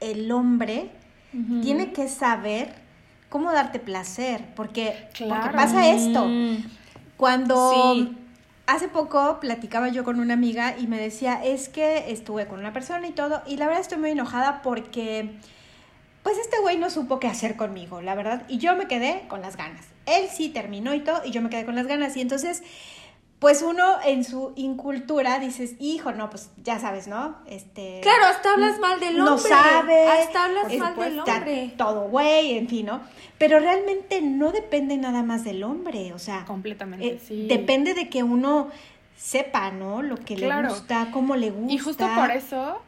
el 0.00 0.30
hombre 0.32 0.90
tiene 1.62 1.92
que 1.92 2.08
saber 2.08 2.72
cómo 3.28 3.52
darte 3.52 3.78
placer, 3.78 4.42
porque, 4.54 5.08
porque 5.18 5.50
pasa 5.52 5.90
esto. 5.90 6.24
Mm. 6.26 6.64
Cuando 7.18 8.10
hace 8.66 8.88
poco 8.88 9.38
platicaba 9.40 9.88
yo 9.88 10.04
con 10.04 10.20
una 10.20 10.34
amiga 10.34 10.76
y 10.78 10.86
me 10.86 11.00
decía, 11.00 11.42
es 11.44 11.68
que 11.68 12.10
estuve 12.10 12.46
con 12.46 12.58
una 12.58 12.72
persona 12.72 13.06
y 13.06 13.12
todo, 13.12 13.42
y 13.46 13.56
la 13.56 13.66
verdad 13.66 13.80
estoy 13.80 13.98
muy 13.98 14.10
enojada 14.10 14.62
porque, 14.62 15.36
pues 16.22 16.36
este 16.38 16.58
güey 16.60 16.76
no 16.76 16.90
supo 16.90 17.20
qué 17.20 17.28
hacer 17.28 17.56
conmigo, 17.56 18.00
la 18.00 18.14
verdad, 18.14 18.42
y 18.48 18.58
yo 18.58 18.74
me 18.76 18.88
quedé 18.88 19.24
con 19.28 19.40
las 19.40 19.56
ganas. 19.56 19.86
Él 20.06 20.28
sí 20.32 20.48
terminó 20.48 20.94
y 20.94 21.00
todo, 21.00 21.22
y 21.24 21.30
yo 21.30 21.42
me 21.42 21.50
quedé 21.50 21.64
con 21.64 21.74
las 21.74 21.86
ganas, 21.86 22.16
y 22.16 22.20
entonces 22.20 22.62
pues 23.38 23.60
uno 23.60 23.84
en 24.04 24.24
su 24.24 24.52
incultura 24.56 25.38
dices, 25.38 25.74
hijo, 25.78 26.12
no, 26.12 26.30
pues 26.30 26.50
ya 26.64 26.78
sabes, 26.78 27.06
¿no? 27.06 27.36
Este. 27.46 28.00
Claro, 28.02 28.24
hasta 28.26 28.54
hablas 28.54 28.78
mal 28.80 28.98
del 28.98 29.20
hombre. 29.20 29.30
No 29.30 29.38
sabe. 29.38 30.08
Hasta 30.08 30.44
hablas 30.46 30.74
mal 30.76 30.96
del 30.96 31.20
hombre. 31.20 31.74
Todo 31.76 32.08
güey, 32.08 32.56
en 32.56 32.68
fin, 32.68 32.86
¿no? 32.86 33.00
Pero 33.36 33.58
realmente 33.58 34.22
no 34.22 34.52
depende 34.52 34.96
nada 34.96 35.22
más 35.22 35.44
del 35.44 35.64
hombre, 35.64 36.14
o 36.14 36.18
sea. 36.18 36.46
Completamente, 36.46 37.06
eh, 37.06 37.20
sí. 37.22 37.46
Depende 37.46 37.92
de 37.92 38.08
que 38.08 38.22
uno 38.22 38.70
sepa, 39.16 39.70
¿no? 39.70 40.00
Lo 40.00 40.16
que 40.16 40.36
le 40.38 40.62
gusta, 40.62 41.08
cómo 41.12 41.36
le 41.36 41.50
gusta. 41.50 41.72
Y 41.74 41.78
justo 41.78 42.08
por 42.14 42.30
eso 42.30 42.80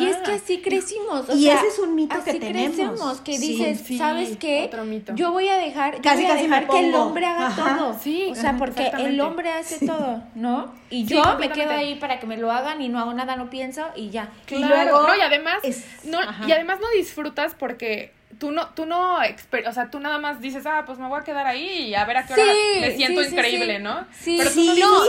y 0.00 0.06
es 0.06 0.16
que 0.18 0.32
así 0.32 0.60
crecimos. 0.60 1.26
y 1.34 1.48
ese 1.48 1.68
es 1.68 1.78
un 1.78 1.94
mito 1.94 2.22
que 2.24 2.34
tenemos. 2.34 2.76
Crecemos, 2.76 3.20
que 3.20 3.38
dices, 3.38 3.98
¿sabes 3.98 4.36
qué? 4.36 4.70
Yo 5.14 5.32
voy 5.32 5.48
a 5.48 5.56
dejar, 5.56 6.00
casi, 6.00 6.22
voy 6.22 6.30
a 6.30 6.34
dejar 6.34 6.68
que 6.68 6.88
el 6.88 6.94
hombre 6.94 7.26
haga 7.26 7.54
todo. 7.54 7.98
Sí, 8.00 8.28
o 8.30 8.34
sea, 8.34 8.56
porque 8.56 8.88
el 8.98 9.20
hombre 9.20 9.50
hace 9.50 9.86
todo, 9.86 10.22
¿no? 10.34 10.72
Y 10.90 11.04
yo 11.04 11.22
me 11.38 11.50
quedo 11.50 11.70
ahí 11.70 11.94
para 11.96 12.20
que 12.20 12.26
me 12.26 12.36
lo 12.36 12.50
hagan 12.50 12.82
y 12.82 12.88
no 12.88 12.98
hago 12.98 13.14
nada, 13.14 13.36
no 13.36 13.50
pienso 13.50 13.86
y 13.94 14.10
ya. 14.10 14.30
Y 14.48 14.58
luego, 14.58 15.02
no, 15.02 15.16
y 15.16 15.20
además, 15.20 15.58
no, 16.04 16.18
y 16.46 16.52
además 16.52 16.78
no 16.80 16.88
disfrutas 16.96 17.54
porque 17.54 18.12
tú 18.38 18.50
no, 18.50 18.68
tú 18.70 18.86
no, 18.86 19.16
o 19.16 19.72
sea, 19.72 19.90
tú 19.90 20.00
nada 20.00 20.18
más 20.18 20.40
dices, 20.40 20.66
ah, 20.66 20.84
pues 20.86 20.98
me 20.98 21.08
voy 21.08 21.20
a 21.20 21.24
quedar 21.24 21.46
ahí 21.46 21.88
y 21.88 21.94
a 21.94 22.04
ver 22.04 22.18
a 22.18 22.26
qué 22.26 22.32
hora 22.34 22.44
me 22.80 22.96
siento 22.96 23.22
increíble, 23.22 23.78
¿no? 23.78 24.06
Sí, 24.18 24.36
Pero 24.38 24.50
tú 24.50 24.64
no, 24.64 25.00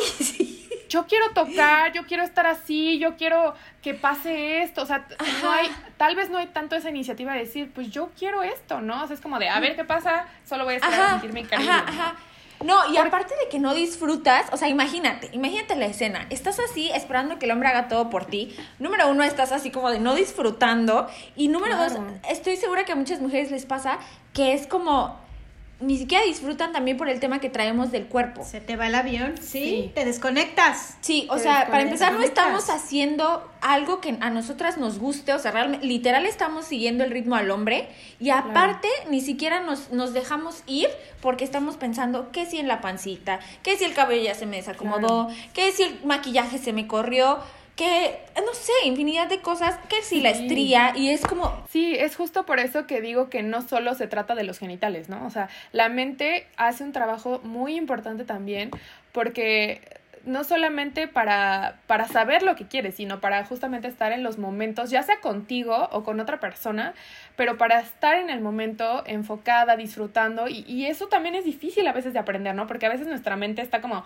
yo 0.92 1.08
quiero 1.08 1.30
tocar, 1.30 1.94
yo 1.94 2.06
quiero 2.06 2.24
estar 2.24 2.46
así, 2.46 3.00
yo 3.00 3.16
quiero 3.16 3.56
que 3.82 3.94
pase 3.94 4.62
esto, 4.62 4.82
o 4.82 4.86
sea, 4.86 5.08
no 5.42 5.50
hay, 5.50 5.72
tal 5.96 6.18
vez 6.18 6.30
no 6.30 6.38
hay 6.38 6.48
tanto 6.48 6.76
esa 6.76 6.90
iniciativa 6.90 7.32
de 7.32 7.40
decir, 7.40 7.72
pues 7.74 7.90
yo 7.90 8.10
quiero 8.20 8.44
esto, 8.44 8.82
¿no? 8.82 9.02
O 9.02 9.08
sea, 9.08 9.16
es 9.16 9.22
como 9.22 9.40
de, 9.40 9.48
a 9.48 9.60
ver 9.62 9.78
qué 9.78 9.86
pasa, 9.86 10.26
solo 10.46 10.66
voy 10.66 10.74
a 10.74 10.78
estar 10.78 10.94
a 10.94 11.10
sentirme 11.12 11.40
increíble. 11.42 11.72
Ajá, 11.72 11.86
ajá. 11.88 12.16
No, 12.66 12.92
y 12.92 12.98
aparte 12.98 13.34
de 13.42 13.50
que 13.50 13.58
no 13.58 13.74
disfrutas, 13.74 14.48
o 14.52 14.58
sea, 14.58 14.68
imagínate, 14.68 15.30
imagínate 15.32 15.76
la 15.78 15.86
escena. 15.86 16.28
Estás 16.30 16.60
así 16.60 16.92
esperando 16.92 17.40
que 17.40 17.46
el 17.46 17.52
hombre 17.52 17.70
haga 17.70 17.88
todo 17.88 18.10
por 18.10 18.26
ti. 18.26 18.56
Número 18.78 19.10
uno, 19.10 19.24
estás 19.24 19.52
así 19.52 19.72
como 19.72 19.90
de 19.90 20.00
no 20.00 20.14
disfrutando. 20.14 21.08
Y 21.36 21.48
número 21.48 21.76
dos, 21.78 21.94
estoy 22.30 22.58
segura 22.58 22.84
que 22.84 22.92
a 22.92 22.96
muchas 22.96 23.20
mujeres 23.20 23.50
les 23.50 23.66
pasa 23.66 23.98
que 24.34 24.54
es 24.54 24.68
como 24.68 25.20
ni 25.82 25.98
siquiera 25.98 26.24
disfrutan 26.24 26.72
también 26.72 26.98
por 26.98 27.10
el 27.10 27.20
tema 27.20 27.40
que 27.40 27.50
traemos 27.50 27.92
del 27.92 28.06
cuerpo. 28.06 28.44
Se 28.44 28.62
te 28.62 28.76
va 28.76 28.88
el 28.88 28.96
avión, 28.96 29.36
sí, 29.42 29.92
te 29.96 30.06
desconectas. 30.06 30.98
Sí, 31.02 31.28
o 31.30 31.38
sea, 31.38 31.68
para 31.68 31.84
empezar 31.84 32.14
no 32.14 32.22
estamos 32.22 32.70
haciendo 32.70 33.50
algo 33.62 34.02
que 34.02 34.18
a 34.22 34.30
nosotras 34.30 34.78
nos 34.78 35.00
guste, 35.00 35.34
o 35.34 35.40
sea, 35.40 35.52
realmente, 35.52 35.86
literal 35.86 36.26
estamos 36.26 36.66
siguiendo 36.66 37.04
el 37.04 37.12
ritmo 37.12 37.36
al 37.36 37.52
hombre 37.52 37.90
y 38.20 38.30
aparte 38.30 38.88
ni 39.10 39.22
siquiera 39.22 39.62
nos, 39.62 39.92
nos 39.92 40.14
dejamos 40.14 40.64
ir 40.68 40.90
porque 41.22 41.44
estamos 41.44 41.78
pensando 41.78 42.32
que 42.32 42.46
si 42.46 42.58
en 42.58 42.68
la 42.68 42.82
pancita, 42.82 43.40
que 43.64 43.78
si 43.78 43.86
el 43.86 43.94
cabello 43.94 44.24
ya 44.24 44.36
se 44.36 44.46
me 44.46 44.58
desacomodó, 44.58 45.30
que 45.54 45.72
si 45.72 45.84
el 45.84 46.00
maquillaje 46.04 46.58
se 46.58 46.74
me 46.74 46.88
corrió 46.88 47.40
que, 47.82 48.20
no 48.36 48.54
sé, 48.54 48.72
infinidad 48.86 49.28
de 49.28 49.42
cosas, 49.42 49.76
que 49.90 50.04
si 50.04 50.22
la 50.22 50.30
estría 50.30 50.96
y 50.96 51.10
es 51.10 51.26
como... 51.26 51.66
Sí, 51.72 51.96
es 51.98 52.16
justo 52.16 52.46
por 52.46 52.60
eso 52.60 52.86
que 52.86 53.02
digo 53.02 53.32
que 53.32 53.42
no 53.42 53.68
solo 53.68 53.96
se 53.96 54.06
trata 54.06 54.36
de 54.36 54.44
los 54.44 54.60
genitales, 54.60 55.10
¿no? 55.10 55.26
O 55.26 55.32
sea, 55.32 55.50
la 55.72 55.90
mente 55.90 56.46
hace 56.58 56.84
un 56.84 56.92
trabajo 56.92 57.42
muy 57.44 57.76
importante 57.76 58.24
también 58.24 58.70
porque 59.14 59.82
no 60.26 60.44
solamente 60.44 61.08
para, 61.08 61.80
para 61.88 62.08
saber 62.08 62.44
lo 62.44 62.56
que 62.56 62.68
quieres, 62.68 62.94
sino 62.94 63.20
para 63.20 63.44
justamente 63.46 63.88
estar 63.88 64.12
en 64.12 64.22
los 64.22 64.38
momentos, 64.38 64.92
ya 64.92 65.02
sea 65.02 65.20
contigo 65.20 65.90
o 65.92 66.04
con 66.04 66.20
otra 66.20 66.40
persona, 66.40 66.94
pero 67.36 67.58
para 67.58 67.80
estar 67.80 68.18
en 68.18 68.30
el 68.30 68.42
momento 68.42 69.02
enfocada, 69.08 69.76
disfrutando, 69.76 70.48
y, 70.48 70.64
y 70.68 70.86
eso 70.86 71.08
también 71.08 71.34
es 71.34 71.46
difícil 71.46 71.88
a 71.88 71.94
veces 71.94 72.14
de 72.14 72.20
aprender, 72.20 72.54
¿no? 72.54 72.68
Porque 72.68 72.86
a 72.86 72.90
veces 72.90 73.08
nuestra 73.08 73.36
mente 73.36 73.64
está 73.64 73.82
como 73.82 74.06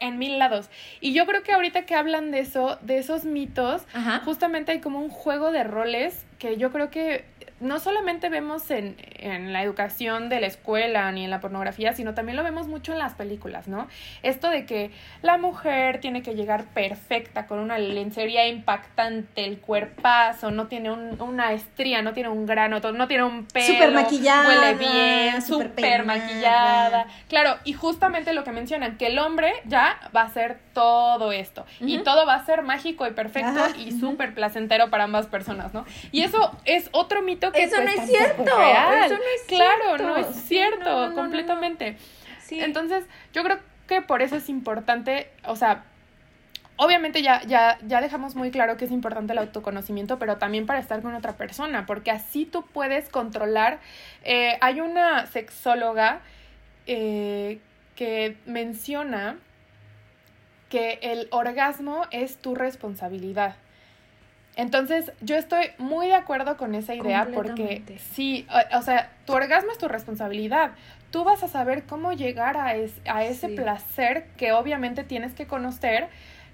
en 0.00 0.18
mil 0.18 0.38
lados. 0.38 0.68
Y 1.00 1.12
yo 1.12 1.26
creo 1.26 1.42
que 1.42 1.52
ahorita 1.52 1.86
que 1.86 1.94
hablan 1.94 2.30
de 2.30 2.40
eso, 2.40 2.78
de 2.82 2.98
esos 2.98 3.24
mitos, 3.24 3.82
justamente 4.24 4.72
hay 4.72 4.80
como 4.80 5.00
un 5.00 5.10
juego 5.10 5.50
de 5.50 5.64
roles 5.64 6.24
que 6.38 6.56
yo 6.56 6.70
creo 6.72 6.90
que 6.90 7.24
no 7.60 7.78
solamente 7.78 8.28
vemos 8.28 8.70
en, 8.70 8.96
en, 9.18 9.52
la 9.52 9.62
educación 9.62 10.28
de 10.28 10.40
la 10.40 10.46
escuela 10.48 11.10
ni 11.12 11.24
en 11.24 11.30
la 11.30 11.40
pornografía, 11.40 11.92
sino 11.92 12.12
también 12.12 12.36
lo 12.36 12.42
vemos 12.42 12.66
mucho 12.66 12.92
en 12.92 12.98
las 12.98 13.14
películas, 13.14 13.68
¿no? 13.68 13.86
Esto 14.22 14.50
de 14.50 14.66
que 14.66 14.90
la 15.22 15.38
mujer 15.38 16.00
tiene 16.00 16.22
que 16.22 16.34
llegar 16.34 16.64
perfecta, 16.64 17.46
con 17.46 17.60
una 17.60 17.78
lencería 17.78 18.48
impactante, 18.48 19.44
el 19.44 19.58
cuerpazo, 19.58 20.50
no 20.50 20.66
tiene 20.66 20.90
una 20.90 21.52
estría, 21.52 22.02
no 22.02 22.12
tiene 22.12 22.28
un 22.28 22.44
grano, 22.44 22.80
no 22.80 23.08
tiene 23.08 23.24
un 23.24 23.46
pelo, 23.46 23.66
super 23.66 23.92
maquillada, 23.92 24.48
huele 24.48 24.74
bien, 24.74 25.42
súper 25.42 26.04
maquillada. 26.04 27.06
Claro, 27.28 27.56
y 27.64 27.72
justamente 27.72 28.32
lo 28.32 28.42
que 28.42 28.52
mencionan, 28.52 28.98
que 28.98 29.06
el 29.06 29.18
hombre 29.18 29.52
ya 29.66 29.98
va 30.14 30.22
a 30.22 30.24
hacer 30.24 30.58
todo 30.72 31.30
esto 31.30 31.64
y 31.80 31.98
todo 31.98 32.26
va 32.26 32.34
a 32.34 32.44
ser 32.44 32.62
mágico 32.62 33.06
y 33.06 33.12
perfecto 33.12 33.60
y 33.78 33.92
súper 33.92 34.34
placentero 34.34 34.90
para 34.90 35.04
ambas 35.04 35.28
personas, 35.28 35.72
¿no? 35.72 35.84
Y 36.10 36.22
eso 36.22 36.50
es 36.64 36.88
otro 36.92 37.22
mito 37.22 37.43
eso 37.52 37.82
no 37.82 37.88
es 37.88 38.06
cierto. 38.06 38.42
Eso 38.42 39.14
no 39.14 39.30
es 39.36 39.42
claro, 39.46 39.98
no 39.98 40.16
es 40.16 40.26
cierto, 40.46 41.14
completamente. 41.14 41.96
Entonces, 42.50 43.04
yo 43.32 43.42
creo 43.42 43.58
que 43.86 44.02
por 44.02 44.22
eso 44.22 44.36
es 44.36 44.48
importante, 44.48 45.30
o 45.44 45.56
sea, 45.56 45.84
obviamente 46.76 47.22
ya, 47.22 47.42
ya, 47.42 47.78
ya 47.86 48.00
dejamos 48.00 48.34
muy 48.34 48.50
claro 48.50 48.76
que 48.76 48.84
es 48.84 48.90
importante 48.90 49.32
el 49.32 49.38
autoconocimiento, 49.38 50.18
pero 50.18 50.38
también 50.38 50.66
para 50.66 50.78
estar 50.78 51.02
con 51.02 51.14
otra 51.14 51.36
persona, 51.36 51.86
porque 51.86 52.10
así 52.10 52.44
tú 52.46 52.64
puedes 52.64 53.08
controlar. 53.08 53.80
Eh, 54.22 54.58
hay 54.60 54.80
una 54.80 55.26
sexóloga 55.26 56.20
eh, 56.86 57.60
que 57.96 58.36
menciona 58.46 59.36
que 60.68 60.98
el 61.02 61.28
orgasmo 61.30 62.06
es 62.10 62.38
tu 62.38 62.54
responsabilidad. 62.54 63.56
Entonces, 64.56 65.12
yo 65.20 65.36
estoy 65.36 65.66
muy 65.78 66.06
de 66.06 66.14
acuerdo 66.14 66.56
con 66.56 66.74
esa 66.74 66.94
idea 66.94 67.28
porque 67.34 67.82
sí, 68.12 68.46
o, 68.72 68.82
sea, 68.82 69.10
tu 69.24 69.32
orgasmo 69.32 69.72
es 69.72 69.78
tu 69.78 69.88
responsabilidad. 69.88 70.72
Tú 71.10 71.24
vas 71.24 71.42
a 71.42 71.48
saber 71.48 71.84
cómo 71.84 72.12
llegar 72.12 72.56
a, 72.56 72.74
a 73.06 73.24
ese 73.24 73.48
placer 73.48 74.26
que 74.36 74.52
obviamente 74.52 75.04
tienes 75.04 75.34
que 75.34 75.46
conocer 75.46 76.08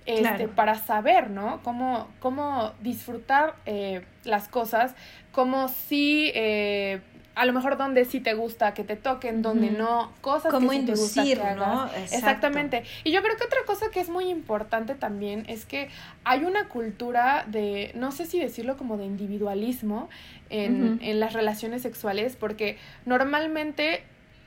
este, 0.07 0.49
para 0.49 0.75
saber, 0.77 1.31
¿no? 1.31 1.61
Cómo, 1.63 2.09
cómo 2.21 2.73
disfrutar 2.81 3.55
eh, 3.67 4.03
las 4.25 4.49
cosas, 4.49 4.95
cómo 5.33 5.69
sí 5.69 6.33
eh, 6.35 7.01
a 7.41 7.47
lo 7.47 7.55
mejor 7.55 7.79
donde 7.79 8.05
sí 8.05 8.21
te 8.21 8.35
gusta 8.35 8.75
que 8.75 8.85
te 8.85 8.97
toquen, 8.97 9.41
donde 9.41 9.71
no, 9.71 10.13
cosas 10.21 10.53
que 10.53 10.61
sí 10.61 10.85
te 10.85 10.93
gusta 10.93 11.23
que 11.25 11.55
¿no? 11.57 11.91
Exactamente. 11.95 12.85
Y 13.03 13.13
yo 13.13 13.23
creo 13.23 13.35
que 13.39 13.45
otra 13.45 13.61
cosa 13.65 13.87
que 13.91 13.99
es 14.01 14.11
muy 14.11 14.29
importante 14.29 14.95
también 14.95 15.47
es 15.49 15.65
que 15.65 15.89
hay 16.25 16.45
una 16.45 16.69
cultura 16.69 17.47
de, 17.47 17.93
no 17.95 18.13
sé 18.13 18.27
si 18.27 18.39
decirlo 18.39 18.77
como 18.77 18.99
de 18.99 19.07
individualismo 19.07 20.11
en, 20.51 20.99
en 21.01 21.19
las 21.19 21.33
relaciones 21.33 21.81
sexuales, 21.81 22.37
porque 22.37 22.77
normalmente 23.07 24.03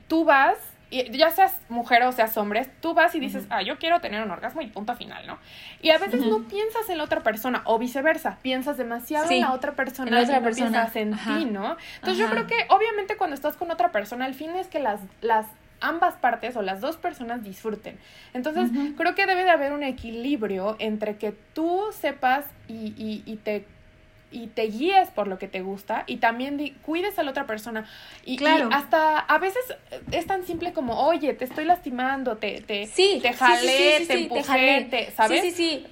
tú 0.08 0.24
vas 0.24 0.58
ya 1.12 1.32
seas 1.32 1.60
mujer 1.70 2.04
o 2.04 2.12
seas 2.12 2.38
hombre, 2.38 2.70
tú 2.82 2.94
vas 2.94 3.16
y 3.16 3.20
dices, 3.20 3.46
ah, 3.50 3.62
yo 3.62 3.78
quiero 3.80 4.00
tener 4.00 4.24
un 4.24 4.32
orgasmo 4.32 4.62
y 4.62 4.68
punto 4.68 4.96
final, 4.96 5.26
¿no? 5.26 5.40
Y 5.82 5.90
a 5.90 5.98
veces 5.98 6.26
no 6.26 6.44
piensas 6.44 6.90
en 6.90 6.98
la 7.00 7.04
otra 7.04 7.22
persona, 7.22 7.62
o 7.66 7.80
viceversa, 7.80 8.38
piensas 8.42 8.78
demasiado 8.78 9.30
en 9.30 9.42
la 9.42 9.54
otra 9.54 9.74
persona 9.74 10.10
en 10.10 10.16
la 10.16 10.22
otra 10.22 10.40
y 10.40 10.44
persona. 10.44 10.92
piensas 10.92 10.96
en 10.96 11.12
ti, 11.18 11.46
¿no? 11.46 11.78
Entonces 11.96 12.18
yo 12.18 12.30
creo 12.30 12.48
que 12.48 12.56
obviamente 12.70 13.18
cuando 13.18 13.34
estás 13.34 13.58
con 13.58 13.72
otra 13.72 13.92
persona, 13.92 14.26
al 14.26 14.34
fin 14.34 14.52
es 14.56 14.68
que 14.68 14.80
las, 14.80 15.00
las 15.22 15.48
ambas 15.82 16.16
partes 16.16 16.56
o 16.56 16.62
las 16.62 16.80
dos 16.80 16.98
personas 16.98 17.44
disfruten. 17.44 18.00
Entonces, 18.34 18.72
creo 18.98 19.16
que 19.16 19.26
debe 19.26 19.44
de 19.44 19.50
haber 19.50 19.74
un 19.74 19.84
equilibrio 19.84 20.78
entre 20.80 21.18
que 21.18 21.34
tú 21.54 21.82
sepas 21.92 22.46
y, 22.68 22.94
y, 22.98 23.24
y 23.26 23.36
te 23.38 23.66
y 24.34 24.48
te 24.48 24.64
guíes 24.64 25.10
por 25.10 25.28
lo 25.28 25.38
que 25.38 25.48
te 25.48 25.62
gusta 25.62 26.04
y 26.08 26.18
también 26.18 26.76
cuides 26.86 27.18
a 27.20 27.24
la 27.24 27.32
otra 27.32 27.46
persona. 27.46 27.88
Y, 28.26 28.38
claro. 28.38 28.70
hasta 28.72 29.20
a 29.20 29.38
veces 29.38 29.64
es 30.12 30.26
tan 30.26 30.46
simple 30.46 30.74
como, 30.74 31.06
oye, 31.06 31.34
te 31.34 31.46
estoy 31.46 31.66
lastimando, 31.66 32.38
te, 32.38 32.62
te, 32.62 32.88
sí, 32.88 33.20
te 33.22 33.34
jalé, 33.34 34.00
sí, 34.00 34.08
te 34.08 34.14
empujé, 34.14 34.88
te, 34.90 35.12
¿sabes? 35.12 35.42
Sí, 35.42 35.52
sí, 35.52 35.56
sí. 35.56 35.88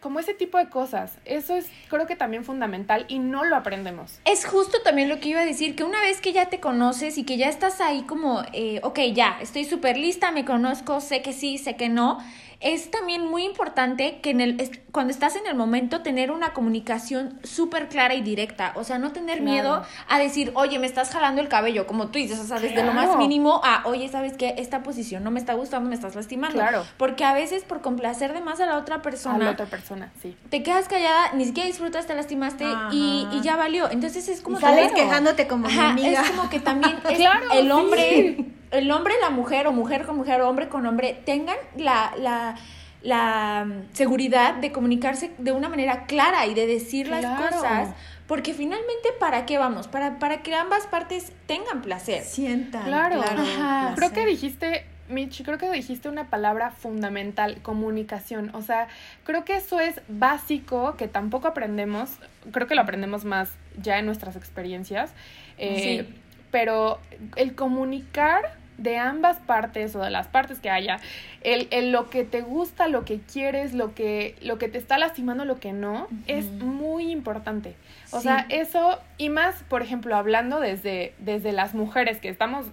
Como 0.00 0.20
ese 0.20 0.34
tipo 0.34 0.58
de 0.58 0.68
cosas. 0.68 1.16
Eso 1.24 1.56
es, 1.56 1.68
creo 1.88 2.06
que 2.06 2.16
también 2.16 2.44
fundamental 2.44 3.06
y 3.08 3.18
no 3.18 3.44
lo 3.44 3.56
aprendemos. 3.56 4.20
Es 4.24 4.44
justo 4.44 4.82
también 4.82 5.08
lo 5.08 5.18
que 5.20 5.30
iba 5.30 5.40
a 5.40 5.44
decir, 5.44 5.74
que 5.74 5.84
una 5.84 6.00
vez 6.00 6.20
que 6.20 6.32
ya 6.32 6.48
te 6.48 6.60
conoces 6.60 7.18
y 7.18 7.24
que 7.24 7.36
ya 7.36 7.48
estás 7.48 7.80
ahí 7.80 8.02
como, 8.02 8.42
eh, 8.52 8.80
ok, 8.82 9.00
ya, 9.14 9.38
estoy 9.40 9.64
súper 9.64 9.96
lista, 9.96 10.30
me 10.30 10.44
conozco, 10.44 11.00
sé 11.00 11.22
que 11.22 11.32
sí, 11.32 11.58
sé 11.58 11.76
que 11.76 11.88
no 11.88 12.18
es 12.60 12.90
también 12.90 13.26
muy 13.26 13.44
importante 13.44 14.20
que 14.20 14.30
en 14.30 14.40
el, 14.40 14.80
cuando 14.92 15.12
estás 15.12 15.36
en 15.36 15.46
el 15.46 15.54
momento 15.54 16.02
tener 16.02 16.30
una 16.30 16.52
comunicación 16.52 17.38
súper 17.44 17.88
clara 17.88 18.14
y 18.14 18.22
directa, 18.22 18.72
o 18.76 18.84
sea, 18.84 18.98
no 18.98 19.12
tener 19.12 19.42
miedo 19.42 19.84
a 20.08 20.18
decir, 20.18 20.52
oye, 20.54 20.78
me 20.78 20.86
estás 20.86 21.10
jalando 21.10 21.40
el 21.40 21.48
cabello, 21.48 21.86
como 21.86 22.08
tú 22.08 22.18
dices, 22.18 22.38
o 22.38 22.44
sea, 22.44 22.58
desde 22.58 22.82
lo 22.82 22.92
más 22.92 23.16
mínimo 23.16 23.60
a, 23.62 23.82
oye, 23.86 24.08
¿sabes 24.08 24.34
qué? 24.36 24.54
Esta 24.58 24.82
posición 24.82 25.22
no 25.22 25.30
me 25.30 25.38
está 25.38 25.54
gustando, 25.54 25.88
me 25.88 25.94
estás 25.94 26.14
lastimando. 26.14 26.58
Claro. 26.58 26.84
Porque 26.96 27.24
a 27.24 27.34
veces 27.34 27.64
por 27.64 27.82
complacer 27.82 28.32
de 28.32 28.40
más 28.40 28.60
a 28.60 28.66
la 28.66 28.78
otra 28.78 29.02
persona. 29.02 29.36
A 29.36 29.38
la 29.38 29.50
otra 29.50 29.66
persona, 29.66 30.12
sí. 30.22 30.36
Te 30.50 30.62
quedas 30.62 30.88
callada, 30.88 31.32
ni 31.34 31.44
siquiera 31.44 31.66
disfrutas, 31.66 32.06
te 32.06 32.14
lastimaste 32.14 32.64
y, 32.90 33.26
y, 33.32 33.40
ya 33.42 33.56
valió. 33.56 33.90
Entonces 33.90 34.28
es 34.28 34.40
como... 34.40 34.58
sales 34.58 34.92
quejándote 34.92 35.46
como 35.46 35.68
mi 35.68 35.78
amiga. 35.78 36.22
Es 36.22 36.30
como 36.30 36.48
que 36.48 36.60
también 36.60 36.96
el 37.52 37.70
hombre 37.70 38.55
el 38.76 38.90
hombre 38.90 39.14
y 39.18 39.22
la 39.22 39.30
mujer, 39.30 39.66
o 39.66 39.72
mujer 39.72 40.04
con 40.04 40.16
mujer, 40.16 40.40
o 40.40 40.48
hombre 40.48 40.68
con 40.68 40.86
hombre, 40.86 41.20
tengan 41.24 41.56
la, 41.76 42.12
la, 42.18 42.56
la 43.02 43.64
mm, 43.66 43.94
seguridad 43.94 44.54
de 44.54 44.72
comunicarse 44.72 45.32
de 45.38 45.52
una 45.52 45.68
manera 45.68 46.06
clara 46.06 46.46
y 46.46 46.54
de 46.54 46.66
decir 46.66 47.08
las 47.08 47.24
cosas. 47.24 47.90
Porque 48.26 48.54
finalmente, 48.54 49.10
¿para 49.20 49.46
qué 49.46 49.56
vamos? 49.56 49.86
Para, 49.86 50.18
para 50.18 50.42
que 50.42 50.54
ambas 50.54 50.86
partes 50.88 51.32
tengan 51.46 51.82
placer. 51.82 52.24
Sientan. 52.24 52.84
Claro. 52.84 53.22
claro 53.22 53.94
creo 53.94 54.12
que 54.12 54.26
dijiste, 54.26 54.84
Mitch, 55.08 55.44
creo 55.44 55.58
que 55.58 55.70
dijiste 55.70 56.08
una 56.08 56.28
palabra 56.28 56.72
fundamental, 56.72 57.62
comunicación. 57.62 58.50
O 58.52 58.62
sea, 58.62 58.88
creo 59.22 59.44
que 59.44 59.56
eso 59.56 59.78
es 59.78 60.00
básico, 60.08 60.96
que 60.96 61.06
tampoco 61.06 61.46
aprendemos, 61.46 62.10
creo 62.50 62.66
que 62.66 62.74
lo 62.74 62.80
aprendemos 62.80 63.24
más 63.24 63.50
ya 63.80 63.98
en 63.98 64.06
nuestras 64.06 64.34
experiencias. 64.34 65.12
Eh, 65.56 66.04
sí 66.08 66.22
pero 66.50 67.00
el 67.36 67.54
comunicar 67.54 68.56
de 68.78 68.98
ambas 68.98 69.38
partes 69.38 69.94
o 69.96 70.00
de 70.00 70.10
las 70.10 70.26
partes 70.26 70.60
que 70.60 70.70
haya, 70.70 70.98
el, 71.42 71.92
lo 71.92 72.10
que 72.10 72.24
te 72.24 72.40
gusta, 72.42 72.88
lo 72.88 73.04
que 73.04 73.20
quieres, 73.20 73.74
lo 73.74 73.94
que, 73.94 74.36
lo 74.42 74.58
que 74.58 74.68
te 74.68 74.78
está 74.78 74.98
lastimando, 74.98 75.44
lo 75.44 75.58
que 75.60 75.72
no, 75.72 76.08
es 76.26 76.46
muy 76.46 77.10
importante. 77.10 77.74
O 78.10 78.20
sea, 78.20 78.46
eso, 78.48 79.00
y 79.18 79.28
más, 79.28 79.62
por 79.68 79.82
ejemplo, 79.82 80.16
hablando 80.16 80.60
desde, 80.60 81.14
desde 81.18 81.52
las 81.52 81.74
mujeres 81.74 82.18
que 82.18 82.28
estamos 82.28 82.66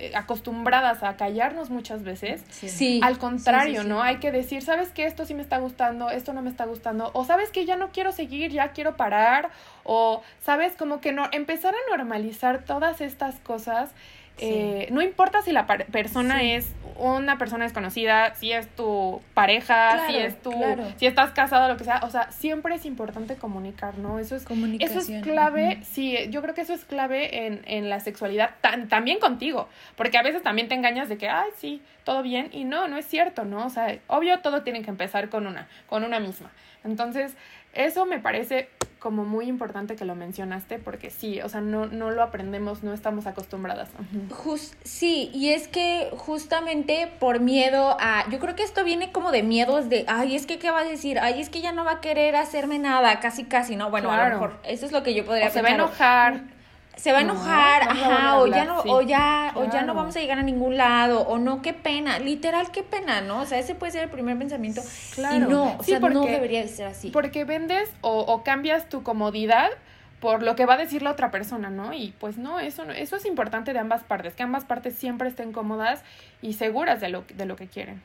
eh, 0.00 0.12
acostumbradas 0.16 1.02
a 1.02 1.16
callarnos 1.16 1.70
muchas 1.70 2.02
veces. 2.02 2.42
Sí. 2.50 3.00
Al 3.02 3.18
contrario, 3.18 3.84
¿no? 3.84 4.02
Hay 4.02 4.16
que 4.16 4.32
decir, 4.32 4.62
¿sabes 4.62 4.90
qué? 4.90 5.04
Esto 5.04 5.24
sí 5.24 5.34
me 5.34 5.42
está 5.42 5.58
gustando, 5.58 6.10
esto 6.10 6.32
no 6.32 6.42
me 6.42 6.50
está 6.50 6.64
gustando. 6.64 7.10
O 7.14 7.24
sabes 7.24 7.50
que 7.50 7.64
ya 7.66 7.76
no 7.76 7.90
quiero 7.92 8.10
seguir, 8.10 8.50
ya 8.50 8.72
quiero 8.72 8.96
parar. 8.96 9.50
O, 9.84 10.22
¿sabes? 10.42 10.74
Como 10.76 11.00
que 11.00 11.12
no, 11.12 11.28
empezar 11.32 11.74
a 11.74 11.96
normalizar 11.96 12.64
todas 12.64 13.00
estas 13.00 13.36
cosas 13.40 13.90
eh, 14.40 14.88
no 14.90 15.02
importa 15.02 15.42
si 15.42 15.52
la 15.52 15.66
persona 15.66 16.42
es 16.42 16.72
una 16.96 17.38
persona 17.38 17.64
desconocida, 17.64 18.34
si 18.34 18.52
es 18.52 18.68
tu 18.68 19.22
pareja, 19.32 20.06
si 20.06 20.16
es 20.16 20.40
tu, 20.42 20.52
si 20.96 21.06
estás 21.06 21.30
casado, 21.30 21.66
lo 21.66 21.78
que 21.78 21.84
sea, 21.84 22.00
o 22.02 22.10
sea, 22.10 22.30
siempre 22.30 22.74
es 22.74 22.84
importante 22.84 23.36
comunicar, 23.36 23.96
¿no? 23.96 24.18
Eso 24.18 24.36
es, 24.36 24.44
eso 24.80 24.98
es 24.98 25.22
clave, 25.22 25.78
sí, 25.82 26.16
yo 26.28 26.42
creo 26.42 26.54
que 26.54 26.60
eso 26.60 26.74
es 26.74 26.84
clave 26.84 27.46
en, 27.46 27.62
en 27.64 27.88
la 27.88 28.00
sexualidad, 28.00 28.50
también 28.88 29.18
contigo, 29.18 29.68
porque 29.96 30.18
a 30.18 30.22
veces 30.22 30.42
también 30.42 30.68
te 30.68 30.74
engañas 30.74 31.08
de 31.08 31.16
que, 31.16 31.30
ay, 31.30 31.48
sí, 31.56 31.80
todo 32.04 32.22
bien, 32.22 32.50
y 32.52 32.64
no, 32.64 32.86
no 32.86 32.98
es 32.98 33.06
cierto, 33.06 33.46
¿no? 33.46 33.64
O 33.64 33.70
sea, 33.70 33.98
obvio 34.06 34.40
todo 34.40 34.62
tiene 34.62 34.82
que 34.82 34.90
empezar 34.90 35.30
con 35.30 35.46
una, 35.46 35.68
con 35.86 36.04
una 36.04 36.20
misma. 36.20 36.50
Entonces, 36.84 37.34
eso 37.72 38.04
me 38.04 38.18
parece 38.18 38.68
como 39.00 39.24
muy 39.24 39.46
importante 39.46 39.96
que 39.96 40.04
lo 40.04 40.14
mencionaste 40.14 40.78
porque 40.78 41.10
sí, 41.10 41.40
o 41.40 41.48
sea, 41.48 41.62
no, 41.62 41.86
no 41.86 42.10
lo 42.10 42.22
aprendemos, 42.22 42.82
no 42.82 42.92
estamos 42.92 43.26
acostumbradas. 43.26 43.88
sí, 44.84 45.30
y 45.32 45.48
es 45.48 45.68
que 45.68 46.10
justamente 46.16 47.10
por 47.18 47.40
miedo 47.40 47.96
a, 47.98 48.28
yo 48.30 48.38
creo 48.38 48.54
que 48.54 48.62
esto 48.62 48.84
viene 48.84 49.10
como 49.10 49.32
de 49.32 49.42
miedos 49.42 49.88
de, 49.88 50.04
ay, 50.06 50.36
es 50.36 50.46
que 50.46 50.58
qué 50.58 50.70
va 50.70 50.80
a 50.80 50.84
decir, 50.84 51.18
ay, 51.18 51.40
es 51.40 51.48
que 51.48 51.62
ya 51.62 51.72
no 51.72 51.84
va 51.84 51.92
a 51.92 52.00
querer 52.00 52.36
hacerme 52.36 52.78
nada, 52.78 53.18
casi 53.20 53.44
casi, 53.44 53.74
¿no? 53.74 53.90
Bueno, 53.90 54.12
a 54.12 54.28
lo 54.28 54.34
mejor 54.34 54.60
eso 54.64 54.84
es 54.84 54.92
lo 54.92 55.02
que 55.02 55.14
yo 55.14 55.24
podría 55.24 55.48
o 55.48 55.50
Se 55.50 55.62
va 55.62 55.70
a 55.70 55.74
enojar 55.74 56.59
se 56.96 57.12
va 57.12 57.18
a 57.18 57.22
enojar, 57.22 57.82
ajá, 57.82 58.38
o 58.38 58.46
ya 58.46 58.64
no, 58.64 58.80
o 58.80 59.00
ya, 59.00 59.52
o 59.54 59.64
ya 59.64 59.82
no 59.82 59.94
vamos 59.94 60.16
a 60.16 60.20
llegar 60.20 60.38
a 60.38 60.42
ningún 60.42 60.76
lado, 60.76 61.22
o 61.22 61.38
no, 61.38 61.62
qué 61.62 61.72
pena, 61.72 62.18
literal, 62.18 62.70
qué 62.70 62.82
pena, 62.82 63.20
¿no? 63.22 63.40
O 63.40 63.46
sea, 63.46 63.58
ese 63.58 63.74
puede 63.74 63.92
ser 63.92 64.04
el 64.04 64.10
primer 64.10 64.36
pensamiento. 64.38 64.82
Claro. 65.14 65.36
Y 65.36 65.38
no, 65.40 65.76
o 65.78 65.82
sea, 65.82 65.98
no 65.98 66.24
debería 66.24 66.60
de 66.60 66.68
ser 66.68 66.86
así. 66.86 67.10
Porque 67.10 67.44
vendes 67.44 67.90
o, 68.02 68.20
o 68.20 68.42
cambias 68.42 68.88
tu 68.88 69.02
comodidad 69.02 69.70
por 70.20 70.42
lo 70.42 70.54
que 70.54 70.66
va 70.66 70.74
a 70.74 70.76
decir 70.76 71.02
la 71.02 71.10
otra 71.10 71.30
persona, 71.30 71.70
¿no? 71.70 71.92
Y 71.94 72.14
pues 72.20 72.36
no, 72.36 72.60
eso, 72.60 72.82
eso 72.90 73.16
es 73.16 73.24
importante 73.24 73.72
de 73.72 73.78
ambas 73.78 74.04
partes, 74.04 74.34
que 74.34 74.42
ambas 74.42 74.64
partes 74.64 74.94
siempre 74.94 75.28
estén 75.28 75.52
cómodas 75.52 76.02
y 76.42 76.52
seguras 76.52 77.00
de 77.00 77.08
lo, 77.08 77.24
de 77.34 77.46
lo 77.46 77.56
que 77.56 77.66
quieren. 77.66 78.02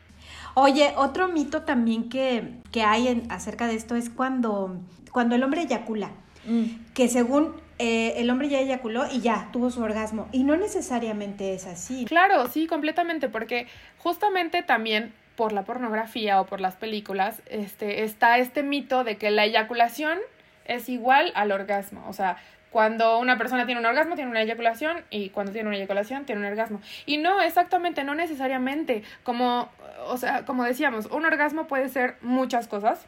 Oye, 0.53 0.93
otro 0.95 1.27
mito 1.27 1.63
también 1.63 2.09
que, 2.09 2.53
que 2.71 2.83
hay 2.83 3.09
en, 3.09 3.29
acerca 3.29 3.67
de 3.67 3.75
esto 3.75 3.95
es 3.95 4.09
cuando, 4.09 4.77
cuando 5.11 5.35
el 5.35 5.43
hombre 5.43 5.63
eyacula. 5.63 6.11
Mm. 6.45 6.93
que 6.93 7.07
según 7.07 7.55
eh, 7.77 8.13
el 8.17 8.29
hombre 8.29 8.47
ya 8.47 8.59
eyaculó 8.59 9.05
y 9.11 9.19
ya 9.19 9.49
tuvo 9.51 9.69
su 9.69 9.81
orgasmo. 9.81 10.27
Y 10.31 10.43
no 10.43 10.55
necesariamente 10.55 11.53
es 11.53 11.65
así. 11.65 12.05
Claro, 12.05 12.47
sí, 12.47 12.67
completamente, 12.67 13.29
porque 13.29 13.67
justamente 13.97 14.63
también 14.63 15.13
por 15.35 15.51
la 15.51 15.63
pornografía 15.63 16.39
o 16.39 16.45
por 16.45 16.61
las 16.61 16.75
películas, 16.75 17.41
este, 17.47 18.03
está 18.03 18.37
este 18.37 18.63
mito 18.63 19.03
de 19.03 19.17
que 19.17 19.31
la 19.31 19.45
eyaculación 19.45 20.19
es 20.65 20.87
igual 20.89 21.31
al 21.35 21.51
orgasmo. 21.51 22.05
O 22.07 22.13
sea, 22.13 22.37
cuando 22.71 23.19
una 23.19 23.37
persona 23.37 23.65
tiene 23.65 23.79
un 23.79 23.85
orgasmo, 23.85 24.15
tiene 24.15 24.31
una 24.31 24.41
eyaculación, 24.41 25.03
y 25.09 25.29
cuando 25.29 25.51
tiene 25.51 25.67
una 25.67 25.77
eyaculación, 25.77 26.25
tiene 26.25 26.41
un 26.41 26.47
orgasmo. 26.47 26.81
Y 27.05 27.17
no, 27.17 27.41
exactamente, 27.41 28.03
no 28.03 28.15
necesariamente. 28.15 29.03
Como, 29.23 29.69
o 30.07 30.17
sea, 30.17 30.45
como 30.45 30.63
decíamos, 30.63 31.05
un 31.07 31.25
orgasmo 31.25 31.67
puede 31.67 31.89
ser 31.89 32.15
muchas 32.21 32.67
cosas. 32.67 33.05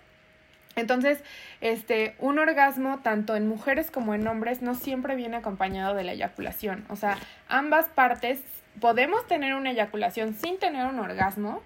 Entonces, 0.78 1.22
este, 1.60 2.16
un 2.20 2.40
orgasmo 2.40 3.00
tanto 3.04 3.36
en 3.36 3.48
mujeres 3.48 3.92
como 3.92 4.14
en 4.14 4.26
hombres 4.28 4.62
no 4.62 4.76
siempre 4.76 5.16
viene 5.16 5.36
acompañado 5.36 5.94
de 5.94 6.06
la 6.06 6.14
eyaculación. 6.14 6.86
O 6.90 6.96
sea, 6.96 7.18
ambas 7.50 7.88
partes 7.88 8.42
podemos 8.80 9.28
tener 9.28 9.56
una 9.56 9.72
eyaculación 9.72 10.34
sin 10.34 10.58
tener 10.60 10.86
un 10.86 11.00
orgasmo, 11.00 11.62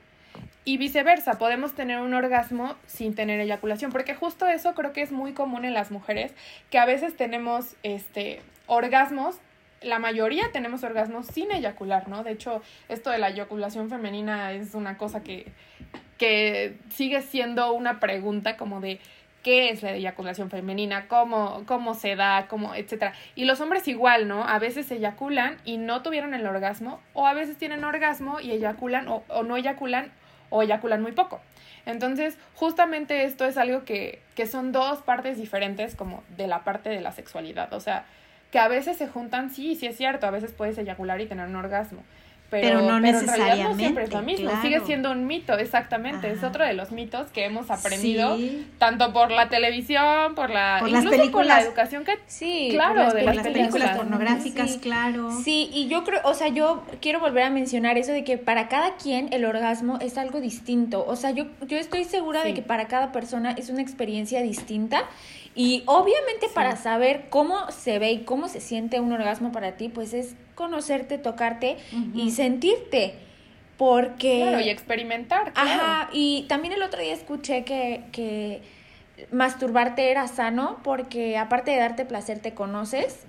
y 0.63 0.77
viceversa, 0.77 1.39
podemos 1.39 1.73
tener 1.73 1.99
un 1.99 2.13
orgasmo 2.13 2.75
sin 2.85 3.15
tener 3.15 3.39
eyaculación, 3.39 3.91
porque 3.91 4.13
justo 4.13 4.47
eso 4.47 4.75
creo 4.75 4.93
que 4.93 5.01
es 5.01 5.11
muy 5.11 5.33
común 5.33 5.65
en 5.65 5.73
las 5.73 5.89
mujeres, 5.89 6.33
que 6.69 6.77
a 6.77 6.85
veces 6.85 7.17
tenemos 7.17 7.75
este 7.81 8.41
orgasmos, 8.67 9.37
la 9.81 9.97
mayoría 9.97 10.51
tenemos 10.51 10.83
orgasmos 10.83 11.25
sin 11.25 11.51
eyacular, 11.51 12.07
¿no? 12.07 12.23
De 12.23 12.31
hecho, 12.31 12.61
esto 12.89 13.09
de 13.09 13.17
la 13.17 13.29
eyaculación 13.29 13.89
femenina 13.89 14.53
es 14.53 14.75
una 14.75 14.97
cosa 14.97 15.23
que, 15.23 15.51
que 16.21 16.77
sigue 16.91 17.23
siendo 17.23 17.73
una 17.73 17.99
pregunta 17.99 18.55
como 18.55 18.79
de 18.79 18.99
qué 19.41 19.71
es 19.71 19.81
la 19.81 19.93
eyaculación 19.93 20.51
femenina, 20.51 21.07
cómo, 21.07 21.63
cómo 21.65 21.95
se 21.95 22.15
da, 22.15 22.45
cómo, 22.47 22.75
etcétera. 22.75 23.13
Y 23.33 23.45
los 23.45 23.59
hombres 23.59 23.87
igual, 23.87 24.27
¿no? 24.27 24.47
A 24.47 24.59
veces 24.59 24.91
eyaculan 24.91 25.57
y 25.65 25.77
no 25.77 26.03
tuvieron 26.03 26.35
el 26.35 26.45
orgasmo, 26.45 26.99
o 27.13 27.25
a 27.25 27.33
veces 27.33 27.57
tienen 27.57 27.83
orgasmo 27.83 28.39
y 28.39 28.51
eyaculan 28.51 29.07
o, 29.07 29.23
o 29.29 29.41
no 29.41 29.57
eyaculan 29.57 30.11
o 30.51 30.61
eyaculan 30.61 31.01
muy 31.01 31.13
poco. 31.13 31.41
Entonces, 31.87 32.37
justamente 32.53 33.23
esto 33.23 33.45
es 33.45 33.57
algo 33.57 33.83
que, 33.83 34.21
que 34.35 34.45
son 34.45 34.71
dos 34.71 35.01
partes 35.01 35.39
diferentes 35.39 35.95
como 35.95 36.23
de 36.37 36.45
la 36.45 36.63
parte 36.63 36.91
de 36.91 37.01
la 37.01 37.13
sexualidad. 37.13 37.73
O 37.73 37.79
sea, 37.79 38.05
que 38.51 38.59
a 38.59 38.67
veces 38.67 38.95
se 38.95 39.07
juntan, 39.07 39.49
sí, 39.49 39.73
sí 39.73 39.87
es 39.87 39.97
cierto, 39.97 40.27
a 40.27 40.29
veces 40.29 40.51
puedes 40.51 40.77
eyacular 40.77 41.19
y 41.19 41.25
tener 41.25 41.47
un 41.47 41.55
orgasmo, 41.55 42.03
pero, 42.51 42.81
no 42.81 42.99
necesariamente, 42.99 43.63
no 43.63 43.75
siempre 43.75 44.03
es 44.03 44.11
lo 44.11 44.21
mismo, 44.21 44.51
sigue 44.61 44.81
siendo 44.81 45.09
un 45.11 45.25
mito, 45.25 45.57
exactamente, 45.57 46.29
es 46.29 46.43
otro 46.43 46.65
de 46.65 46.73
los 46.73 46.91
mitos 46.91 47.27
que 47.31 47.45
hemos 47.45 47.71
aprendido 47.71 48.37
tanto 48.77 49.13
por 49.13 49.31
la 49.31 49.47
televisión, 49.47 50.35
por 50.35 50.49
la 50.49 50.77
por 50.81 50.89
las 50.89 51.05
películas, 51.05 51.31
por 51.31 51.45
la 51.45 51.61
educación 51.61 52.03
que 52.03 52.19
sí, 52.27 52.67
claro, 52.71 53.13
de 53.13 53.23
las, 53.23 53.37
películas, 53.37 53.97
pornográficas, 53.97 54.77
claro. 54.77 55.31
Sí, 55.43 55.69
y 55.71 55.87
yo 55.87 56.03
creo, 56.03 56.19
o 56.25 56.33
sea, 56.33 56.49
yo 56.49 56.83
quiero 56.99 57.21
volver 57.21 57.43
a 57.43 57.49
mencionar 57.49 57.97
eso 57.97 58.11
de 58.11 58.25
que 58.25 58.37
para 58.37 58.67
cada 58.67 58.95
quien 58.97 59.31
el 59.31 59.45
orgasmo 59.45 59.97
es 60.01 60.17
algo 60.17 60.41
distinto, 60.41 61.05
o 61.07 61.15
sea, 61.15 61.31
yo 61.31 61.45
yo 61.67 61.77
estoy 61.77 62.03
segura 62.03 62.43
de 62.43 62.53
que 62.53 62.61
para 62.61 62.89
cada 62.89 63.13
persona 63.13 63.51
es 63.51 63.69
una 63.69 63.81
experiencia 63.81 64.41
distinta 64.41 65.05
y 65.55 65.83
obviamente 65.85 66.47
para 66.53 66.75
saber 66.75 67.27
cómo 67.29 67.71
se 67.71 67.99
ve 67.99 68.11
y 68.11 68.19
cómo 68.23 68.47
se 68.47 68.61
siente 68.61 68.99
un 68.99 69.11
orgasmo 69.11 69.51
para 69.51 69.77
ti, 69.77 69.89
pues 69.89 70.13
es 70.13 70.35
conocerte, 70.61 71.17
tocarte 71.17 71.77
y 72.13 72.31
sentirte. 72.31 73.15
Porque... 73.77 74.41
Claro, 74.41 74.59
y 74.61 74.69
experimentar. 74.69 75.51
Ajá, 75.55 76.09
y 76.13 76.45
también 76.47 76.73
el 76.73 76.83
otro 76.83 77.01
día 77.01 77.13
escuché 77.13 77.63
que, 77.63 78.03
que 78.11 78.61
masturbarte 79.31 80.11
era 80.11 80.27
sano 80.27 80.79
porque 80.83 81.37
aparte 81.37 81.71
de 81.71 81.77
darte 81.77 82.05
placer 82.05 82.39
te 82.39 82.53
conoces 82.53 83.25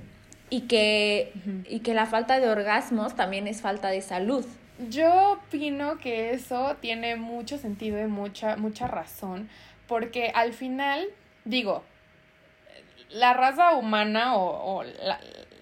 y 0.50 0.62
que, 0.62 1.32
y 1.66 1.80
que 1.80 1.94
la 1.94 2.04
falta 2.04 2.38
de 2.38 2.48
orgasmos 2.50 3.16
también 3.16 3.46
es 3.48 3.62
falta 3.62 3.88
de 3.88 4.02
salud. 4.02 4.44
Yo 4.90 5.32
opino 5.32 5.98
que 5.98 6.32
eso 6.32 6.76
tiene 6.80 7.16
mucho 7.16 7.56
sentido 7.56 7.98
y 7.98 8.06
mucha, 8.06 8.56
mucha 8.56 8.86
razón, 8.86 9.48
porque 9.86 10.30
al 10.34 10.52
final, 10.52 11.06
digo, 11.46 11.84
la 13.08 13.32
raza 13.32 13.74
humana 13.76 14.36
o, 14.36 14.82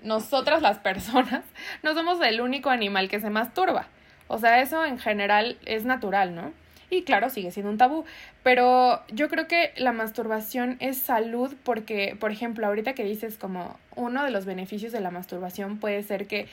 nosotras 0.02 0.62
las 0.62 0.78
personas 0.78 1.44
no 1.82 1.94
somos 1.94 2.20
el 2.20 2.40
único 2.40 2.70
animal 2.70 3.08
que 3.08 3.20
se 3.20 3.30
masturba. 3.30 3.88
O 4.28 4.38
sea, 4.38 4.60
eso 4.60 4.84
en 4.84 4.98
general 4.98 5.58
es 5.66 5.84
natural, 5.84 6.34
¿no? 6.34 6.52
Y 6.90 7.02
claro, 7.02 7.30
sigue 7.30 7.52
siendo 7.52 7.70
un 7.70 7.78
tabú. 7.78 8.04
Pero 8.42 9.02
yo 9.08 9.28
creo 9.28 9.46
que 9.46 9.72
la 9.76 9.92
masturbación 9.92 10.76
es 10.80 10.98
salud 10.98 11.54
porque, 11.62 12.16
por 12.18 12.32
ejemplo, 12.32 12.66
ahorita 12.66 12.94
que 12.94 13.04
dices 13.04 13.38
como 13.38 13.78
uno 13.94 14.24
de 14.24 14.30
los 14.30 14.44
beneficios 14.44 14.92
de 14.92 15.00
la 15.00 15.10
masturbación 15.10 15.78
puede 15.78 16.02
ser 16.02 16.26
que, 16.26 16.48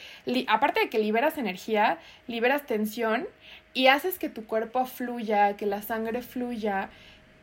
aparte 0.47 0.79
de 0.79 0.89
que 0.89 0.99
liberas 0.99 1.37
energía, 1.37 1.97
liberas 2.27 2.65
tensión 2.65 3.27
y 3.73 3.87
haces 3.87 4.19
que 4.19 4.29
tu 4.29 4.45
cuerpo 4.45 4.85
fluya, 4.85 5.55
que 5.55 5.65
la 5.65 5.81
sangre 5.81 6.21
fluya 6.21 6.89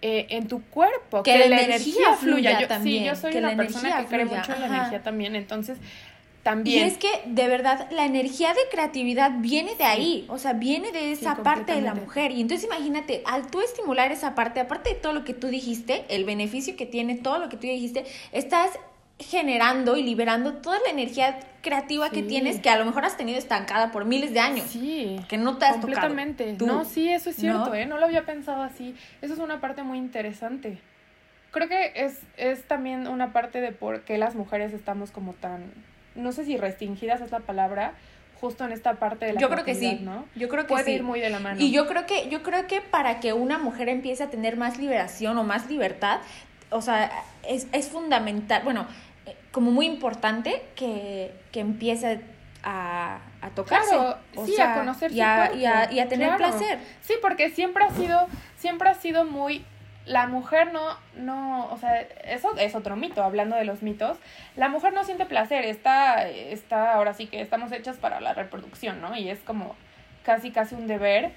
eh, 0.06 0.26
en 0.36 0.48
tu 0.48 0.62
cuerpo, 0.64 1.22
que, 1.22 1.48
la, 1.48 1.62
energía, 1.62 2.12
fluya. 2.12 2.60
Yo, 2.60 2.68
también, 2.68 3.04
sí, 3.04 3.08
yo 3.08 3.16
soy 3.16 3.38
una 3.38 3.56
persona 3.56 4.02
que 4.02 4.04
cree 4.04 4.26
mucho 4.26 4.52
en 4.52 4.60
la 4.60 4.66
energía 4.66 5.02
también, 5.02 5.34
entonces 5.34 5.78
también. 6.42 6.84
Y 6.84 6.88
es 6.90 6.98
que 6.98 7.08
de 7.24 7.48
verdad 7.48 7.90
la 7.90 8.04
energía 8.04 8.52
de 8.52 8.60
creatividad 8.70 9.32
viene 9.38 9.76
de 9.76 9.84
ahí, 9.84 10.26
o 10.28 10.36
sea, 10.36 10.52
viene 10.52 10.92
de 10.92 11.12
esa 11.12 11.36
parte 11.36 11.72
de 11.72 11.80
la 11.80 11.94
mujer. 11.94 12.32
Y 12.32 12.42
entonces 12.42 12.66
imagínate, 12.66 13.22
al 13.24 13.50
tú 13.50 13.62
estimular 13.62 14.12
esa 14.12 14.34
parte, 14.34 14.60
aparte 14.60 14.90
de 14.90 14.96
todo 14.96 15.14
lo 15.14 15.24
que 15.24 15.32
tú 15.32 15.46
dijiste, 15.46 16.04
el 16.10 16.26
beneficio 16.26 16.76
que 16.76 16.84
tiene, 16.84 17.14
todo 17.14 17.38
lo 17.38 17.48
que 17.48 17.56
tú 17.56 17.66
dijiste, 17.66 18.04
estás 18.30 18.72
generando 19.18 19.96
y 19.96 20.02
liberando 20.02 20.54
toda 20.54 20.78
la 20.84 20.90
energía 20.90 21.38
creativa 21.62 22.10
que 22.10 22.22
tienes 22.22 22.60
que 22.60 22.68
a 22.68 22.76
lo 22.76 22.84
mejor 22.84 23.04
has 23.04 23.16
tenido 23.16 23.38
estancada 23.38 23.92
por 23.92 24.04
miles 24.04 24.32
de 24.32 24.40
años. 24.40 24.66
Sí. 24.68 25.16
Que 25.28 25.38
no 25.38 25.56
te 25.56 25.66
has 25.66 25.76
completamente. 25.76 26.56
No, 26.60 26.84
sí, 26.84 27.08
eso 27.08 27.30
es 27.30 27.36
cierto, 27.36 27.66
¿No? 27.66 27.74
¿eh? 27.74 27.86
No 27.86 27.98
lo 27.98 28.06
había 28.06 28.26
pensado 28.26 28.62
así. 28.62 28.94
Eso 29.22 29.34
es 29.34 29.38
una 29.38 29.60
parte 29.60 29.82
muy 29.82 29.98
interesante. 29.98 30.78
Creo 31.52 31.68
que 31.68 31.92
es, 31.94 32.18
es 32.36 32.64
también 32.64 33.06
una 33.06 33.32
parte 33.32 33.60
de 33.60 33.70
por 33.70 34.02
qué 34.02 34.18
las 34.18 34.34
mujeres 34.34 34.72
estamos 34.72 35.12
como 35.12 35.32
tan, 35.34 35.72
no 36.16 36.32
sé 36.32 36.44
si 36.44 36.56
restringidas 36.56 37.20
es 37.20 37.30
la 37.30 37.40
palabra, 37.40 37.94
justo 38.40 38.64
en 38.64 38.72
esta 38.72 38.94
parte 38.94 39.24
de 39.26 39.34
la 39.34 39.40
Yo 39.40 39.48
creo 39.48 39.64
que 39.64 39.76
sí, 39.76 40.00
¿no? 40.02 40.26
Yo 40.34 40.48
creo 40.48 40.64
que 40.64 40.70
Puede 40.70 40.84
sí. 40.86 40.92
ir 40.92 41.04
muy 41.04 41.20
de 41.20 41.30
la 41.30 41.38
mano. 41.38 41.60
Y 41.60 41.70
yo 41.70 41.86
creo 41.86 42.06
que 42.06 42.28
yo 42.28 42.42
creo 42.42 42.66
que 42.66 42.80
para 42.80 43.20
que 43.20 43.32
una 43.32 43.58
mujer 43.58 43.88
empiece 43.88 44.24
a 44.24 44.30
tener 44.30 44.56
más 44.56 44.78
liberación 44.78 45.38
o 45.38 45.44
más 45.44 45.70
libertad, 45.70 46.18
o 46.74 46.82
sea, 46.82 47.10
es, 47.48 47.66
es 47.72 47.88
fundamental, 47.88 48.62
bueno, 48.64 48.86
eh, 49.26 49.36
como 49.52 49.70
muy 49.70 49.86
importante 49.86 50.62
que, 50.74 51.32
que 51.52 51.60
empiece 51.60 52.20
a, 52.62 53.18
a 53.40 53.50
tocarse. 53.50 53.90
Claro, 53.90 54.18
sí, 54.44 54.60
a 54.60 54.74
conocer 54.74 55.12
y 55.12 55.20
a, 55.20 55.54
y 55.54 55.64
a, 55.64 55.92
y 55.92 56.00
a 56.00 56.08
tener 56.08 56.36
placer. 56.36 56.78
Sí, 57.02 57.14
porque 57.22 57.50
siempre 57.50 57.84
ha 57.84 57.90
sido, 57.90 58.26
siempre 58.56 58.88
ha 58.88 58.94
sido 58.94 59.24
muy 59.24 59.64
la 60.06 60.26
mujer 60.26 60.70
no, 60.72 60.82
no, 61.16 61.66
o 61.70 61.78
sea, 61.78 62.00
eso 62.24 62.54
es 62.58 62.74
otro 62.74 62.94
mito, 62.94 63.22
hablando 63.22 63.56
de 63.56 63.64
los 63.64 63.82
mitos, 63.82 64.18
la 64.54 64.68
mujer 64.68 64.92
no 64.92 65.02
siente 65.04 65.24
placer, 65.24 65.64
está, 65.64 66.28
está, 66.28 66.92
ahora 66.94 67.14
sí 67.14 67.26
que 67.26 67.40
estamos 67.40 67.72
hechas 67.72 67.96
para 67.96 68.20
la 68.20 68.34
reproducción, 68.34 69.00
¿no? 69.00 69.16
Y 69.16 69.30
es 69.30 69.38
como 69.40 69.76
casi, 70.22 70.50
casi 70.50 70.74
un 70.74 70.86
deber, 70.86 71.32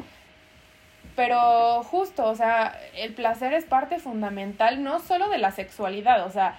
pero 1.18 1.84
justo, 1.84 2.26
o 2.26 2.36
sea, 2.36 2.80
el 2.96 3.16
placer 3.16 3.52
es 3.54 3.66
parte 3.66 3.98
fundamental 3.98 4.84
no 4.84 5.00
solo 5.00 5.30
de 5.30 5.40
la 5.40 5.52
sexualidad, 5.52 6.24
o 6.28 6.30
sea, 6.30 6.56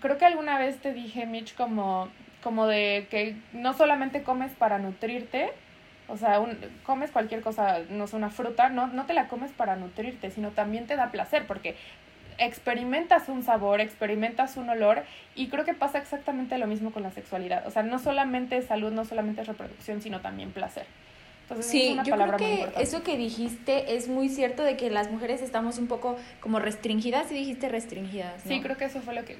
creo 0.00 0.16
que 0.16 0.24
alguna 0.24 0.58
vez 0.58 0.78
te 0.80 0.94
dije, 0.94 1.26
Mitch, 1.26 1.54
como, 1.54 2.08
como 2.42 2.66
de 2.66 3.08
que 3.10 3.36
no 3.52 3.74
solamente 3.74 4.22
comes 4.22 4.52
para 4.54 4.78
nutrirte, 4.78 5.52
o 6.08 6.16
sea, 6.16 6.40
un, 6.40 6.58
comes 6.82 7.10
cualquier 7.10 7.42
cosa, 7.42 7.80
no 7.90 8.06
sé, 8.06 8.16
una 8.16 8.30
fruta, 8.30 8.70
no, 8.70 8.86
no 8.86 9.04
te 9.04 9.12
la 9.12 9.28
comes 9.28 9.52
para 9.52 9.76
nutrirte, 9.76 10.30
sino 10.30 10.48
también 10.52 10.86
te 10.86 10.96
da 10.96 11.10
placer, 11.10 11.46
porque 11.46 11.76
experimentas 12.38 13.28
un 13.28 13.42
sabor, 13.42 13.82
experimentas 13.82 14.56
un 14.56 14.70
olor 14.70 15.04
y 15.34 15.48
creo 15.48 15.66
que 15.66 15.74
pasa 15.74 15.98
exactamente 15.98 16.56
lo 16.56 16.66
mismo 16.66 16.90
con 16.90 17.02
la 17.02 17.10
sexualidad. 17.10 17.66
O 17.66 17.70
sea, 17.70 17.82
no 17.82 17.98
solamente 17.98 18.56
es 18.56 18.64
salud, 18.64 18.92
no 18.92 19.04
solamente 19.04 19.42
es 19.42 19.46
reproducción, 19.46 20.00
sino 20.00 20.20
también 20.20 20.52
placer 20.52 20.86
sí, 21.60 21.96
yo 22.04 22.14
creo 22.14 22.36
que 22.36 22.68
eso 22.78 23.02
que 23.02 23.16
dijiste 23.16 23.96
es 23.96 24.08
muy 24.08 24.28
cierto 24.28 24.62
de 24.62 24.76
que 24.76 24.90
las 24.90 25.10
mujeres 25.10 25.42
estamos 25.42 25.78
un 25.78 25.86
poco 25.86 26.16
como 26.40 26.58
restringidas, 26.58 27.30
y 27.30 27.34
dijiste 27.34 27.68
restringidas. 27.68 28.42
Sí, 28.46 28.60
creo 28.60 28.76
que 28.76 28.84
eso 28.86 29.00
fue 29.00 29.14
lo 29.14 29.24
que... 29.24 29.36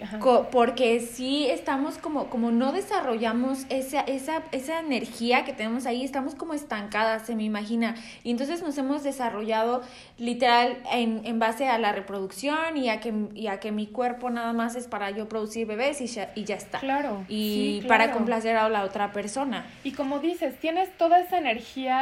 porque 0.50 1.00
sí 1.00 1.46
estamos 1.48 1.98
como, 1.98 2.28
como 2.28 2.50
no 2.50 2.72
desarrollamos 2.72 3.66
esa, 3.68 4.00
esa, 4.00 4.42
esa 4.52 4.80
energía 4.80 5.44
que 5.44 5.52
tenemos 5.52 5.86
ahí, 5.86 6.04
estamos 6.04 6.34
como 6.34 6.54
estancadas, 6.54 7.26
se 7.26 7.36
me 7.36 7.44
imagina. 7.44 7.94
Y 8.24 8.30
entonces 8.30 8.62
nos 8.62 8.76
hemos 8.78 9.02
desarrollado 9.02 9.82
literal 10.18 10.78
en, 10.92 11.22
en 11.24 11.38
base 11.38 11.68
a 11.68 11.78
la 11.78 11.92
reproducción 11.92 12.76
y 12.76 12.88
a, 12.88 13.00
que, 13.00 13.12
y 13.34 13.46
a 13.46 13.60
que 13.60 13.72
mi 13.72 13.86
cuerpo 13.86 14.30
nada 14.30 14.52
más 14.52 14.76
es 14.76 14.86
para 14.86 15.10
yo 15.10 15.28
producir 15.28 15.66
bebés 15.66 16.00
y 16.00 16.06
ya, 16.06 16.32
y 16.34 16.44
ya 16.44 16.56
está. 16.56 16.80
Claro. 16.80 17.24
Y 17.28 17.82
para 17.88 18.12
complacer 18.12 18.56
a 18.56 18.68
la 18.68 18.84
otra 18.84 19.12
persona. 19.12 19.66
Y 19.84 19.92
como 19.92 20.18
dices, 20.18 20.58
tienes 20.58 20.96
toda 20.96 21.20
esa 21.20 21.38
energía 21.38 21.99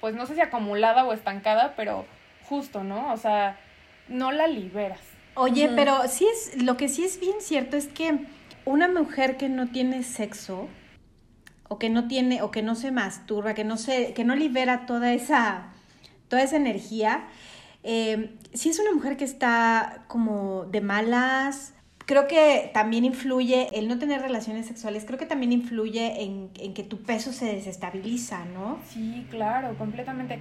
pues 0.00 0.14
no 0.14 0.26
sé 0.26 0.34
si 0.34 0.40
acumulada 0.40 1.04
o 1.04 1.12
estancada, 1.12 1.74
pero 1.76 2.06
justo, 2.48 2.84
¿no? 2.84 3.12
O 3.12 3.16
sea, 3.16 3.58
no 4.08 4.32
la 4.32 4.46
liberas. 4.46 5.00
Oye, 5.34 5.70
pero 5.74 6.06
sí 6.08 6.26
es, 6.26 6.62
lo 6.62 6.76
que 6.76 6.88
sí 6.88 7.04
es 7.04 7.18
bien 7.18 7.36
cierto 7.40 7.76
es 7.76 7.86
que 7.86 8.26
una 8.64 8.88
mujer 8.88 9.36
que 9.36 9.48
no 9.48 9.68
tiene 9.68 10.02
sexo, 10.02 10.68
o 11.68 11.78
que 11.78 11.88
no 11.88 12.06
tiene, 12.06 12.42
o 12.42 12.50
que 12.50 12.62
no 12.62 12.74
se 12.74 12.90
masturba, 12.90 13.54
que 13.54 13.64
no 13.64 13.78
se, 13.78 14.12
que 14.12 14.24
no 14.24 14.34
libera 14.34 14.84
toda 14.84 15.14
esa, 15.14 15.72
toda 16.28 16.42
esa 16.42 16.56
energía, 16.56 17.24
eh, 17.82 18.36
si 18.52 18.68
es 18.68 18.78
una 18.78 18.92
mujer 18.92 19.16
que 19.16 19.24
está 19.24 20.04
como 20.06 20.64
de 20.66 20.80
malas, 20.80 21.71
creo 22.06 22.26
que 22.26 22.70
también 22.72 23.04
influye 23.04 23.68
el 23.72 23.88
no 23.88 23.98
tener 23.98 24.20
relaciones 24.20 24.66
sexuales, 24.66 25.04
creo 25.04 25.18
que 25.18 25.26
también 25.26 25.52
influye 25.52 26.22
en, 26.22 26.50
en, 26.58 26.74
que 26.74 26.82
tu 26.82 27.02
peso 27.02 27.32
se 27.32 27.46
desestabiliza, 27.46 28.44
¿no? 28.46 28.78
Sí, 28.88 29.26
claro, 29.30 29.74
completamente. 29.78 30.38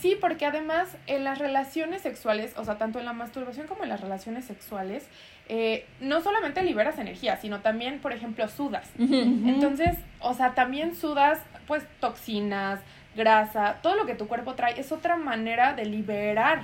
Sí, 0.00 0.16
porque 0.20 0.46
además 0.46 0.88
en 1.06 1.24
las 1.24 1.38
relaciones 1.38 2.02
sexuales, 2.02 2.54
o 2.56 2.64
sea, 2.64 2.78
tanto 2.78 2.98
en 2.98 3.04
la 3.04 3.12
masturbación 3.12 3.66
como 3.66 3.82
en 3.82 3.88
las 3.88 4.00
relaciones 4.00 4.44
sexuales, 4.44 5.06
eh, 5.48 5.84
no 6.00 6.20
solamente 6.20 6.62
liberas 6.62 6.98
energía, 6.98 7.36
sino 7.36 7.60
también, 7.60 7.98
por 7.98 8.12
ejemplo, 8.12 8.46
sudas. 8.48 8.88
Entonces, 8.98 9.98
o 10.20 10.32
sea, 10.34 10.54
también 10.54 10.94
sudas, 10.94 11.40
pues, 11.66 11.84
toxinas, 11.98 12.80
grasa, 13.16 13.78
todo 13.82 13.96
lo 13.96 14.06
que 14.06 14.14
tu 14.14 14.28
cuerpo 14.28 14.54
trae 14.54 14.78
es 14.78 14.92
otra 14.92 15.16
manera 15.16 15.74
de 15.74 15.84
liberar 15.86 16.62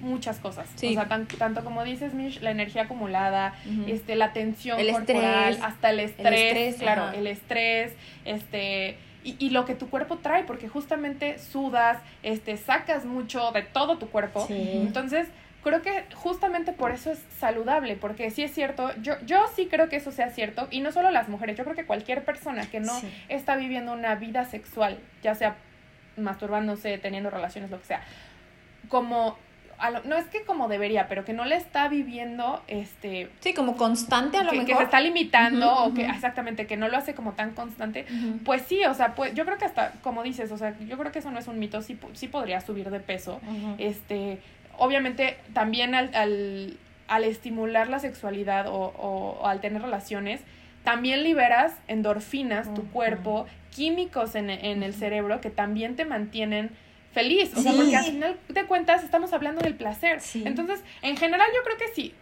muchas 0.00 0.38
cosas. 0.38 0.68
O 0.74 0.78
sea, 0.78 1.08
tanto 1.08 1.64
como 1.64 1.84
dices, 1.84 2.14
Mish, 2.14 2.40
la 2.40 2.50
energía 2.50 2.82
acumulada, 2.82 3.54
este, 3.86 4.16
la 4.16 4.32
tensión 4.32 4.78
el 4.78 4.92
corporal, 4.92 5.52
estrés, 5.52 5.64
hasta 5.64 5.90
el 5.90 6.00
estrés, 6.00 6.26
el 6.26 6.34
estrés 6.34 6.76
claro, 6.76 7.10
el 7.12 7.26
estrés, 7.26 7.92
este, 8.24 8.96
y, 9.24 9.36
y, 9.38 9.50
lo 9.50 9.64
que 9.64 9.74
tu 9.74 9.90
cuerpo 9.90 10.18
trae, 10.18 10.44
porque 10.44 10.68
justamente 10.68 11.38
sudas, 11.38 11.98
este, 12.22 12.56
sacas 12.56 13.04
mucho 13.04 13.50
de 13.52 13.62
todo 13.62 13.98
tu 13.98 14.08
cuerpo. 14.08 14.46
Entonces, 14.48 15.28
creo 15.62 15.82
que 15.82 16.04
justamente 16.14 16.72
por 16.72 16.92
eso 16.92 17.10
es 17.10 17.22
saludable, 17.38 17.96
porque 17.96 18.30
sí 18.30 18.42
es 18.42 18.54
cierto, 18.54 18.90
yo, 19.02 19.14
yo 19.26 19.44
sí 19.54 19.66
creo 19.66 19.88
que 19.88 19.96
eso 19.96 20.12
sea 20.12 20.30
cierto, 20.30 20.68
y 20.70 20.80
no 20.80 20.92
solo 20.92 21.10
las 21.10 21.28
mujeres, 21.28 21.56
yo 21.56 21.64
creo 21.64 21.76
que 21.76 21.84
cualquier 21.84 22.24
persona 22.24 22.62
que 22.70 22.80
no 22.80 22.92
está 23.28 23.56
viviendo 23.56 23.92
una 23.92 24.14
vida 24.14 24.44
sexual, 24.44 24.98
ya 25.22 25.34
sea 25.34 25.56
masturbándose, 26.16 26.98
teniendo 26.98 27.30
relaciones, 27.30 27.70
lo 27.70 27.80
que 27.80 27.86
sea, 27.86 28.02
como 28.88 29.36
no 30.04 30.16
es 30.16 30.26
que 30.26 30.44
como 30.44 30.68
debería, 30.68 31.08
pero 31.08 31.24
que 31.24 31.32
no 31.32 31.44
le 31.44 31.56
está 31.56 31.88
viviendo, 31.88 32.62
este... 32.66 33.30
Sí, 33.40 33.54
como 33.54 33.76
constante 33.76 34.36
a 34.36 34.42
lo 34.42 34.50
que, 34.50 34.58
mejor. 34.58 34.70
Que 34.70 34.76
se 34.76 34.82
está 34.82 35.00
limitando 35.00 35.72
o 35.84 35.94
que, 35.94 36.04
exactamente, 36.04 36.66
que 36.66 36.76
no 36.76 36.88
lo 36.88 36.96
hace 36.96 37.14
como 37.14 37.32
tan 37.32 37.52
constante. 37.52 38.04
Pues 38.44 38.62
sí, 38.62 38.84
o 38.84 38.94
sea, 38.94 39.14
pues 39.14 39.34
yo 39.34 39.44
creo 39.44 39.56
que 39.56 39.64
hasta, 39.64 39.92
como 40.02 40.22
dices, 40.22 40.50
o 40.50 40.58
sea, 40.58 40.76
yo 40.80 40.98
creo 40.98 41.12
que 41.12 41.20
eso 41.20 41.30
no 41.30 41.38
es 41.38 41.46
un 41.46 41.58
mito, 41.58 41.80
sí, 41.82 41.98
sí 42.14 42.28
podría 42.28 42.60
subir 42.60 42.90
de 42.90 43.00
peso. 43.00 43.40
Este, 43.78 44.40
obviamente, 44.76 45.36
también 45.52 45.94
al, 45.94 46.14
al, 46.14 46.76
al 47.06 47.24
estimular 47.24 47.88
la 47.88 48.00
sexualidad 48.00 48.66
o, 48.66 48.74
o, 48.74 49.46
al 49.46 49.60
tener 49.60 49.82
relaciones, 49.82 50.40
también 50.82 51.22
liberas 51.22 51.74
endorfinas, 51.86 52.72
tu 52.74 52.88
cuerpo, 52.90 53.46
químicos 53.70 54.34
en, 54.34 54.50
en 54.50 54.82
el 54.82 54.92
cerebro 54.92 55.40
que 55.40 55.50
también 55.50 55.94
te 55.94 56.04
mantienen 56.04 56.70
feliz, 57.12 57.56
o 57.56 57.60
sea, 57.60 57.72
porque 57.72 57.96
al 57.96 58.04
final 58.04 58.38
de 58.48 58.64
cuentas 58.66 59.02
estamos 59.02 59.32
hablando 59.32 59.60
del 59.60 59.74
placer. 59.74 60.20
Entonces, 60.34 60.82
en 61.02 61.16
general 61.16 61.48
yo 61.54 61.62
creo 61.64 61.76
que 61.76 61.88
sí, 61.94 62.14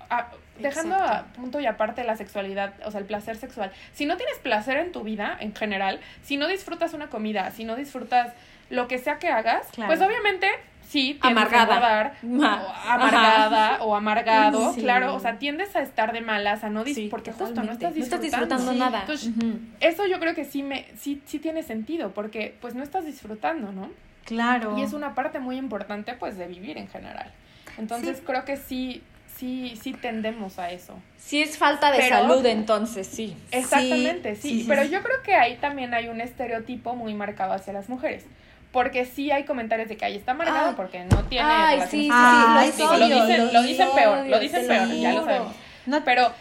dejando 0.59 0.95
a 0.97 1.25
punto 1.35 1.61
y 1.61 1.67
aparte 1.67 2.05
la 2.05 2.17
sexualidad, 2.17 2.75
o 2.85 2.91
sea, 2.91 3.01
el 3.01 3.07
placer 3.07 3.37
sexual, 3.37 3.73
si 3.93 4.07
no 4.07 4.17
tienes 4.17 4.39
placer 4.39 4.79
en 4.79 4.93
tu 4.93 5.03
vida 5.03 5.37
en 5.41 5.55
general, 5.55 6.01
si 6.23 6.37
no 6.37 6.49
disfrutas 6.49 6.95
una 6.95 7.09
comida, 7.09 7.51
si 7.51 7.65
no 7.65 7.77
disfrutas 7.77 8.33
lo 8.71 8.89
que 8.89 8.99
sea 8.99 9.19
que 9.19 9.29
hagas, 9.29 9.67
pues 9.87 10.01
obviamente 10.01 10.49
sí, 10.89 11.19
amargada. 11.21 12.15
o 12.23 12.89
amargada 12.89 13.83
o 13.83 13.95
amargado, 13.95 14.75
claro, 14.75 15.15
o 15.15 15.21
sea, 15.21 15.39
tiendes 15.39 15.75
a 15.77 15.83
estar 15.83 16.13
de 16.13 16.21
malas, 16.21 16.65
a 16.65 16.71
no 16.71 16.85
dis 16.85 16.99
porque 17.11 17.33
justo 17.33 17.63
no 17.63 17.73
estás 17.73 17.95
disfrutando, 17.95 17.95
no 17.95 18.03
estás 18.03 18.21
disfrutando. 18.21 18.73
nada. 18.73 19.01
Entonces, 19.01 19.33
eso 19.81 20.07
yo 20.07 20.19
creo 20.21 20.35
que 20.35 20.45
sí 20.45 20.63
me 20.63 20.87
sí 20.97 21.23
sí 21.27 21.39
tiene 21.39 21.63
sentido 21.63 22.13
porque 22.13 22.55
pues 22.61 22.75
no 22.75 22.83
estás 22.83 23.05
disfrutando, 23.05 23.73
¿no? 23.73 23.91
Claro. 24.27 24.77
Y 24.77 24.83
es 24.83 24.93
una 24.93 25.15
parte 25.15 25.39
muy 25.39 25.57
importante 25.57 26.13
pues 26.15 26.37
de 26.37 26.47
vivir 26.47 26.77
en 26.77 26.89
general. 26.89 27.33
Entonces 27.79 28.23
creo 28.25 28.45
que 28.45 28.57
sí, 28.57 29.03
sí, 29.37 29.79
sí 29.81 29.93
tendemos 29.93 30.59
a 30.59 30.71
eso. 30.71 30.95
Sí 31.17 31.41
es 31.41 31.57
falta 31.57 31.91
de 31.91 32.09
salud 32.09 32.45
entonces, 32.45 33.07
sí. 33.07 33.37
Exactamente, 33.51 34.37
sí, 34.37 34.65
Pero 34.69 34.85
yo 34.85 35.03
creo 35.03 35.23
que 35.23 35.35
ahí 35.35 35.57
también 35.57 35.95
hay 35.95 36.09
un 36.09 36.21
estereotipo 36.21 36.95
muy 36.95 37.15
marcado 37.15 37.53
hacia 37.53 37.73
las 37.73 37.89
mujeres. 37.89 38.25
Porque 38.73 39.07
sí 39.07 39.31
hay 39.31 39.45
comentarios 39.45 39.89
de 39.89 39.97
que 39.97 40.05
ahí 40.05 40.17
está 40.17 40.33
amargado 40.33 40.77
porque 40.77 41.05
no 41.05 41.25
tiene 41.25 41.49
ay, 41.49 41.81
sí, 41.89 42.11
sí, 42.11 42.83
lo, 42.83 43.07
dicen, 43.07 43.53
lo 43.53 43.63
dicen 43.63 43.89
peor, 43.95 44.27
lo 44.27 44.39
dicen 44.39 44.67
peor, 44.67 44.89
ya 44.89 45.13
lo 45.15 45.25
sabemos. 45.25 45.55
No, 45.87 46.05
pero, 46.05 46.33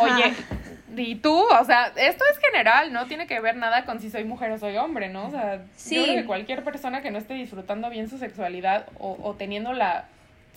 oye, 0.00 0.34
y 0.96 1.14
tú, 1.16 1.42
o 1.42 1.64
sea, 1.64 1.92
esto 1.96 2.24
es 2.30 2.38
general, 2.38 2.92
no 2.92 3.06
tiene 3.06 3.26
que 3.26 3.40
ver 3.40 3.56
nada 3.56 3.84
con 3.84 4.00
si 4.00 4.10
soy 4.10 4.24
mujer 4.24 4.50
o 4.50 4.58
soy 4.58 4.76
hombre, 4.76 5.08
¿no? 5.08 5.26
O 5.26 5.30
sea, 5.30 5.56
yo 5.56 6.02
creo 6.04 6.16
que 6.16 6.24
cualquier 6.24 6.64
persona 6.64 7.02
que 7.02 7.10
no 7.10 7.18
esté 7.18 7.34
disfrutando 7.34 7.90
bien 7.90 8.08
su 8.08 8.18
sexualidad 8.18 8.86
o, 8.98 9.16
o 9.22 9.34
teniéndola 9.34 10.06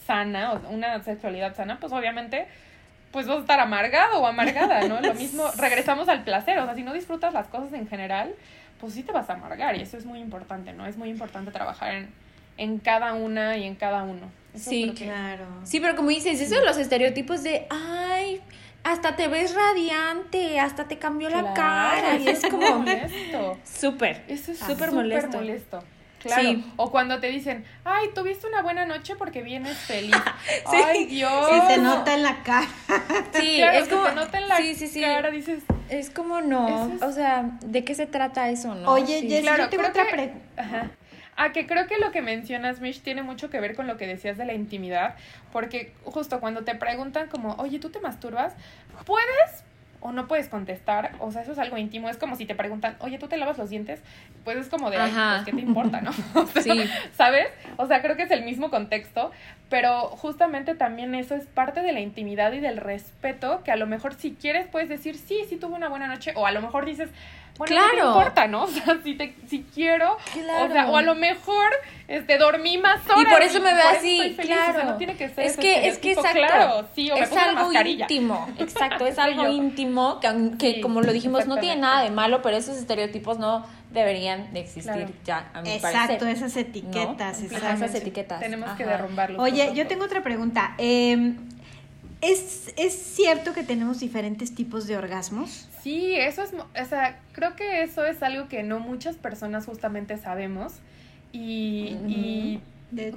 sana, 0.05 0.53
o 0.53 0.69
una 0.69 1.01
sexualidad 1.03 1.55
sana, 1.55 1.79
pues 1.79 1.93
obviamente 1.93 2.47
pues 3.11 3.27
vas 3.27 3.37
a 3.37 3.41
estar 3.41 3.59
amargado 3.59 4.21
o 4.21 4.27
amargada, 4.27 4.87
¿no? 4.87 5.01
Lo 5.01 5.13
mismo, 5.13 5.43
regresamos 5.57 6.09
al 6.09 6.23
placer, 6.23 6.59
o 6.59 6.65
sea, 6.65 6.75
si 6.75 6.83
no 6.83 6.93
disfrutas 6.93 7.33
las 7.33 7.47
cosas 7.47 7.73
en 7.73 7.87
general, 7.87 8.33
pues 8.79 8.93
sí 8.93 9.03
te 9.03 9.11
vas 9.11 9.29
a 9.29 9.33
amargar 9.33 9.75
y 9.75 9.81
eso 9.81 9.97
es 9.97 10.05
muy 10.05 10.19
importante, 10.19 10.73
¿no? 10.73 10.85
Es 10.85 10.97
muy 10.97 11.09
importante 11.09 11.51
trabajar 11.51 11.95
en, 11.95 12.09
en 12.57 12.79
cada 12.79 13.13
una 13.13 13.57
y 13.57 13.65
en 13.65 13.75
cada 13.75 14.03
uno. 14.03 14.29
Sí, 14.57 14.93
claro. 14.95 15.45
Sí, 15.63 15.79
pero 15.79 15.95
como 15.95 16.09
dices, 16.09 16.39
eso 16.39 16.55
de 16.55 16.65
los 16.65 16.77
estereotipos 16.77 17.43
de, 17.43 17.67
ay, 17.69 18.41
hasta 18.83 19.15
te 19.15 19.27
ves 19.27 19.53
radiante, 19.53 20.59
hasta 20.59 20.87
te 20.87 20.97
cambió 20.97 21.29
la 21.29 21.53
cara. 21.53 22.17
Y 22.17 22.27
es 22.29 22.41
como 22.49 22.79
molesto. 22.79 23.57
Súper. 23.63 24.23
Eso 24.27 24.51
es 24.51 24.59
súper 24.59 24.91
molesto. 24.91 25.37
molesto. 25.37 25.83
Claro. 26.19 26.61
O 26.77 26.89
cuando 26.89 27.19
te 27.19 27.27
dicen, 27.27 27.63
ay, 27.85 28.07
tuviste 28.13 28.47
una 28.47 28.61
buena 28.61 28.85
noche 28.85 29.15
porque 29.15 29.41
vienes 29.43 29.77
feliz. 29.77 30.15
sí. 30.71 30.77
Ay, 30.83 31.05
Dios. 31.05 31.49
Se 31.49 31.75
te 31.75 31.81
nota 31.81 32.13
en 32.13 32.23
la 32.23 32.43
cara. 32.43 32.67
Sí, 33.33 33.61
es 33.73 33.87
como. 33.87 34.05
Se 34.05 34.09
te 34.09 34.15
nota 34.15 34.37
en 34.39 34.47
la 34.47 34.57
cara, 35.13 35.31
dices. 35.31 35.63
Es 35.89 36.09
como 36.09 36.41
no. 36.41 36.91
O 37.01 37.11
sea, 37.11 37.57
¿de 37.65 37.83
qué 37.83 37.93
se 37.95 38.07
trata 38.07 38.49
eso, 38.49 38.73
no? 38.75 38.91
Oye, 38.91 39.41
claro, 39.41 39.65
yo 39.65 39.69
tengo 39.69 39.87
otra 39.87 40.05
pregunta. 40.09 40.91
Ajá. 41.37 41.45
Ah, 41.45 41.51
que 41.53 41.67
creo 41.67 41.87
que 41.87 41.97
lo 41.97 42.11
que 42.11 42.21
mencionas, 42.21 42.81
Mish, 42.81 43.01
tiene 43.01 43.21
mucho 43.21 43.49
que 43.49 43.59
ver 43.59 43.75
con 43.75 43.87
lo 43.87 43.95
que 43.95 44.07
decías 44.07 44.37
de 44.37 44.45
la 44.45 44.53
intimidad, 44.53 45.15
porque 45.53 45.93
justo 46.03 46.39
cuando 46.39 46.63
te 46.63 46.75
preguntan 46.75 47.29
como, 47.29 47.53
oye, 47.53 47.79
¿tú 47.79 47.89
te 47.91 47.99
masturbas? 47.99 48.55
¿Puedes 49.05 49.63
o 49.99 50.11
no 50.11 50.27
puedes 50.27 50.47
contestar? 50.49 51.13
O 51.19 51.31
sea, 51.31 51.43
eso 51.43 51.51
es 51.51 51.59
algo 51.59 51.77
íntimo. 51.77 52.09
Es 52.09 52.17
como 52.17 52.35
si 52.35 52.45
te 52.45 52.55
preguntan, 52.55 52.95
oye, 52.99 53.17
¿tú 53.17 53.27
te 53.27 53.37
lavas 53.37 53.57
los 53.57 53.69
dientes? 53.69 54.01
Pues 54.43 54.57
es 54.57 54.69
como 54.69 54.89
de, 54.89 54.97
pues, 54.97 55.11
¿qué 55.45 55.51
te 55.51 55.61
importa, 55.61 56.01
no? 56.01 56.11
sí. 56.61 56.89
¿Sabes? 57.13 57.47
O 57.77 57.85
sea, 57.85 58.01
creo 58.01 58.15
que 58.15 58.23
es 58.23 58.31
el 58.31 58.43
mismo 58.43 58.69
contexto, 58.69 59.31
pero 59.69 60.09
justamente 60.09 60.75
también 60.75 61.13
eso 61.15 61.35
es 61.35 61.45
parte 61.45 61.81
de 61.81 61.91
la 61.91 61.99
intimidad 61.99 62.51
y 62.53 62.59
del 62.59 62.77
respeto, 62.77 63.63
que 63.63 63.71
a 63.71 63.75
lo 63.75 63.87
mejor 63.87 64.13
si 64.15 64.33
quieres 64.33 64.67
puedes 64.67 64.89
decir, 64.89 65.17
sí, 65.17 65.45
sí 65.49 65.57
tuve 65.57 65.75
una 65.75 65.89
buena 65.89 66.07
noche, 66.07 66.33
o 66.35 66.45
a 66.45 66.51
lo 66.51 66.61
mejor 66.61 66.85
dices, 66.85 67.09
bueno, 67.57 67.75
claro. 67.75 68.03
no 68.03 68.17
importa, 68.17 68.47
¿no? 68.47 68.63
O 68.67 68.67
sea, 68.67 68.99
si, 69.03 69.15
te, 69.15 69.35
si 69.47 69.63
quiero, 69.73 70.17
claro. 70.33 70.65
o, 70.65 70.71
sea, 70.71 70.89
o 70.89 70.97
a 70.97 71.01
lo 71.01 71.15
mejor 71.15 71.71
este, 72.07 72.37
dormí 72.37 72.77
más 72.77 73.05
horas. 73.05 73.21
Y 73.21 73.25
por 73.25 73.41
eso 73.41 73.59
me 73.61 73.73
veo 73.73 73.87
así, 73.89 74.37
claro. 74.39 74.71
O 74.71 74.75
sea, 74.75 74.83
no 74.85 74.97
tiene 74.97 75.15
que 75.15 75.29
ser 75.29 75.45
Es 75.45 75.57
que, 75.57 75.87
es 75.87 75.97
que 75.97 76.11
exacto. 76.11 76.39
Claro, 76.39 76.87
sí, 76.95 77.11
o 77.11 77.15
es 77.15 77.31
me 77.31 77.39
algo 77.39 77.71
íntimo, 77.71 78.47
exacto, 78.57 79.05
es 79.05 79.17
algo 79.19 79.47
íntimo 79.47 80.19
que, 80.19 80.51
que 80.57 80.73
sí, 80.75 80.81
como 80.81 81.01
lo 81.01 81.11
dijimos, 81.11 81.47
no 81.47 81.57
tiene 81.57 81.81
nada 81.81 82.03
de 82.03 82.11
malo, 82.11 82.41
pero 82.41 82.57
esos 82.57 82.77
estereotipos 82.77 83.37
no 83.39 83.65
deberían 83.91 84.53
de 84.53 84.59
existir 84.61 84.91
claro. 84.91 85.11
ya, 85.23 85.49
a 85.53 85.61
mi 85.61 85.71
Exacto, 85.71 86.19
parecer. 86.19 86.27
esas 86.29 86.57
etiquetas. 86.57 87.41
¿no? 87.41 87.57
Esas 87.57 87.95
etiquetas. 87.95 88.39
Tenemos 88.39 88.69
Ajá. 88.69 88.77
que 88.77 88.85
derrumbarlos. 88.85 89.41
Oye, 89.41 89.71
yo 89.73 89.87
tengo 89.87 90.05
otra 90.05 90.21
pregunta. 90.21 90.75
Eh, 90.77 91.35
¿Es, 92.21 92.73
¿Es 92.77 92.93
cierto 92.93 93.53
que 93.53 93.63
tenemos 93.63 93.99
diferentes 93.99 94.55
tipos 94.55 94.87
de 94.87 94.97
orgasmos? 94.97 95.69
Sí, 95.81 96.15
eso 96.15 96.41
es, 96.43 96.51
o 96.53 96.85
sea, 96.85 97.19
creo 97.31 97.55
que 97.55 97.83
eso 97.83 98.05
es 98.05 98.23
algo 98.23 98.47
que 98.47 98.63
no 98.63 98.79
muchas 98.79 99.15
personas 99.15 99.65
justamente 99.65 100.17
sabemos 100.17 100.73
y, 101.31 101.93
uh 101.93 102.05
-huh. 102.05 102.09
y 102.09 102.61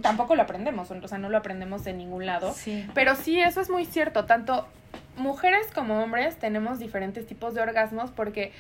tampoco 0.03 0.35
lo 0.35 0.43
aprendemos, 0.43 0.91
o 0.91 1.09
sea, 1.09 1.19
no 1.19 1.31
lo 1.31 1.39
aprendemos 1.39 1.85
de 1.85 1.93
ningún 1.95 2.27
lado. 2.27 2.53
Sí. 2.53 2.87
Pero 2.95 3.17
sí, 3.17 3.41
eso 3.41 3.61
es 3.61 3.71
muy 3.71 3.87
cierto, 3.87 4.27
tanto 4.27 4.69
mujeres 5.17 5.67
como 5.75 6.03
hombres 6.03 6.37
tenemos 6.37 6.79
diferentes 6.79 7.27
tipos 7.27 7.55
de 7.55 7.63
orgasmos 7.63 8.11
porque 8.11 8.53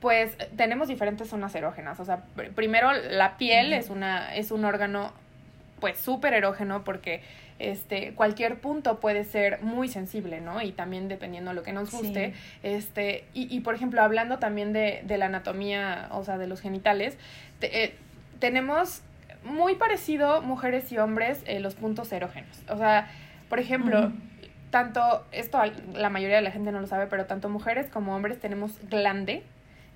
pues 0.00 0.36
tenemos 0.56 0.88
diferentes 0.88 1.28
zonas 1.28 1.54
erógenas, 1.54 1.98
o 1.98 2.04
sea, 2.04 2.24
pr 2.36 2.50
primero 2.50 2.92
la 2.92 3.36
piel 3.36 3.68
uh 3.68 3.70
-huh. 3.70 3.78
es 3.78 3.90
una 3.90 4.34
es 4.34 4.50
un 4.50 4.64
órgano 4.64 5.12
pues 5.80 5.98
súper 5.98 6.34
erógeno 6.34 6.84
porque 6.84 7.22
este, 7.58 8.12
cualquier 8.14 8.60
punto 8.60 9.00
puede 9.00 9.24
ser 9.24 9.62
muy 9.62 9.88
sensible, 9.88 10.40
¿no? 10.40 10.62
Y 10.62 10.72
también 10.72 11.08
dependiendo 11.08 11.50
de 11.50 11.56
lo 11.56 11.62
que 11.62 11.72
nos 11.72 11.90
guste. 11.90 12.32
Sí. 12.32 12.58
Este, 12.62 13.24
y, 13.34 13.54
y, 13.54 13.60
por 13.60 13.74
ejemplo, 13.74 14.02
hablando 14.02 14.38
también 14.38 14.72
de, 14.72 15.02
de, 15.04 15.18
la 15.18 15.26
anatomía, 15.26 16.08
o 16.12 16.24
sea, 16.24 16.38
de 16.38 16.46
los 16.46 16.60
genitales, 16.60 17.18
te, 17.58 17.84
eh, 17.84 17.94
tenemos 18.38 19.02
muy 19.44 19.74
parecido 19.74 20.42
mujeres 20.42 20.90
y 20.92 20.98
hombres 20.98 21.42
eh, 21.46 21.60
los 21.60 21.74
puntos 21.74 22.12
erógenos. 22.12 22.62
O 22.68 22.76
sea, 22.76 23.08
por 23.48 23.58
ejemplo, 23.58 24.00
uh 24.00 24.04
-huh. 24.04 24.14
tanto, 24.70 25.26
esto 25.32 25.60
la 25.94 26.10
mayoría 26.10 26.36
de 26.36 26.42
la 26.42 26.50
gente 26.50 26.70
no 26.70 26.80
lo 26.80 26.86
sabe, 26.86 27.06
pero 27.06 27.26
tanto 27.26 27.48
mujeres 27.48 27.90
como 27.90 28.14
hombres 28.14 28.38
tenemos 28.38 28.78
glande, 28.88 29.42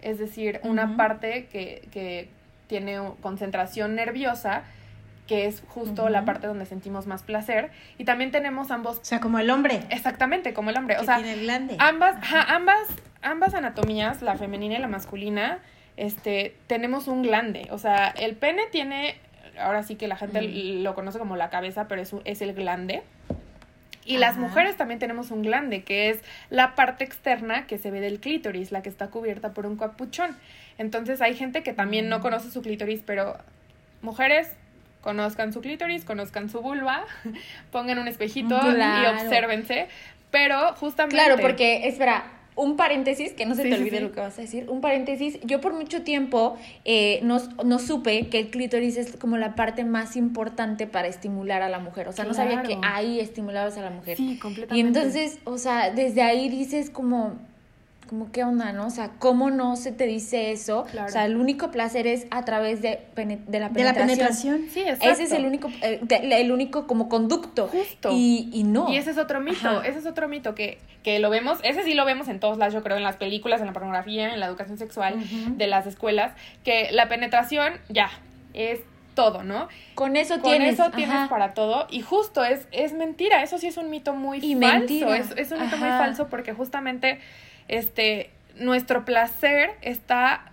es 0.01 0.19
decir, 0.19 0.59
una 0.65 0.97
parte 0.97 1.47
que, 1.47 1.87
que 1.93 2.29
tiene 2.67 2.99
concentración 3.21 3.95
nerviosa 3.95 4.65
que 5.33 5.47
es 5.47 5.63
justo 5.67 6.11
la 6.11 6.27
parte 6.27 6.47
donde 6.47 6.67
sentimos 6.67 7.07
más 7.07 7.23
placer. 7.23 7.71
Y 7.97 8.05
también 8.05 8.31
tenemos 8.33 8.71
ambos. 8.71 8.99
O 8.99 9.05
sea, 9.05 9.19
como 9.19 9.39
el 9.39 9.49
hombre. 9.49 9.81
Exactamente, 9.89 10.53
como 10.53 10.69
el 10.69 10.77
hombre. 10.77 10.99
o 10.99 11.05
sea, 11.05 11.17
tiene 11.17 11.33
el 11.33 11.41
glande. 11.41 11.77
ambas, 11.79 12.17
ambas, 12.49 12.87
ambas 13.23 13.55
anatomías, 13.55 14.21
la 14.21 14.37
femenina 14.37 14.75
y 14.75 14.79
la 14.79 14.89
masculina, 14.89 15.61
este, 15.97 16.55
tenemos 16.67 17.09
un 17.09 17.23
glande. 17.23 17.67
O 17.71 17.79
sea, 17.79 18.09
el 18.09 18.37
pene 18.37 18.65
tiene, 18.71 19.17
ahora 19.59 19.83
sí 19.85 19.97
que 19.97 20.07
la 20.07 20.17
gente 20.17 20.43
lo 20.43 20.95
conoce 20.95 21.19
como 21.19 21.35
la 21.35 21.49
cabeza, 21.49 21.89
pero 21.89 22.03
es, 22.03 22.15
es 22.27 22.43
el 22.43 22.53
glande. 22.53 23.03
Y 24.05 24.19
las 24.19 24.37
mujeres 24.37 24.77
también 24.77 25.01
tenemos 25.01 25.31
un 25.31 25.41
glande, 25.41 25.83
que 25.83 26.11
es 26.11 26.19
la 26.51 26.75
parte 26.75 27.05
externa 27.05 27.67
que 27.67 27.79
se 27.79 27.91
ve 27.91 28.01
del 28.01 28.21
clítoris, 28.21 28.71
la 28.71 28.83
que 28.83 28.91
está 28.91 29.09
cubierta 29.09 29.55
por 29.55 29.65
un 29.65 29.79
capuchón. 29.79 30.37
Entonces 30.77 31.23
hay 31.23 31.35
gente 31.35 31.63
que 31.63 31.73
también 31.73 32.11
no 32.11 32.19
mm. 32.19 32.23
conoce 32.23 32.51
su 32.51 32.61
clítoris, 32.61 33.01
pero 33.07 33.39
mujeres 34.03 34.51
conozcan 35.03 35.53
su 35.53 35.61
clítoris, 35.61 36.05
conozcan 36.05 36.49
su 36.49 36.63
vulva, 36.63 37.05
pongan 37.71 37.99
un 37.99 38.09
espejito 38.09 38.59
y 38.65 39.07
obsérvense. 39.07 39.89
Pero 40.31 40.75
justamente. 40.77 41.15
Claro, 41.15 41.37
porque, 41.39 41.87
espera, 41.87 42.25
un 42.55 42.77
paréntesis, 42.77 43.33
que 43.33 43.47
no 43.47 43.55
se 43.55 43.63
te 43.63 43.75
olvide 43.75 44.01
lo 44.01 44.13
que 44.13 44.21
vas 44.21 44.39
a 44.39 44.43
decir, 44.43 44.69
un 44.69 44.81
paréntesis, 44.81 45.39
yo 45.43 45.61
por 45.61 45.73
mucho 45.73 46.03
tiempo 46.03 46.57
eh, 46.85 47.21
no, 47.23 47.39
no, 47.65 47.79
supe 47.79 48.29
que 48.29 48.41
el 48.41 48.51
clítoris 48.51 48.97
es 48.97 49.17
como 49.17 49.39
la 49.39 49.55
parte 49.55 49.85
más 49.85 50.17
importante 50.17 50.87
para 50.87 51.09
estimular 51.09 51.63
a 51.63 51.69
la 51.69 51.79
mujer, 51.79 52.09
o 52.09 52.13
sea, 52.13 52.25
no 52.25 52.35
sabía 52.35 52.63
que 52.63 52.79
ahí 52.83 53.21
estimulabas 53.21 53.79
a 53.79 53.83
la 53.83 53.91
mujer. 53.91 54.17
Sí, 54.17 54.39
completamente. 54.39 54.77
Y 54.77 54.81
entonces, 54.81 55.39
o 55.45 55.57
sea, 55.57 55.91
desde 55.91 56.23
ahí 56.23 56.51
dices 56.51 56.91
como, 56.91 57.39
como 58.13 58.31
qué 58.31 58.45
onda, 58.45 58.73
¿no? 58.73 58.89
O 58.89 58.91
sea, 58.91 59.13
¿cómo 59.19 59.51
no 59.51 59.75
se 59.75 59.91
te 59.91 60.05
dice 60.05 60.53
eso? 60.53 60.81
O 61.03 61.09
sea, 61.09 61.25
el 61.25 61.35
único 61.35 61.71
placer 61.71 62.07
es 62.07 62.27
a 62.31 62.45
través 62.45 62.83
de, 62.83 63.01
de 63.17 63.59
la 63.59 63.71
penetración. 63.71 63.73
De 63.73 63.85
la 63.85 63.95
penetración. 63.95 64.67
Sí, 64.71 64.81
exacto. 64.81 65.09
Ese 65.09 65.23
es 65.23 65.33
el 65.33 65.47
único, 65.47 65.71
eh, 65.81 65.99
el 66.11 66.53
único 66.53 66.87
como 66.87 67.09
conducto. 67.09 67.69
Justo. 67.69 68.11
Y, 68.13 68.51
y 68.53 68.65
no. 68.65 68.93
Y 68.93 68.99
ese 68.99 69.13
es 69.13 69.17
otro 69.17 69.41
mito, 69.41 69.83
ese 69.83 70.01
es 70.01 70.05
otro 70.05 70.29
mito 70.29 70.55
que, 70.55 70.77
que 71.03 71.21
lo 71.21 71.31
vemos, 71.31 71.59
ese 71.63 71.85
sí 71.85 71.95
lo 71.95 72.05
vemos 72.05 72.29
en 72.29 72.39
todos 72.39 72.59
lados, 72.59 72.75
yo 72.75 72.83
creo, 72.83 72.99
en 72.99 73.03
las 73.03 73.17
películas, 73.17 73.63
en 73.63 73.69
la 73.69 73.73
pornografía, 73.73 74.35
en 74.35 74.41
la 74.41 74.45
educación 74.45 74.77
sexual 74.77 75.17
de 75.57 75.67
las 75.67 75.87
escuelas, 75.87 76.35
que 76.65 76.93
la 76.93 77.09
penetración 77.09 77.73
ya 77.89 78.11
es 78.53 78.81
todo, 79.15 79.43
¿no? 79.43 79.69
Con 79.95 80.17
eso 80.17 80.35
Con 80.35 80.51
tienes. 80.51 80.75
eso 80.75 80.91
tienes 80.91 81.31
para 81.31 81.55
todo. 81.55 81.87
Y 81.91 82.03
justo 82.03 82.45
es, 82.45 82.69
es 82.73 82.93
mentira. 82.93 83.43
Eso 83.43 83.57
sí 83.57 83.69
es 83.69 83.79
un 83.79 83.89
mito 83.89 84.13
muy 84.13 84.41
falso. 84.61 85.15
Es, 85.15 85.31
es, 85.37 85.53
un 85.53 85.63
mito 85.63 85.79
muy 85.79 85.89
falso 85.89 86.29
porque 86.29 86.53
justamente 86.53 87.19
este, 87.73 88.29
nuestro 88.59 89.07
placer 89.07 89.71
está, 89.81 90.53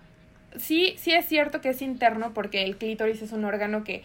sí, 0.56 0.94
sí 0.96 1.12
es 1.12 1.26
cierto 1.26 1.60
que 1.60 1.68
es 1.68 1.82
interno 1.82 2.32
porque 2.32 2.64
el 2.64 2.78
clítoris 2.78 3.20
es 3.20 3.32
un 3.32 3.44
órgano 3.44 3.84
que 3.84 4.02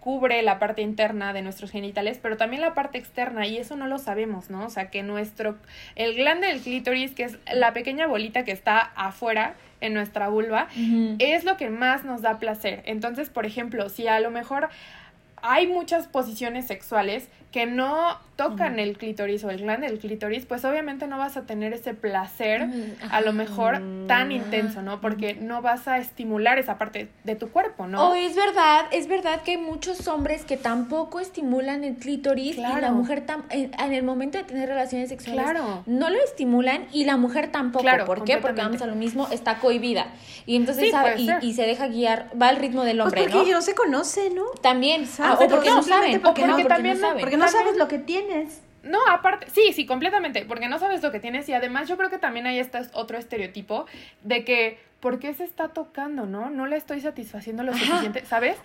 cubre 0.00 0.42
la 0.42 0.58
parte 0.58 0.82
interna 0.82 1.32
de 1.32 1.40
nuestros 1.40 1.70
genitales, 1.70 2.18
pero 2.20 2.36
también 2.36 2.60
la 2.60 2.74
parte 2.74 2.98
externa, 2.98 3.46
y 3.46 3.56
eso 3.56 3.74
no 3.76 3.86
lo 3.86 3.98
sabemos, 3.98 4.50
¿no? 4.50 4.66
O 4.66 4.70
sea, 4.70 4.90
que 4.90 5.02
nuestro, 5.02 5.56
el 5.96 6.14
glande 6.14 6.48
del 6.48 6.60
clítoris, 6.60 7.12
que 7.12 7.24
es 7.24 7.38
la 7.52 7.72
pequeña 7.72 8.06
bolita 8.06 8.44
que 8.44 8.52
está 8.52 8.78
afuera 8.78 9.54
en 9.80 9.94
nuestra 9.94 10.28
vulva, 10.28 10.68
es 11.18 11.44
lo 11.44 11.56
que 11.56 11.70
más 11.70 12.04
nos 12.04 12.20
da 12.20 12.38
placer. 12.38 12.82
Entonces, 12.84 13.30
por 13.30 13.46
ejemplo, 13.46 13.88
si 13.88 14.08
a 14.08 14.20
lo 14.20 14.30
mejor 14.30 14.68
hay 15.40 15.66
muchas 15.66 16.06
posiciones 16.06 16.66
sexuales 16.66 17.28
que 17.50 17.64
no 17.66 18.18
tocan 18.38 18.78
el 18.78 18.96
clítoris 18.96 19.42
o 19.42 19.50
el 19.50 19.58
glande 19.58 19.88
del 19.88 19.98
clítoris, 19.98 20.46
pues 20.46 20.64
obviamente 20.64 21.08
no 21.08 21.18
vas 21.18 21.36
a 21.36 21.42
tener 21.42 21.72
ese 21.72 21.92
placer 21.92 22.68
a 23.10 23.20
lo 23.20 23.32
mejor 23.32 23.82
tan 24.06 24.30
intenso, 24.30 24.80
¿no? 24.80 25.00
Porque 25.00 25.34
no 25.34 25.60
vas 25.60 25.88
a 25.88 25.98
estimular 25.98 26.56
esa 26.56 26.78
parte 26.78 27.08
de 27.24 27.34
tu 27.34 27.48
cuerpo, 27.48 27.88
¿no? 27.88 28.10
O 28.10 28.14
es 28.14 28.36
verdad, 28.36 28.86
es 28.92 29.08
verdad 29.08 29.42
que 29.42 29.52
hay 29.52 29.56
muchos 29.56 30.06
hombres 30.06 30.44
que 30.44 30.56
tampoco 30.56 31.18
estimulan 31.18 31.82
el 31.82 31.96
clítoris 31.96 32.56
y 32.56 32.60
la 32.60 32.92
mujer 32.92 33.24
en, 33.50 33.92
el 33.92 34.04
momento 34.04 34.38
de 34.38 34.44
tener 34.44 34.68
relaciones 34.68 35.08
sexuales 35.08 35.60
no 35.86 36.08
lo 36.08 36.18
estimulan 36.22 36.86
y 36.92 37.06
la 37.06 37.16
mujer 37.16 37.50
tampoco. 37.50 37.84
¿Por 38.06 38.22
qué? 38.22 38.38
Porque 38.38 38.62
vamos 38.62 38.80
a 38.82 38.86
lo 38.86 38.94
mismo, 38.94 39.26
está 39.32 39.58
cohibida. 39.58 40.06
Y 40.46 40.54
entonces 40.54 40.92
sabe, 40.92 41.16
y, 41.42 41.54
se 41.54 41.62
deja 41.62 41.88
guiar, 41.88 42.30
va 42.40 42.48
al 42.48 42.56
ritmo 42.56 42.84
del 42.84 43.00
hombre, 43.00 43.22
pues 43.22 43.34
porque 43.34 43.52
no 43.52 43.62
se 43.62 43.74
conoce, 43.74 44.30
¿no? 44.30 44.44
También, 44.62 45.08
ah, 45.18 45.36
o 45.40 45.48
porque 45.48 45.70
no 45.70 45.82
saben, 45.82 46.20
porque, 46.20 46.46
no, 46.46 46.56
también 46.66 47.00
no 47.00 47.16
Porque 47.18 47.36
no 47.36 47.48
sabes 47.48 47.76
lo 47.76 47.88
que 47.88 47.98
No, 48.82 48.98
aparte, 49.10 49.48
sí, 49.50 49.72
sí, 49.72 49.86
completamente, 49.86 50.44
porque 50.46 50.68
no 50.68 50.78
sabes 50.78 51.02
lo 51.02 51.10
que 51.10 51.20
tienes 51.20 51.48
y 51.48 51.52
además 51.52 51.88
yo 51.88 51.96
creo 51.96 52.10
que 52.10 52.18
también 52.18 52.46
hay 52.46 52.58
este 52.60 52.78
otro 52.94 53.18
estereotipo 53.18 53.86
de 54.22 54.44
que 54.44 54.78
¿por 55.00 55.20
qué 55.20 55.32
se 55.32 55.44
está 55.44 55.68
tocando, 55.68 56.26
no? 56.26 56.50
No 56.50 56.66
le 56.66 56.76
estoy 56.76 57.00
satisfaciendo 57.00 57.62
lo 57.62 57.72
suficiente, 57.72 58.24
¿sabes? 58.24 58.56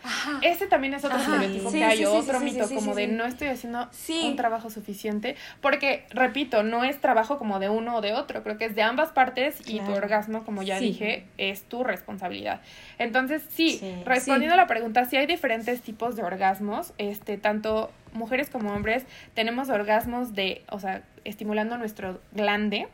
Ese 0.42 0.66
también 0.66 0.94
es 0.96 1.06
otro 1.06 1.20
estereotipo 1.20 1.72
que 1.72 1.84
hay, 1.84 2.06
otro 2.06 2.40
mito 2.40 2.68
como 2.74 2.96
de 2.96 3.08
no 3.08 3.26
estoy 3.26 3.50
haciendo 3.50 3.90
un 4.24 4.36
trabajo 4.36 4.70
suficiente, 4.70 5.36
porque, 5.62 6.06
repito, 6.10 6.64
no 6.64 6.84
es 6.84 7.00
trabajo 7.00 7.38
como 7.38 7.60
de 7.60 7.70
uno 7.70 7.98
o 7.98 8.02
de 8.02 8.14
otro, 8.14 8.42
creo 8.44 8.58
que 8.58 8.66
es 8.66 8.76
de 8.76 8.82
ambas 8.82 9.12
partes 9.12 9.68
y 9.68 9.80
tu 9.80 9.92
orgasmo, 9.92 10.44
como 10.44 10.64
ya 10.64 10.80
dije, 10.80 11.26
es 11.38 11.64
tu 11.64 11.84
responsabilidad. 11.84 12.62
Entonces, 12.98 13.44
sí, 13.50 13.80
respondiendo 14.06 14.56
a 14.56 14.58
la 14.58 14.68
pregunta, 14.68 15.06
sí 15.06 15.18
hay 15.18 15.28
diferentes 15.28 15.82
tipos 15.82 16.16
de 16.16 16.24
orgasmos, 16.24 16.94
este, 16.98 17.38
tanto 17.38 17.92
mujeres 18.14 18.50
como 18.50 18.74
hombres 18.74 19.06
tenemos 19.34 19.70
orgasmos 19.70 20.34
de, 20.34 20.64
o 20.70 20.80
sea, 20.80 21.02
estimulando 21.24 21.78
nuestro 21.78 22.20
glande, 22.32 22.88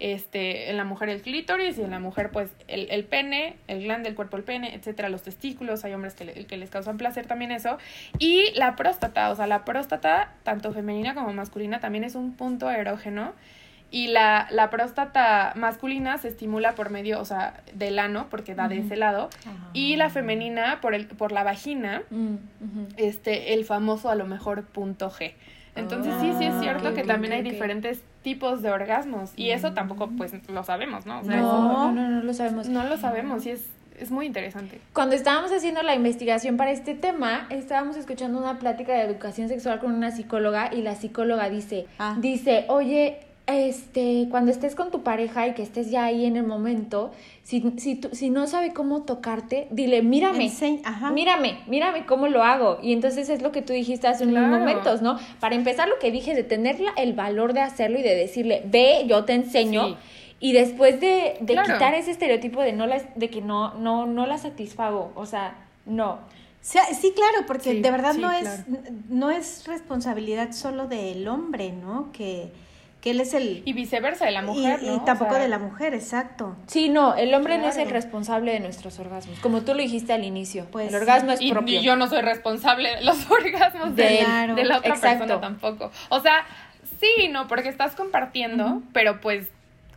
este, 0.00 0.70
en 0.70 0.76
la 0.76 0.84
mujer 0.84 1.08
el 1.08 1.22
clítoris 1.22 1.78
y 1.78 1.82
en 1.82 1.90
la 1.90 2.00
mujer 2.00 2.30
pues 2.30 2.50
el, 2.68 2.90
el 2.90 3.04
pene, 3.04 3.56
el 3.68 3.84
glande, 3.84 4.08
el 4.08 4.14
cuerpo, 4.14 4.36
el 4.36 4.42
pene, 4.42 4.74
etcétera, 4.74 5.08
los 5.08 5.22
testículos, 5.22 5.84
hay 5.84 5.94
hombres 5.94 6.14
que, 6.14 6.46
que 6.46 6.56
les 6.56 6.70
causan 6.70 6.96
placer 6.96 7.26
también 7.26 7.52
eso, 7.52 7.78
y 8.18 8.52
la 8.54 8.76
próstata, 8.76 9.30
o 9.30 9.36
sea, 9.36 9.46
la 9.46 9.64
próstata, 9.64 10.32
tanto 10.42 10.72
femenina 10.72 11.14
como 11.14 11.32
masculina, 11.32 11.80
también 11.80 12.04
es 12.04 12.14
un 12.14 12.34
punto 12.34 12.70
erógeno, 12.70 13.32
y 13.90 14.08
la, 14.08 14.48
la 14.50 14.70
próstata 14.70 15.52
masculina 15.54 16.18
se 16.18 16.26
estimula 16.26 16.74
por 16.74 16.90
medio, 16.90 17.20
o 17.20 17.24
sea, 17.24 17.62
del 17.74 18.00
ano, 18.00 18.26
porque 18.28 18.56
da 18.56 18.66
de 18.66 18.78
ese 18.78 18.96
lado, 18.96 19.30
y 19.72 19.94
la 19.94 20.10
femenina 20.10 20.80
por, 20.80 20.94
el, 20.94 21.06
por 21.06 21.30
la 21.30 21.44
vagina, 21.44 22.02
mm, 22.10 22.34
este, 22.96 23.54
el 23.54 23.64
famoso 23.64 24.10
a 24.10 24.16
lo 24.16 24.26
mejor 24.26 24.64
punto 24.64 25.10
G. 25.10 25.34
Entonces 25.76 26.14
sí, 26.20 26.32
sí 26.38 26.44
es 26.44 26.54
ah, 26.54 26.60
cierto 26.60 26.94
que 26.94 27.04
también 27.04 27.32
hay 27.32 27.42
diferentes 27.42 28.02
tipos 28.24 28.62
de 28.62 28.70
orgasmos 28.70 29.32
y 29.36 29.50
eso 29.50 29.74
tampoco 29.74 30.08
pues 30.16 30.32
lo 30.48 30.64
sabemos, 30.64 31.06
¿no? 31.06 31.22
no, 31.22 31.92
no, 31.92 32.08
no, 32.08 32.22
lo 32.22 32.34
sabemos. 32.34 32.68
No 32.68 32.82
lo 32.84 32.96
sabemos 32.96 33.46
y 33.46 33.50
es, 33.50 33.66
es 34.00 34.10
muy 34.10 34.26
interesante. 34.26 34.80
Cuando 34.94 35.14
estábamos 35.14 35.52
haciendo 35.52 35.82
la 35.82 35.94
investigación 35.94 36.56
para 36.56 36.72
este 36.72 36.94
tema, 36.94 37.46
estábamos 37.50 37.96
escuchando 37.96 38.38
una 38.38 38.58
plática 38.58 38.94
de 38.94 39.02
educación 39.02 39.48
sexual 39.48 39.78
con 39.78 39.92
una 39.92 40.10
psicóloga 40.10 40.74
y 40.74 40.82
la 40.82 40.96
psicóloga 40.96 41.50
dice, 41.50 41.86
ah. 41.98 42.16
dice, 42.18 42.64
oye, 42.68 43.20
este, 43.46 44.26
cuando 44.30 44.50
estés 44.50 44.74
con 44.74 44.90
tu 44.90 45.02
pareja 45.02 45.46
y 45.46 45.52
que 45.52 45.62
estés 45.62 45.90
ya 45.90 46.04
ahí 46.04 46.24
en 46.24 46.36
el 46.36 46.46
momento, 46.46 47.12
si, 47.42 47.62
si, 47.76 48.00
si 48.12 48.30
no 48.30 48.46
sabe 48.46 48.72
cómo 48.72 49.02
tocarte, 49.02 49.68
dile, 49.70 50.02
mírame, 50.02 50.50
mírame, 51.12 51.58
mírame 51.66 52.06
cómo 52.06 52.28
lo 52.28 52.42
hago. 52.42 52.78
Y 52.82 52.92
entonces 52.92 53.28
es 53.28 53.42
lo 53.42 53.52
que 53.52 53.60
tú 53.60 53.74
dijiste 53.74 54.08
hace 54.08 54.24
unos 54.24 54.48
momentos, 54.48 55.02
¿no? 55.02 55.18
Para 55.40 55.54
empezar, 55.54 55.88
lo 55.88 55.98
que 55.98 56.10
dije 56.10 56.34
de 56.34 56.42
tener 56.42 56.76
el 56.96 57.12
valor 57.12 57.52
de 57.52 57.60
hacerlo 57.60 57.98
y 57.98 58.02
de 58.02 58.14
decirle, 58.14 58.62
ve, 58.64 59.04
yo 59.06 59.24
te 59.24 59.34
enseño. 59.34 59.98
Y 60.40 60.52
después 60.52 61.00
de, 61.00 61.36
de 61.40 61.54
quitar 61.54 61.94
ese 61.94 62.10
estereotipo 62.10 62.60
de, 62.62 62.72
no 62.72 62.86
la, 62.86 63.02
de 63.14 63.30
que 63.30 63.40
no, 63.40 63.74
no, 63.74 64.06
no 64.06 64.26
la 64.26 64.38
satisfago, 64.38 65.12
o 65.14 65.26
sea, 65.26 65.56
no. 65.86 66.18
Sí, 66.60 67.12
claro, 67.14 67.46
porque 67.46 67.74
de 67.74 67.90
verdad 67.90 68.14
no, 68.14 68.30
es, 68.30 68.64
no 69.10 69.30
es 69.30 69.66
responsabilidad 69.66 70.52
solo 70.52 70.86
del 70.86 71.28
hombre, 71.28 71.72
¿no? 71.72 72.10
Que 72.12 72.50
que 73.04 73.10
él 73.10 73.20
es 73.20 73.34
el... 73.34 73.60
Y 73.66 73.74
viceversa, 73.74 74.24
de 74.24 74.30
la 74.30 74.40
mujer, 74.40 74.80
y, 74.82 74.98
tampoco 75.04 75.34
de 75.34 75.46
la 75.46 75.58
mujer, 75.58 75.92
exacto. 75.92 76.56
Sí, 76.66 76.88
no, 76.88 77.14
el 77.14 77.34
hombre 77.34 77.58
no 77.58 77.68
es 77.68 77.76
el 77.76 77.90
responsable 77.90 78.52
de 78.52 78.60
nuestros 78.60 78.98
orgasmos, 78.98 79.38
como 79.40 79.60
tú 79.60 79.74
lo 79.74 79.82
dijiste 79.82 80.14
al 80.14 80.24
inicio. 80.24 80.66
Pues, 80.72 80.88
el 80.88 80.94
orgasmo 80.94 81.32
es 81.32 81.40
propio. 81.50 81.80
Y 81.80 81.82
yo 81.82 81.96
no 81.96 82.06
soy 82.06 82.22
responsable 82.22 82.96
de 82.96 83.02
los 83.02 83.30
orgasmos 83.30 83.94
de, 83.94 84.24
de 84.56 84.64
la 84.64 84.78
otra 84.78 84.94
persona 84.94 85.38
tampoco. 85.38 85.90
O 86.08 86.20
sea, 86.20 86.46
sí, 86.98 87.28
no, 87.28 87.46
porque 87.46 87.68
estás 87.68 87.94
compartiendo, 87.94 88.80
pero 88.94 89.20
pues 89.20 89.48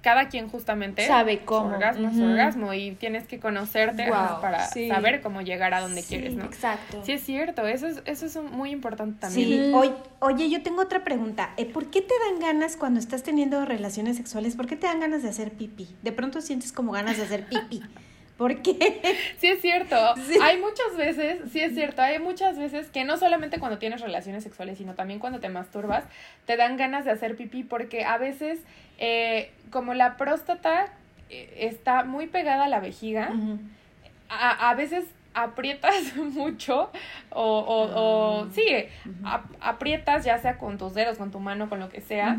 cada 0.07 0.29
quien 0.29 0.47
justamente 0.47 1.05
sabe 1.05 1.39
cómo. 1.39 1.67
Su 1.67 1.75
orgasmo 1.75 2.13
su 2.13 2.23
orgasmo 2.23 2.73
y 2.73 2.91
tienes 2.91 3.27
que 3.27 3.41
conocerte 3.41 4.07
para 4.07 4.69
saber 4.69 5.19
cómo 5.19 5.41
llegar 5.41 5.73
a 5.73 5.81
donde 5.81 6.01
quieres, 6.01 6.33
¿no? 6.33 6.45
Exacto. 6.45 7.03
Sí, 7.03 7.11
es 7.11 7.23
cierto, 7.25 7.67
eso 7.67 7.87
es, 7.87 8.01
eso 8.05 8.25
es 8.25 8.37
muy 8.37 8.71
importante 8.71 9.19
también. 9.19 9.65
Sí, 9.65 9.71
oye, 9.73 9.93
oye, 10.19 10.49
yo 10.49 10.63
tengo 10.63 10.81
otra 10.81 11.03
pregunta. 11.03 11.49
Eh, 11.57 11.65
¿Por 11.65 11.91
qué 11.91 12.01
te 12.01 12.13
dan 12.25 12.39
ganas 12.39 12.77
cuando 12.77 13.01
estás 13.01 13.23
teniendo 13.23 13.65
relaciones 13.65 14.15
sexuales? 14.15 14.55
¿Por 14.55 14.65
qué 14.65 14.77
te 14.77 14.87
dan 14.87 15.01
ganas 15.01 15.23
de 15.23 15.29
hacer 15.29 15.51
pipí? 15.51 15.93
De 16.03 16.13
pronto 16.13 16.39
sientes 16.39 16.71
como 16.71 16.93
ganas 16.93 17.17
de 17.17 17.23
hacer 17.23 17.45
pipí. 17.45 17.83
¿Por 18.37 18.61
qué? 18.61 19.01
Sí 19.39 19.47
es 19.47 19.61
cierto. 19.61 19.95
Hay 20.41 20.59
muchas 20.59 20.95
veces, 20.95 21.39
sí 21.51 21.59
es 21.59 21.73
cierto, 21.73 22.01
hay 22.01 22.19
muchas 22.19 22.57
veces 22.57 22.87
que 22.89 23.03
no 23.03 23.17
solamente 23.17 23.59
cuando 23.59 23.79
tienes 23.79 24.01
relaciones 24.01 24.43
sexuales, 24.43 24.77
sino 24.77 24.93
también 24.93 25.19
cuando 25.19 25.39
te 25.39 25.49
masturbas, 25.49 26.03
te 26.45 26.55
dan 26.55 26.77
ganas 26.77 27.05
de 27.05 27.11
hacer 27.11 27.35
pipí 27.35 27.63
porque 27.63 28.05
a 28.05 28.17
veces, 28.17 28.59
eh, 28.99 29.51
como 29.71 29.93
la 29.93 30.17
próstata 30.17 30.93
eh, 31.29 31.53
está 31.61 32.03
muy 32.03 32.27
pegada 32.27 32.65
a 32.65 32.69
la 32.69 32.79
vejiga, 32.79 33.31
a, 34.29 34.69
a, 34.69 34.75
veces 34.75 35.05
aprietas 35.33 36.15
mucho 36.15 36.91
o, 37.29 37.59
o, 37.59 37.91
o 37.95 38.43
ah. 38.43 38.47
sí, 38.53 38.63
aprietas 39.61 40.25
ya 40.25 40.37
sea 40.37 40.57
con 40.57 40.77
tus 40.77 40.93
dedos, 40.93 41.17
con 41.17 41.31
tu 41.31 41.39
mano, 41.39 41.69
con 41.69 41.79
lo 41.79 41.89
que 41.89 42.01
sea, 42.01 42.37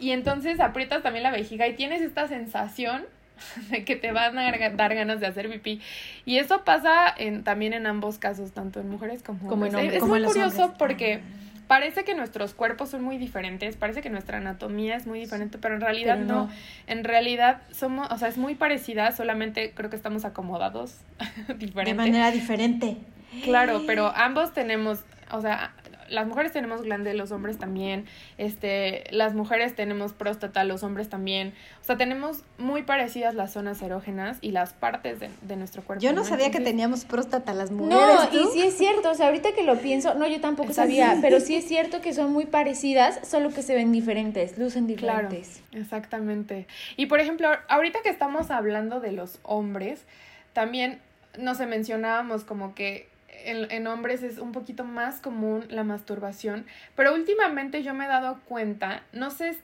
y 0.00 0.10
entonces 0.10 0.60
aprietas 0.60 1.02
también 1.02 1.22
la 1.22 1.30
vejiga 1.30 1.66
y 1.66 1.74
tienes 1.74 2.02
esta 2.02 2.28
sensación 2.28 3.04
de 3.70 3.84
que 3.84 3.96
te 3.96 4.12
van 4.12 4.38
a 4.38 4.50
dar 4.70 4.94
ganas 4.94 5.20
de 5.20 5.26
hacer 5.26 5.48
pipí. 5.48 5.80
Y 6.24 6.38
eso 6.38 6.64
pasa 6.64 7.12
en, 7.16 7.44
también 7.44 7.72
en 7.72 7.86
ambos 7.86 8.18
casos, 8.18 8.52
tanto 8.52 8.80
en 8.80 8.88
mujeres 8.88 9.22
como, 9.22 9.38
en 9.66 9.74
hombres. 9.74 9.94
Es, 9.94 10.02
muy 10.02 10.22
curioso 10.22 10.74
porque 10.78 11.20
parece 11.66 12.04
que 12.04 12.14
nuestros 12.14 12.54
cuerpos 12.54 12.90
son 12.90 13.02
muy 13.02 13.18
diferentes, 13.18 13.76
parece 13.76 14.00
que 14.00 14.10
nuestra 14.10 14.38
anatomía 14.38 14.96
es 14.96 15.06
muy 15.06 15.20
diferente, 15.20 15.58
pero 15.58 15.74
en 15.74 15.80
realidad 15.80 16.18
no. 16.18 16.48
En 16.86 17.04
realidad 17.04 17.62
somos, 17.70 18.10
o 18.10 18.16
sea, 18.18 18.28
es 18.28 18.38
muy 18.38 18.54
parecida, 18.54 19.12
solamente 19.12 19.72
creo 19.74 19.90
que 19.90 19.96
estamos 19.96 20.24
acomodados 20.24 20.96
diferente. 21.58 21.90
De 21.90 21.94
manera 21.94 22.30
diferente. 22.30 22.96
Claro, 23.44 23.82
pero 23.86 24.12
ambos 24.16 24.52
tenemos, 24.52 25.04
o 25.30 25.40
sea, 25.40 25.72
las 26.08 26.26
mujeres 26.26 26.52
tenemos 26.52 26.82
glande, 26.82 27.14
los 27.14 27.32
hombres 27.32 27.58
también, 27.58 28.06
este, 28.36 29.04
las 29.10 29.34
mujeres 29.34 29.74
tenemos 29.74 30.12
próstata, 30.12 30.64
los 30.64 30.82
hombres 30.82 31.08
también, 31.08 31.54
o 31.80 31.84
sea, 31.84 31.96
tenemos 31.96 32.44
muy 32.58 32.82
parecidas 32.82 33.34
las 33.34 33.52
zonas 33.52 33.80
erógenas 33.82 34.38
y 34.40 34.52
las 34.52 34.72
partes 34.72 35.18
de, 35.20 35.56
nuestro 35.56 35.82
cuerpo. 35.82 36.02
Yo 36.02 36.12
no, 36.12 36.24
sabía 36.24 36.50
que 36.50 36.60
teníamos 36.60 37.04
próstata 37.04 37.52
las 37.54 37.70
mujeres. 37.70 38.32
No, 38.32 38.40
y 38.40 38.46
sí 38.52 38.62
es 38.62 38.76
cierto, 38.76 39.10
o 39.10 39.14
sea, 39.14 39.26
ahorita 39.26 39.52
que 39.52 39.62
lo 39.64 39.78
pienso, 39.78 40.14
no, 40.14 40.26
yo 40.26 40.40
tampoco 40.40 40.72
sabía, 40.72 41.18
pero 41.20 41.40
sí 41.48 41.56
es 41.56 41.66
cierto 41.66 42.00
que 42.00 42.12
son 42.12 42.32
muy 42.32 42.46
parecidas, 42.46 43.26
solo 43.26 43.50
que 43.50 43.62
se 43.62 43.74
ven 43.74 43.92
diferentes, 43.92 44.58
lucen 44.58 44.86
diferentes. 44.86 45.62
Claro, 45.70 45.82
exactamente. 45.82 46.66
Y 46.96 47.06
por 47.06 47.20
ejemplo, 47.20 47.48
ahorita 47.68 48.00
que 48.02 48.10
estamos 48.10 48.50
hablando 48.50 49.00
de 49.00 49.12
los 49.12 49.38
hombres, 49.42 50.04
también, 50.52 51.00
no 51.38 51.54
sé, 51.54 51.66
mencionábamos 51.66 52.44
como 52.44 52.74
que 52.74 53.08
en, 53.44 53.86
hombres 53.86 54.22
es 54.22 54.38
un 54.38 54.52
poquito 54.52 54.84
más 54.84 55.20
común 55.20 55.64
la 55.68 55.84
masturbación, 55.84 56.66
pero 56.96 57.14
últimamente 57.14 57.82
yo 57.82 57.94
me 57.94 58.04
he 58.04 58.08
dado 58.08 58.40
cuenta, 58.46 59.02
no 59.12 59.30
sé, 59.30 59.56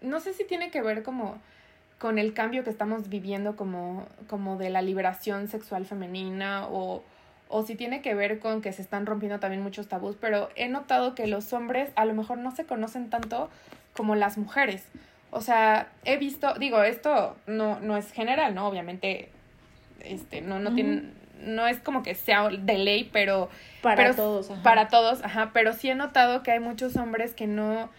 no 0.00 0.20
sé 0.20 0.32
si 0.34 0.44
tiene 0.44 0.70
que 0.70 0.82
ver 0.82 1.02
como 1.02 1.40
con 1.98 2.18
el 2.18 2.34
cambio 2.34 2.64
que 2.64 2.70
estamos 2.70 3.08
viviendo 3.08 3.56
como, 3.56 4.06
como 4.26 4.56
de 4.56 4.70
la 4.70 4.82
liberación 4.82 5.48
sexual 5.48 5.86
femenina 5.86 6.66
o, 6.68 7.04
o 7.48 7.62
si 7.62 7.76
tiene 7.76 8.02
que 8.02 8.14
ver 8.14 8.40
con 8.40 8.60
que 8.60 8.72
se 8.72 8.82
están 8.82 9.06
rompiendo 9.06 9.38
también 9.38 9.62
muchos 9.62 9.88
tabús, 9.88 10.16
pero 10.20 10.48
he 10.56 10.68
notado 10.68 11.14
que 11.14 11.26
los 11.26 11.52
hombres 11.52 11.90
a 11.94 12.04
lo 12.04 12.14
mejor 12.14 12.38
no 12.38 12.50
se 12.50 12.64
conocen 12.64 13.08
tanto 13.10 13.50
como 13.94 14.16
las 14.16 14.38
mujeres. 14.38 14.84
O 15.30 15.40
sea, 15.40 15.88
he 16.04 16.16
visto, 16.18 16.54
digo, 16.54 16.82
esto 16.82 17.36
no, 17.46 17.80
no 17.80 17.96
es 17.96 18.10
general, 18.12 18.54
¿no? 18.54 18.66
Obviamente, 18.66 19.30
este, 20.00 20.40
no, 20.42 20.58
no 20.58 20.74
tienen 20.74 21.14
no 21.42 21.66
es 21.66 21.78
como 21.78 22.02
que 22.02 22.14
sea 22.14 22.48
de 22.48 22.78
ley, 22.78 23.08
pero... 23.12 23.48
Para 23.82 24.14
todos. 24.14 24.48
Para 24.62 24.88
todos, 24.88 25.22
ajá, 25.22 25.50
pero 25.52 25.72
sí 25.72 25.90
he 25.90 25.94
notado 25.94 26.42
que 26.42 26.52
hay 26.52 26.60
muchos 26.60 26.96
hombres 26.96 27.34
que 27.34 27.46
no, 27.46 27.90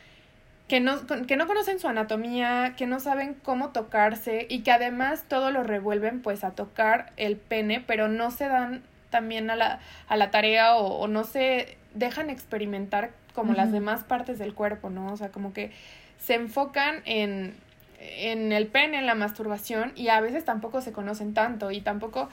que 0.68 0.80
no, 0.80 1.06
que 1.28 1.36
no 1.36 1.46
conocen 1.46 1.80
su 1.80 1.88
anatomía, 1.88 2.74
que 2.78 2.88
no 2.88 3.00
saben 3.00 3.36
cómo 3.44 3.70
tocarse 3.70 4.48
y 4.50 4.62
que 4.62 4.72
además 4.72 5.26
todo 5.28 5.52
lo 5.52 5.64
revuelven 5.64 6.22
pues 6.22 6.44
a 6.44 6.52
tocar 6.52 7.12
el 7.18 7.36
pene, 7.36 7.84
pero 7.86 8.08
no 8.08 8.32
se 8.32 8.48
dan 8.48 8.82
también 9.10 9.50
a 9.50 9.56
la, 9.56 9.80
a 10.08 10.18
la 10.18 10.32
tarea 10.32 10.76
o, 10.76 11.08
no 11.08 11.24
se 11.24 11.78
dejan 11.94 12.30
experimentar 12.30 13.12
como 13.36 13.54
las 13.54 13.72
demás 13.72 14.04
partes 14.04 14.40
del 14.40 14.54
cuerpo, 14.54 14.90
¿no? 14.90 15.12
O 15.12 15.18
sea, 15.18 15.30
como 15.30 15.54
que 15.54 15.72
se 16.18 16.36
enfocan 16.36 17.02
en, 17.06 17.56
en 18.00 18.52
el 18.52 18.68
pene, 18.68 18.98
en 18.98 19.06
la 19.06 19.16
masturbación 19.16 19.92
y 19.96 20.08
a 20.08 20.22
veces 20.22 20.46
tampoco 20.46 20.82
se 20.82 20.92
conocen 20.92 21.34
tanto 21.34 21.72
y 21.72 21.82
tampoco 21.82 22.30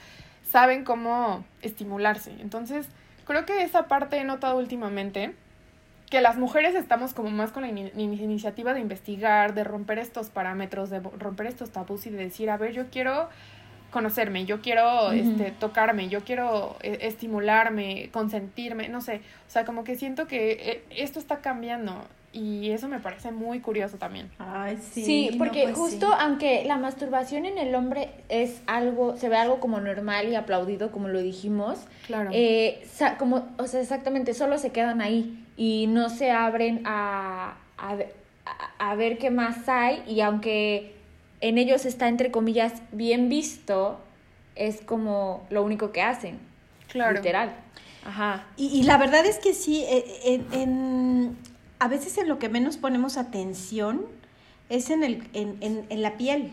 saben 0.50 0.84
cómo 0.84 1.44
estimularse. 1.62 2.32
Entonces, 2.40 2.88
creo 3.24 3.46
que 3.46 3.62
esa 3.62 3.86
parte 3.86 4.18
he 4.18 4.24
notado 4.24 4.58
últimamente 4.58 5.34
que 6.10 6.20
las 6.20 6.36
mujeres 6.36 6.74
estamos 6.74 7.14
como 7.14 7.30
más 7.30 7.52
con 7.52 7.62
la 7.62 7.68
iniciativa 7.68 8.74
de 8.74 8.80
investigar, 8.80 9.54
de 9.54 9.62
romper 9.62 10.00
estos 10.00 10.28
parámetros, 10.28 10.90
de 10.90 10.98
romper 10.98 11.46
estos 11.46 11.70
tabús 11.70 12.04
y 12.06 12.10
de 12.10 12.16
decir, 12.16 12.50
a 12.50 12.56
ver, 12.56 12.72
yo 12.72 12.90
quiero 12.90 13.28
conocerme, 13.92 14.44
yo 14.44 14.60
quiero 14.60 15.12
este, 15.12 15.52
tocarme, 15.52 16.08
yo 16.08 16.20
quiero 16.24 16.76
eh, 16.82 16.98
estimularme, 17.02 18.08
consentirme, 18.12 18.88
no 18.88 19.00
sé, 19.00 19.20
o 19.46 19.50
sea, 19.50 19.64
como 19.64 19.84
que 19.84 19.96
siento 19.96 20.26
que 20.26 20.52
eh, 20.52 20.84
esto 20.90 21.18
está 21.20 21.38
cambiando 21.38 22.04
y 22.32 22.70
eso 22.70 22.86
me 22.86 23.00
parece 23.00 23.32
muy 23.32 23.60
curioso 23.60 23.96
también. 23.96 24.30
Ay, 24.38 24.78
sí. 24.92 25.04
Sí, 25.04 25.30
porque 25.36 25.64
pues 25.64 25.76
justo 25.76 26.06
aunque 26.06 26.64
la 26.64 26.76
masturbación 26.76 27.44
en 27.44 27.58
el 27.58 27.74
hombre 27.74 28.10
es 28.28 28.60
algo, 28.66 29.16
se 29.16 29.28
ve 29.28 29.36
algo 29.36 29.58
como 29.58 29.80
normal 29.80 30.28
y 30.28 30.36
aplaudido, 30.36 30.92
como 30.92 31.08
lo 31.08 31.20
dijimos. 31.20 31.80
Claro. 32.06 32.30
Eh, 32.32 32.86
como, 33.18 33.48
o 33.58 33.66
sea, 33.66 33.80
exactamente, 33.80 34.34
solo 34.34 34.58
se 34.58 34.70
quedan 34.70 35.00
ahí 35.00 35.44
y 35.56 35.86
no 35.88 36.08
se 36.08 36.30
abren 36.30 36.82
a, 36.84 37.56
a, 37.76 37.96
a 38.78 38.94
ver 38.94 39.18
qué 39.18 39.30
más 39.30 39.68
hay 39.68 40.02
y 40.06 40.20
aunque 40.20 40.94
en 41.40 41.58
ellos 41.58 41.84
está, 41.84 42.06
entre 42.06 42.30
comillas, 42.30 42.74
bien 42.92 43.28
visto, 43.28 43.98
es 44.54 44.82
como 44.82 45.46
lo 45.50 45.64
único 45.64 45.90
que 45.90 46.02
hacen. 46.02 46.38
Claro. 46.88 47.16
Literal. 47.16 47.54
Ajá. 48.04 48.46
Y, 48.56 48.68
y 48.68 48.84
la 48.84 48.98
verdad 48.98 49.26
es 49.26 49.38
que 49.38 49.52
sí, 49.52 49.84
eh, 49.88 50.42
en 50.52 51.36
a 51.80 51.88
veces 51.88 52.16
en 52.18 52.28
lo 52.28 52.38
que 52.38 52.48
menos 52.48 52.76
ponemos 52.76 53.16
atención 53.16 54.06
es 54.68 54.90
en, 54.90 55.02
el, 55.02 55.28
en, 55.32 55.56
en, 55.60 55.86
en 55.88 56.02
la 56.02 56.16
piel. 56.16 56.52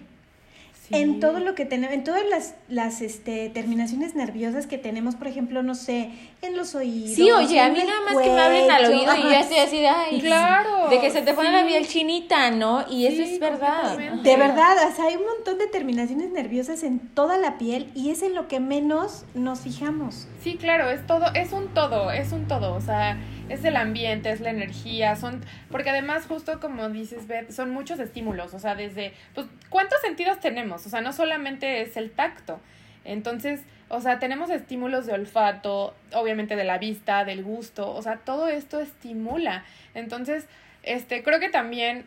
En 0.89 1.19
todo 1.19 1.41
lo 1.41 1.53
que 1.53 1.65
tenemos, 1.65 1.93
en 1.93 2.05
todas 2.05 2.23
las, 2.29 2.55
las 2.69 3.01
este, 3.01 3.49
terminaciones 3.49 4.15
nerviosas 4.15 4.67
que 4.67 4.77
tenemos, 4.77 5.15
por 5.15 5.27
ejemplo, 5.27 5.61
no 5.61 5.75
sé, 5.75 6.11
en 6.41 6.55
los 6.55 6.75
oídos. 6.75 7.13
Sí, 7.13 7.29
oye, 7.29 7.59
a 7.59 7.67
mí 7.67 7.79
nada 7.79 7.99
más 8.05 8.23
que 8.23 8.29
me 8.29 8.39
hablen 8.39 8.71
al 8.71 8.85
oído 8.85 9.13
y 9.17 9.29
ya 9.29 9.41
estoy 9.41 9.57
así 9.57 9.81
de, 9.81 9.89
ay, 9.89 10.21
claro, 10.21 10.87
de 10.89 11.01
que 11.01 11.11
se 11.11 11.23
te 11.23 11.33
pone 11.33 11.51
la 11.51 11.65
piel 11.65 11.85
chinita, 11.85 12.51
¿no? 12.51 12.85
Y 12.89 13.05
eso 13.05 13.21
es 13.21 13.37
verdad. 13.37 13.97
De 13.97 14.37
verdad, 14.37 14.77
o 14.89 14.95
sea, 14.95 15.07
hay 15.07 15.17
un 15.17 15.25
montón 15.25 15.57
de 15.57 15.67
terminaciones 15.67 16.31
nerviosas 16.31 16.81
en 16.83 16.99
toda 16.99 17.37
la 17.37 17.57
piel 17.57 17.91
y 17.93 18.09
es 18.11 18.21
en 18.21 18.33
lo 18.33 18.47
que 18.47 18.61
menos 18.61 19.25
nos 19.33 19.59
fijamos. 19.59 20.29
Sí, 20.41 20.55
claro, 20.55 20.89
es 20.89 21.05
todo, 21.05 21.25
es 21.33 21.51
un 21.51 21.67
todo, 21.73 22.11
es 22.11 22.31
un 22.31 22.47
todo, 22.47 22.73
o 22.73 22.79
sea 22.79 23.17
es 23.49 23.63
el 23.65 23.75
ambiente, 23.75 24.31
es 24.31 24.41
la 24.41 24.49
energía, 24.49 25.15
son, 25.15 25.41
porque 25.71 25.89
además 25.89 26.25
justo 26.27 26.59
como 26.59 26.89
dices, 26.89 27.27
Beth, 27.27 27.51
son 27.51 27.71
muchos 27.71 27.99
estímulos, 27.99 28.53
o 28.53 28.59
sea, 28.59 28.75
desde, 28.75 29.13
pues, 29.33 29.47
¿cuántos 29.69 29.99
sentidos 30.01 30.39
tenemos? 30.39 30.85
O 30.85 30.89
sea, 30.89 31.01
no 31.01 31.13
solamente 31.13 31.81
es 31.81 31.97
el 31.97 32.11
tacto, 32.11 32.59
entonces, 33.05 33.61
o 33.89 34.01
sea, 34.01 34.19
tenemos 34.19 34.49
estímulos 34.49 35.05
de 35.05 35.13
olfato, 35.13 35.95
obviamente 36.13 36.55
de 36.55 36.63
la 36.63 36.77
vista, 36.77 37.23
del 37.25 37.43
gusto, 37.43 37.89
o 37.93 38.01
sea, 38.01 38.17
todo 38.17 38.47
esto 38.47 38.79
estimula, 38.79 39.63
entonces, 39.93 40.45
este, 40.83 41.23
creo 41.23 41.39
que 41.39 41.49
también 41.49 42.05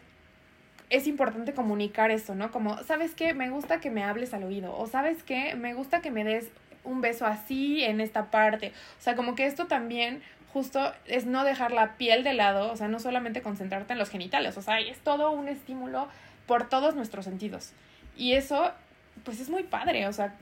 es 0.90 1.06
importante 1.06 1.54
comunicar 1.54 2.10
eso, 2.10 2.34
¿no? 2.34 2.50
Como, 2.50 2.82
¿sabes 2.82 3.14
qué? 3.14 3.32
Me 3.32 3.48
gusta 3.48 3.80
que 3.80 3.90
me 3.90 4.02
hables 4.02 4.34
al 4.34 4.42
oído, 4.42 4.76
o 4.76 4.88
¿sabes 4.88 5.22
qué? 5.22 5.54
Me 5.54 5.72
gusta 5.72 6.00
que 6.00 6.10
me 6.10 6.24
des 6.24 6.50
un 6.82 7.00
beso 7.00 7.26
así 7.26 7.84
en 7.84 8.00
esta 8.00 8.30
parte. 8.30 8.72
O 8.98 9.02
sea, 9.02 9.14
como 9.14 9.34
que 9.34 9.46
esto 9.46 9.66
también 9.66 10.22
justo 10.52 10.92
es 11.06 11.26
no 11.26 11.44
dejar 11.44 11.72
la 11.72 11.96
piel 11.96 12.24
de 12.24 12.34
lado, 12.34 12.72
o 12.72 12.76
sea, 12.76 12.88
no 12.88 12.98
solamente 12.98 13.42
concentrarte 13.42 13.92
en 13.92 13.98
los 13.98 14.10
genitales, 14.10 14.56
o 14.56 14.62
sea, 14.62 14.80
es 14.80 14.98
todo 14.98 15.30
un 15.30 15.48
estímulo 15.48 16.08
por 16.46 16.68
todos 16.68 16.94
nuestros 16.94 17.24
sentidos. 17.24 17.72
Y 18.16 18.32
eso, 18.32 18.70
pues 19.24 19.40
es 19.40 19.48
muy 19.48 19.62
padre, 19.62 20.06
o 20.08 20.12
sea, 20.12 20.34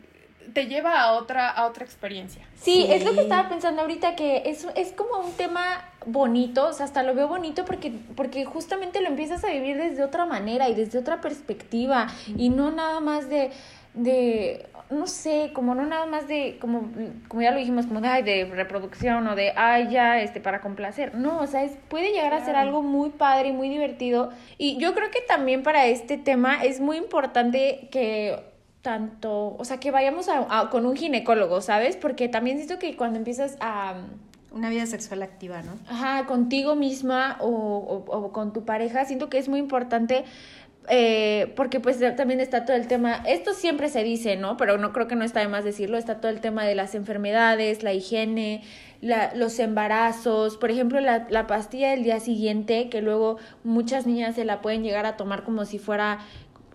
te 0.53 0.67
lleva 0.67 1.01
a 1.01 1.13
otra, 1.13 1.51
a 1.51 1.67
otra 1.67 1.85
experiencia. 1.85 2.43
Sí, 2.55 2.87
es 2.89 3.05
lo 3.05 3.13
que 3.13 3.21
estaba 3.21 3.49
pensando 3.49 3.83
ahorita, 3.83 4.17
que 4.17 4.45
es, 4.47 4.67
es 4.77 4.93
como 4.93 5.19
un 5.19 5.33
tema 5.33 5.85
bonito, 6.07 6.69
o 6.69 6.73
sea, 6.73 6.87
hasta 6.87 7.03
lo 7.03 7.15
veo 7.15 7.29
bonito 7.29 7.65
porque, 7.65 7.93
porque 8.17 8.45
justamente 8.47 9.01
lo 9.01 9.09
empiezas 9.09 9.45
a 9.45 9.51
vivir 9.51 9.77
desde 9.77 10.03
otra 10.03 10.25
manera 10.25 10.69
y 10.69 10.75
desde 10.75 10.99
otra 10.99 11.21
perspectiva, 11.21 12.09
y 12.37 12.49
no 12.49 12.71
nada 12.71 13.01
más 13.01 13.29
de, 13.29 13.51
de 13.95 14.67
no 14.91 15.07
sé, 15.07 15.51
como 15.53 15.75
no 15.75 15.85
nada 15.85 16.07
más 16.07 16.29
de, 16.29 16.57
como, 16.61 16.91
como 17.29 17.43
ya 17.43 17.51
lo 17.51 17.59
dijimos, 17.59 17.87
como 17.87 18.01
de, 18.01 18.09
ay, 18.09 18.23
de 18.23 18.47
reproducción 18.47 19.27
o 19.27 19.35
de, 19.35 19.53
ay, 19.55 19.89
ya, 19.91 20.21
este, 20.21 20.41
para 20.41 20.61
complacer. 20.61 21.15
No, 21.15 21.41
o 21.41 21.47
sea, 21.47 21.63
es, 21.65 21.73
puede 21.89 22.13
llegar 22.13 22.33
a 22.33 22.45
ser 22.45 22.57
algo 22.57 22.83
muy 22.83 23.11
padre 23.11 23.49
y 23.49 23.53
muy 23.53 23.69
divertido. 23.69 24.31
Y 24.57 24.79
yo 24.79 24.95
creo 24.95 25.11
que 25.11 25.21
también 25.21 25.63
para 25.63 25.87
este 25.87 26.17
tema 26.17 26.63
es 26.65 26.81
muy 26.81 26.97
importante 26.97 27.89
que 27.91 28.43
tanto, 28.81 29.57
o 29.59 29.65
sea, 29.65 29.79
que 29.79 29.91
vayamos 29.91 30.29
a, 30.29 30.71
con 30.71 30.87
un 30.87 30.97
ginecólogo, 30.97 31.61
¿sabes? 31.61 31.97
Porque 31.97 32.29
también 32.29 32.57
siento 32.57 32.79
que 32.79 32.97
cuando 32.97 33.19
empiezas 33.19 33.57
a... 33.61 33.95
Una 34.51 34.71
vida 34.71 34.87
sexual 34.87 35.23
activa, 35.23 35.61
¿no? 35.61 35.73
Ajá, 35.91 36.25
contigo 36.25 36.75
misma 36.75 37.37
o, 37.41 37.49
o, 37.51 38.17
o 38.17 38.33
con 38.33 38.55
tu 38.55 38.65
pareja, 38.65 39.05
siento 39.05 39.29
que 39.29 39.37
es 39.37 39.51
muy 39.51 39.61
importante 39.61 40.25
eh, 40.91 41.53
porque 41.57 41.81
pues 41.81 41.99
también 42.17 42.41
está 42.41 42.65
todo 42.65 42.77
el 42.77 42.87
tema, 42.87 43.23
esto 43.27 43.55
siempre 43.55 43.89
se 43.89 44.03
dice, 44.03 44.37
¿no? 44.37 44.57
Pero 44.57 44.79
no 44.79 44.93
creo 44.93 45.09
que 45.09 45.17
no 45.17 45.25
está 45.25 45.41
de 45.41 45.49
más 45.49 45.65
decirlo, 45.65 45.99
está 45.99 46.21
todo 46.21 46.31
el 46.31 46.41
tema 46.41 46.65
de 46.65 46.75
las 46.75 46.95
enfermedades, 46.95 47.83
la 47.83 47.93
higiene, 47.93 48.63
la, 49.01 49.35
los 49.35 49.59
embarazos, 49.59 50.57
por 50.57 50.71
ejemplo, 50.71 51.01
la, 51.01 51.27
la 51.31 51.47
pastilla 51.47 51.91
del 51.91 52.03
día 52.03 52.21
siguiente, 52.21 52.89
que 52.89 53.03
luego 53.03 53.39
muchas 53.65 54.07
niñas 54.07 54.35
se 54.35 54.45
la 54.45 54.61
pueden 54.61 54.83
llegar 54.83 55.07
a 55.07 55.17
tomar 55.17 55.45
como 55.45 55.65
si 55.65 55.79
fuera 55.79 56.21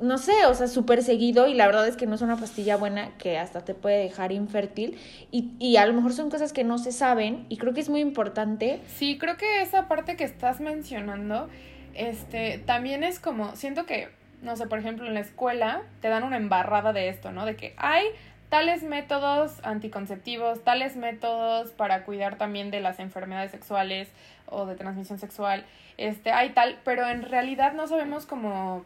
no 0.02 0.18
sé, 0.18 0.46
o 0.48 0.54
sea, 0.54 0.68
súper 0.68 1.02
seguido 1.04 1.48
y 1.48 1.54
la 1.54 1.66
verdad 1.66 1.88
es 1.88 1.96
que 1.96 2.06
no 2.06 2.16
es 2.16 2.22
una 2.22 2.36
pastilla 2.36 2.76
buena 2.76 3.16
que 3.18 3.38
hasta 3.38 3.64
te 3.64 3.74
puede 3.74 4.00
dejar 4.00 4.32
infértil 4.32 4.98
y, 5.32 5.52
y 5.60 5.78
a 5.78 5.86
lo 5.86 5.94
mejor 5.94 6.14
son 6.14 6.30
cosas 6.30 6.52
que 6.52 6.64
no 6.64 6.78
se 6.78 6.92
saben 6.92 7.46
y 7.48 7.58
creo 7.58 7.74
que 7.74 7.82
es 7.82 7.90
muy 7.90 8.02
importante. 8.02 8.82
Sí, 8.98 9.18
creo 9.18 9.38
que 9.38 9.62
esa 9.62 9.88
parte 9.88 10.18
que 10.18 10.24
estás 10.24 10.60
mencionando, 10.60 11.48
este, 11.94 12.60
también 12.60 13.04
es 13.04 13.20
como, 13.20 13.56
siento 13.56 13.86
que, 13.86 14.10
no 14.42 14.56
sé, 14.56 14.68
por 14.68 14.80
ejemplo, 14.80 15.06
en 15.08 15.14
la 15.14 15.20
escuela 15.20 15.82
te 16.02 16.10
dan 16.10 16.24
una 16.24 16.38
embarrada 16.38 16.94
de 16.94 17.10
esto, 17.10 17.32
¿no? 17.32 17.46
De 17.46 17.56
que 17.56 17.74
hay 17.78 18.06
tales 18.50 18.84
métodos 18.84 19.60
anticonceptivos, 19.64 20.64
tales 20.64 20.96
métodos 20.96 21.72
para 21.72 22.04
cuidar 22.04 22.38
también 22.38 22.70
de 22.70 22.82
las 22.82 23.00
enfermedades 23.00 23.52
sexuales 23.52 24.10
o 24.48 24.66
de 24.66 24.76
transmisión 24.76 25.18
sexual, 25.18 25.66
este, 25.98 26.32
hay 26.32 26.52
tal, 26.52 26.80
pero 26.84 27.08
en 27.08 27.24
realidad 27.24 27.74
no 27.74 27.88
sabemos 27.88 28.26
cómo 28.26 28.86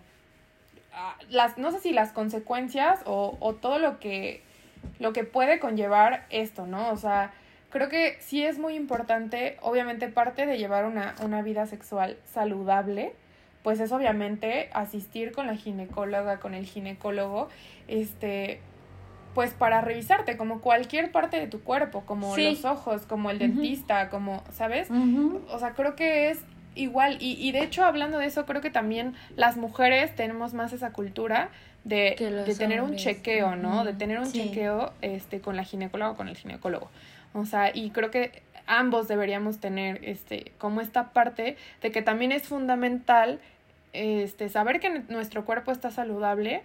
las, 1.30 1.58
no 1.58 1.72
sé 1.72 1.80
si 1.80 1.92
las 1.92 2.12
consecuencias 2.12 3.02
o, 3.06 3.38
o 3.40 3.54
todo 3.54 3.80
lo 3.80 4.00
que, 4.00 4.42
lo 5.00 5.14
que 5.14 5.24
puede 5.24 5.60
conllevar 5.60 6.26
esto, 6.30 6.66
¿no? 6.66 6.90
O 6.90 6.98
sea, 6.98 7.32
creo 7.70 7.90
que 7.90 8.18
sí 8.20 8.44
es 8.44 8.60
muy 8.60 8.76
importante, 8.76 9.58
obviamente 9.62 10.08
parte 10.08 10.46
de 10.46 10.58
llevar 10.58 10.86
una, 10.86 11.16
una 11.24 11.42
vida 11.42 11.66
sexual 11.66 12.18
saludable, 12.26 13.14
pues 13.64 13.80
es 13.80 13.92
obviamente 13.92 14.70
asistir 14.74 15.32
con 15.34 15.48
la 15.48 15.56
ginecóloga, 15.56 16.40
con 16.40 16.54
el 16.54 16.66
ginecólogo, 16.66 17.50
este, 17.88 18.62
pues 19.34 19.54
para 19.54 19.82
revisarte 19.82 20.38
como 20.38 20.62
cualquier 20.62 21.12
parte 21.12 21.40
de 21.40 21.48
tu 21.48 21.62
cuerpo, 21.62 22.02
como 22.06 22.34
los 22.52 22.66
ojos, 22.66 23.02
como 23.04 23.30
el 23.30 23.40
dentista, 23.40 24.10
como, 24.10 24.44
¿sabes? 24.54 24.90
O 25.52 25.60
sea, 25.60 25.74
creo 25.74 25.96
que 25.96 26.30
es 26.30 26.40
igual, 26.76 27.18
y, 27.20 27.34
y 27.34 27.52
de 27.52 27.64
hecho 27.64 27.84
hablando 27.84 28.20
de 28.20 28.28
eso, 28.28 28.46
creo 28.46 28.62
que 28.62 28.70
también 28.70 29.16
las 29.36 29.58
mujeres 29.58 30.16
tenemos 30.16 30.54
más 30.54 30.72
esa 30.74 30.92
cultura 30.94 31.50
de, 31.84 32.16
de 32.46 32.56
tener 32.56 32.82
un 32.82 32.96
chequeo, 32.96 33.56
¿no? 33.56 33.84
De 33.84 33.94
tener 33.94 34.20
un 34.20 34.32
chequeo 34.32 34.94
este, 35.02 35.42
con 35.42 35.56
la 35.56 35.64
ginecóloga 35.64 36.12
o 36.12 36.16
con 36.16 36.28
el 36.30 36.38
ginecólogo. 36.38 36.90
O 37.38 37.46
sea, 37.46 37.72
y 37.74 37.92
creo 37.92 38.10
que 38.12 38.42
ambos 38.66 39.08
deberíamos 39.08 39.60
tener 39.60 40.00
este, 40.04 40.52
como 40.58 40.82
esta 40.82 41.14
parte 41.14 41.56
de 41.82 41.92
que 41.92 42.02
también 42.02 42.32
es 42.32 42.44
fundamental 42.44 43.40
este, 43.94 44.50
saber 44.50 44.80
que 44.80 45.04
nuestro 45.08 45.46
cuerpo 45.46 45.72
está 45.72 45.92
saludable, 45.92 46.64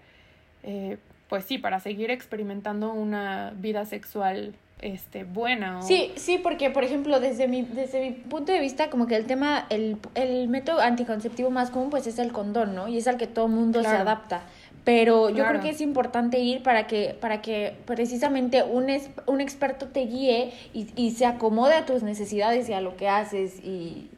eh, 0.63 0.99
pues 1.29 1.45
sí, 1.45 1.59
para 1.59 1.81
seguir 1.81 2.11
experimentando 2.11 2.93
una 2.93 3.53
vida 3.57 3.85
sexual 3.85 4.55
este, 4.81 5.25
buena. 5.25 5.81
Sí, 5.83 6.13
sí, 6.17 6.39
porque 6.43 6.71
por 6.71 6.85
ejemplo, 6.85 7.21
desde 7.21 7.49
mi, 7.49 7.63
desde 7.63 8.01
mi 8.01 8.11
punto 8.11 8.53
de 8.53 8.61
vista, 8.61 8.91
como 8.91 9.07
que 9.07 9.17
el 9.17 9.27
tema, 9.27 9.67
el, 9.71 9.97
el 10.15 10.49
método 10.49 10.81
anticonceptivo 10.81 11.51
más 11.51 11.71
común 11.71 11.91
pues 11.91 12.07
es 12.07 12.19
el 12.19 12.33
condón, 12.33 12.75
¿no? 12.75 12.89
Y 12.89 12.99
es 12.99 13.07
al 13.07 13.17
que 13.17 13.27
todo 13.27 13.49
mundo 13.49 13.83
se 13.83 13.89
adapta. 13.89 14.43
Pero 14.85 15.31
yo 15.31 15.47
creo 15.47 15.61
que 15.61 15.71
es 15.71 15.81
importante 15.81 16.41
ir 16.41 16.63
para 16.63 16.89
que, 16.89 17.17
para 17.21 17.41
que 17.41 17.77
precisamente 17.87 18.65
un, 18.65 18.91
es, 18.91 19.11
un 19.27 19.41
experto 19.41 19.87
te 19.87 20.01
guíe 20.07 20.53
y, 20.75 20.89
y 20.97 21.13
se 21.13 21.25
acomode 21.25 21.75
a 21.75 21.87
tus 21.87 22.03
necesidades 22.03 22.69
y 22.69 22.73
a 22.73 22.81
lo 22.81 22.97
que 22.97 23.09
haces 23.09 23.61
y, 23.61 24.11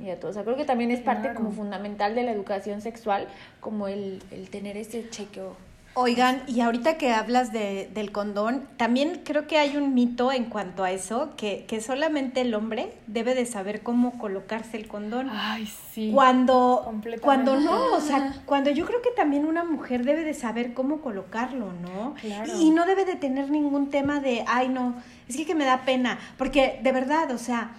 y 0.00 0.10
a 0.10 0.20
todo. 0.20 0.30
O 0.30 0.34
sea, 0.34 0.44
creo 0.44 0.56
que 0.56 0.64
también 0.64 0.92
es 0.92 1.00
parte 1.00 1.34
como 1.34 1.50
fundamental 1.50 2.14
de 2.14 2.22
la 2.22 2.30
educación 2.30 2.80
sexual, 2.80 3.26
como 3.60 3.88
el, 3.88 4.22
el 4.30 4.50
tener 4.50 4.76
ese 4.76 5.08
chequeo. 5.10 5.56
Oigan, 5.96 6.42
y 6.48 6.60
ahorita 6.60 6.98
que 6.98 7.12
hablas 7.12 7.52
de, 7.52 7.88
del 7.94 8.10
condón, 8.10 8.66
también 8.76 9.22
creo 9.24 9.46
que 9.46 9.58
hay 9.58 9.76
un 9.76 9.94
mito 9.94 10.32
en 10.32 10.46
cuanto 10.46 10.82
a 10.82 10.90
eso, 10.90 11.34
que, 11.36 11.66
que 11.68 11.80
solamente 11.80 12.40
el 12.40 12.52
hombre 12.54 12.92
debe 13.06 13.36
de 13.36 13.46
saber 13.46 13.82
cómo 13.82 14.18
colocarse 14.18 14.76
el 14.76 14.88
condón. 14.88 15.30
Ay, 15.30 15.70
sí. 15.92 16.10
Cuando, 16.12 16.92
cuando 17.20 17.60
no, 17.60 17.94
o 17.94 18.00
sea, 18.00 18.34
cuando 18.44 18.70
yo 18.70 18.86
creo 18.86 19.02
que 19.02 19.12
también 19.12 19.44
una 19.44 19.62
mujer 19.62 20.04
debe 20.04 20.24
de 20.24 20.34
saber 20.34 20.74
cómo 20.74 21.00
colocarlo, 21.00 21.72
¿no? 21.72 22.14
Claro. 22.20 22.52
Y 22.60 22.70
no 22.70 22.86
debe 22.86 23.04
de 23.04 23.14
tener 23.14 23.50
ningún 23.50 23.90
tema 23.90 24.18
de, 24.18 24.44
ay, 24.48 24.68
no, 24.68 24.96
es 25.28 25.36
que, 25.36 25.46
que 25.46 25.54
me 25.54 25.64
da 25.64 25.82
pena, 25.82 26.18
porque 26.36 26.80
de 26.82 26.90
verdad, 26.90 27.30
o 27.30 27.38
sea, 27.38 27.70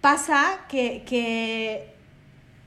pasa 0.00 0.60
que, 0.68 1.02
que 1.06 1.94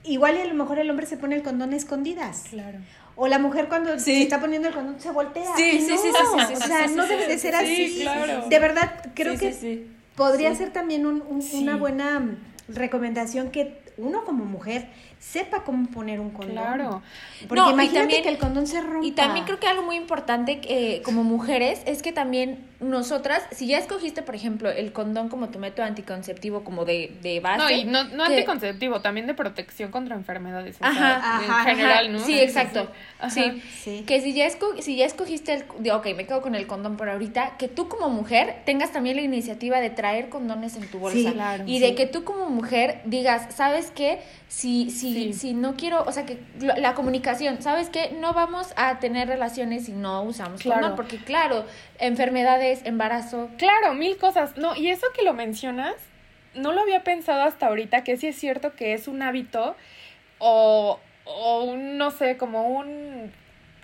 igual 0.03 0.37
y 0.37 0.41
a 0.41 0.45
lo 0.45 0.53
mejor 0.53 0.77
el 0.77 0.89
hombre 0.91 1.07
se 1.07 1.17
pone 1.17 1.35
el 1.35 1.41
condón 1.41 1.73
a 1.73 1.75
escondidas. 1.75 2.45
Claro. 2.51 2.77
O 3.15 3.27
la 3.27 3.39
mujer 3.39 3.67
cuando 3.69 3.97
se 3.97 4.21
está 4.21 4.39
poniendo 4.39 4.67
el 4.67 4.73
condón 4.73 4.99
se 4.99 5.11
voltea. 5.11 5.55
Sí, 5.55 5.79
sí, 5.79 5.97
sí, 5.97 5.97
sí, 5.97 6.53
O 6.53 6.57
sea, 6.57 6.87
no 6.87 7.07
debe 7.07 7.27
de 7.27 7.37
ser 7.37 7.55
así. 7.55 7.99
Claro. 8.01 8.47
De 8.47 8.59
verdad, 8.59 9.11
creo 9.13 9.37
que 9.37 9.87
podría 10.15 10.53
ser 10.55 10.71
también 10.71 11.05
un, 11.05 11.23
una 11.53 11.77
buena 11.77 12.37
recomendación 12.67 13.51
que 13.51 13.83
uno 13.97 14.25
como 14.25 14.45
mujer 14.45 14.87
sepa 15.19 15.63
cómo 15.63 15.87
poner 15.89 16.19
un 16.19 16.31
condón. 16.31 16.55
Claro. 16.55 17.01
Porque 17.47 17.61
no, 17.61 17.71
imagínate 17.71 17.99
también, 17.99 18.23
que 18.23 18.29
el 18.29 18.37
condón 18.37 18.67
se 18.67 18.81
rompa. 18.81 19.05
Y 19.05 19.11
también 19.11 19.45
creo 19.45 19.59
que 19.59 19.67
algo 19.67 19.83
muy 19.83 19.95
importante 19.95 20.59
que, 20.59 21.01
como 21.03 21.23
mujeres 21.23 21.81
es 21.85 22.01
que 22.01 22.11
también 22.11 22.67
nosotras, 22.79 23.43
si 23.51 23.67
ya 23.67 23.77
escogiste, 23.77 24.21
por 24.21 24.35
ejemplo, 24.35 24.69
el 24.69 24.91
condón 24.91 25.29
como 25.29 25.49
tu 25.49 25.59
método 25.59 25.85
anticonceptivo 25.85 26.63
como 26.63 26.83
de, 26.83 27.11
de 27.21 27.39
base. 27.39 27.57
No, 27.57 27.69
y 27.69 27.85
no, 27.85 28.03
no 28.05 28.25
anticonceptivo, 28.25 29.01
también 29.01 29.27
de 29.27 29.33
protección 29.33 29.91
contra 29.91 30.15
enfermedades. 30.15 30.77
Ajá, 30.81 31.41
en 31.43 31.65
general, 31.65 32.11
¿no? 32.11 32.19
Sí, 32.19 32.39
exacto. 32.39 32.91
Sí. 33.29 33.61
sí. 33.83 34.03
Que 34.05 34.21
si 34.21 34.33
ya, 34.33 34.45
esco, 34.45 34.81
si 34.81 34.97
ya 34.97 35.05
escogiste 35.05 35.53
el, 35.53 35.63
de, 35.79 35.91
ok, 35.93 36.07
me 36.15 36.25
quedo 36.25 36.41
con 36.41 36.55
el 36.55 36.67
condón 36.67 36.97
por 36.97 37.09
ahorita, 37.09 37.57
que 37.57 37.67
tú 37.67 37.87
como 37.87 38.09
mujer 38.09 38.61
tengas 38.65 38.91
también 38.91 39.15
la 39.15 39.21
iniciativa 39.21 39.79
de 39.79 39.89
traer 39.89 40.29
condones 40.29 40.75
en 40.75 40.87
tu 40.89 40.99
bolsa. 40.99 41.17
Sí, 41.17 41.31
claro, 41.31 41.63
y 41.65 41.79
de 41.79 41.95
que 41.95 42.05
tú 42.05 42.23
como 42.23 42.49
mujer 42.49 43.01
digas, 43.05 43.53
¿sabes 43.55 43.91
qué? 43.91 44.19
Si, 44.47 44.91
si, 44.91 45.33
si 45.33 45.53
no 45.53 45.75
quiero, 45.75 46.03
o 46.03 46.11
sea, 46.11 46.25
que 46.25 46.39
la 46.59 46.93
comunicación, 46.93 47.61
¿sabes 47.61 47.89
qué? 47.89 48.15
No 48.19 48.33
vamos 48.33 48.73
a 48.75 48.99
tener 48.99 49.27
relaciones 49.27 49.85
si 49.85 49.91
no 49.91 50.23
usamos 50.23 50.61
claro. 50.61 50.81
condón, 50.81 50.95
porque 50.95 51.17
claro, 51.17 51.65
enfermedades, 51.99 52.64
embarazo. 52.85 53.49
Claro, 53.57 53.93
mil 53.93 54.17
cosas. 54.17 54.57
No, 54.57 54.75
y 54.75 54.89
eso 54.89 55.07
que 55.15 55.23
lo 55.23 55.33
mencionas, 55.33 55.95
no 56.53 56.71
lo 56.71 56.81
había 56.81 57.03
pensado 57.03 57.43
hasta 57.43 57.67
ahorita, 57.67 58.03
que 58.03 58.17
sí 58.17 58.27
es 58.27 58.35
cierto 58.37 58.73
que 58.75 58.93
es 58.93 59.07
un 59.07 59.21
hábito 59.21 59.75
o, 60.39 60.99
o 61.25 61.63
un, 61.63 61.97
no 61.97 62.11
sé, 62.11 62.37
como 62.37 62.67
un 62.69 63.31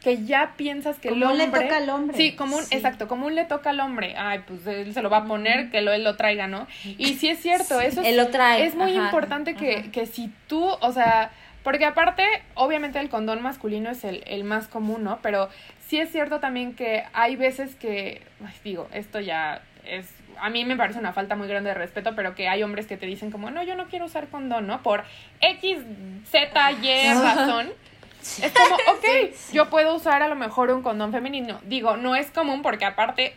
que 0.01 0.25
ya 0.25 0.53
piensas 0.57 0.97
que 0.97 1.09
el 1.09 1.23
hombre. 1.23 1.45
le 1.45 1.51
toca 1.51 1.77
al 1.77 1.89
hombre. 1.89 2.17
Sí, 2.17 2.35
como 2.35 2.57
un, 2.57 2.63
exacto, 2.71 3.07
como 3.07 3.27
un 3.27 3.35
le 3.35 3.45
toca 3.45 3.69
al 3.69 3.79
hombre. 3.79 4.15
Ay, 4.17 4.41
pues 4.47 4.65
él 4.65 4.93
se 4.93 5.01
lo 5.01 5.09
va 5.09 5.17
a 5.17 5.25
poner, 5.25 5.69
que 5.69 5.81
lo, 5.81 5.93
él 5.93 6.03
lo 6.03 6.15
traiga, 6.17 6.47
¿no? 6.47 6.67
Y 6.83 7.13
sí 7.15 7.29
es 7.29 7.39
cierto, 7.39 7.79
eso 7.79 8.01
es, 8.01 8.15
lo 8.15 8.29
trae. 8.29 8.65
es 8.65 8.75
muy 8.75 8.93
importante 8.93 9.53
que, 9.55 9.91
que 9.91 10.07
si 10.07 10.31
tú, 10.47 10.63
o 10.63 10.91
sea, 10.91 11.31
porque 11.63 11.85
aparte, 11.85 12.23
obviamente 12.55 12.99
el 12.99 13.09
condón 13.09 13.43
masculino 13.43 13.91
es 13.91 14.03
el, 14.03 14.23
el 14.25 14.43
más 14.43 14.67
común, 14.67 15.03
¿no? 15.03 15.19
Pero 15.21 15.49
sí 15.91 15.99
es 15.99 16.09
cierto 16.09 16.39
también 16.39 16.73
que 16.73 17.03
hay 17.11 17.35
veces 17.35 17.75
que, 17.75 18.21
digo, 18.63 18.87
esto 18.93 19.19
ya 19.19 19.61
es, 19.83 20.09
a 20.39 20.49
mí 20.49 20.63
me 20.63 20.77
parece 20.77 20.99
una 20.99 21.11
falta 21.11 21.35
muy 21.35 21.49
grande 21.49 21.71
de 21.71 21.73
respeto, 21.73 22.15
pero 22.15 22.33
que 22.33 22.47
hay 22.47 22.63
hombres 22.63 22.87
que 22.87 22.95
te 22.95 23.05
dicen 23.05 23.29
como, 23.29 23.51
no, 23.51 23.61
yo 23.61 23.75
no 23.75 23.87
quiero 23.87 24.05
usar 24.05 24.29
condón, 24.29 24.67
¿no? 24.67 24.81
Por 24.83 25.03
X, 25.41 25.79
Z, 26.27 26.71
Y 26.71 27.13
razón. 27.13 27.73
Es 28.21 28.51
como, 28.51 28.75
ok, 28.91 29.53
yo 29.53 29.69
puedo 29.69 29.95
usar 29.95 30.21
a 30.21 30.27
lo 30.27 30.35
mejor 30.35 30.71
un 30.71 30.81
condón 30.81 31.11
femenino. 31.11 31.59
Digo, 31.65 31.97
no 31.97 32.15
es 32.15 32.29
común 32.31 32.61
porque 32.61 32.85
aparte 32.85 33.33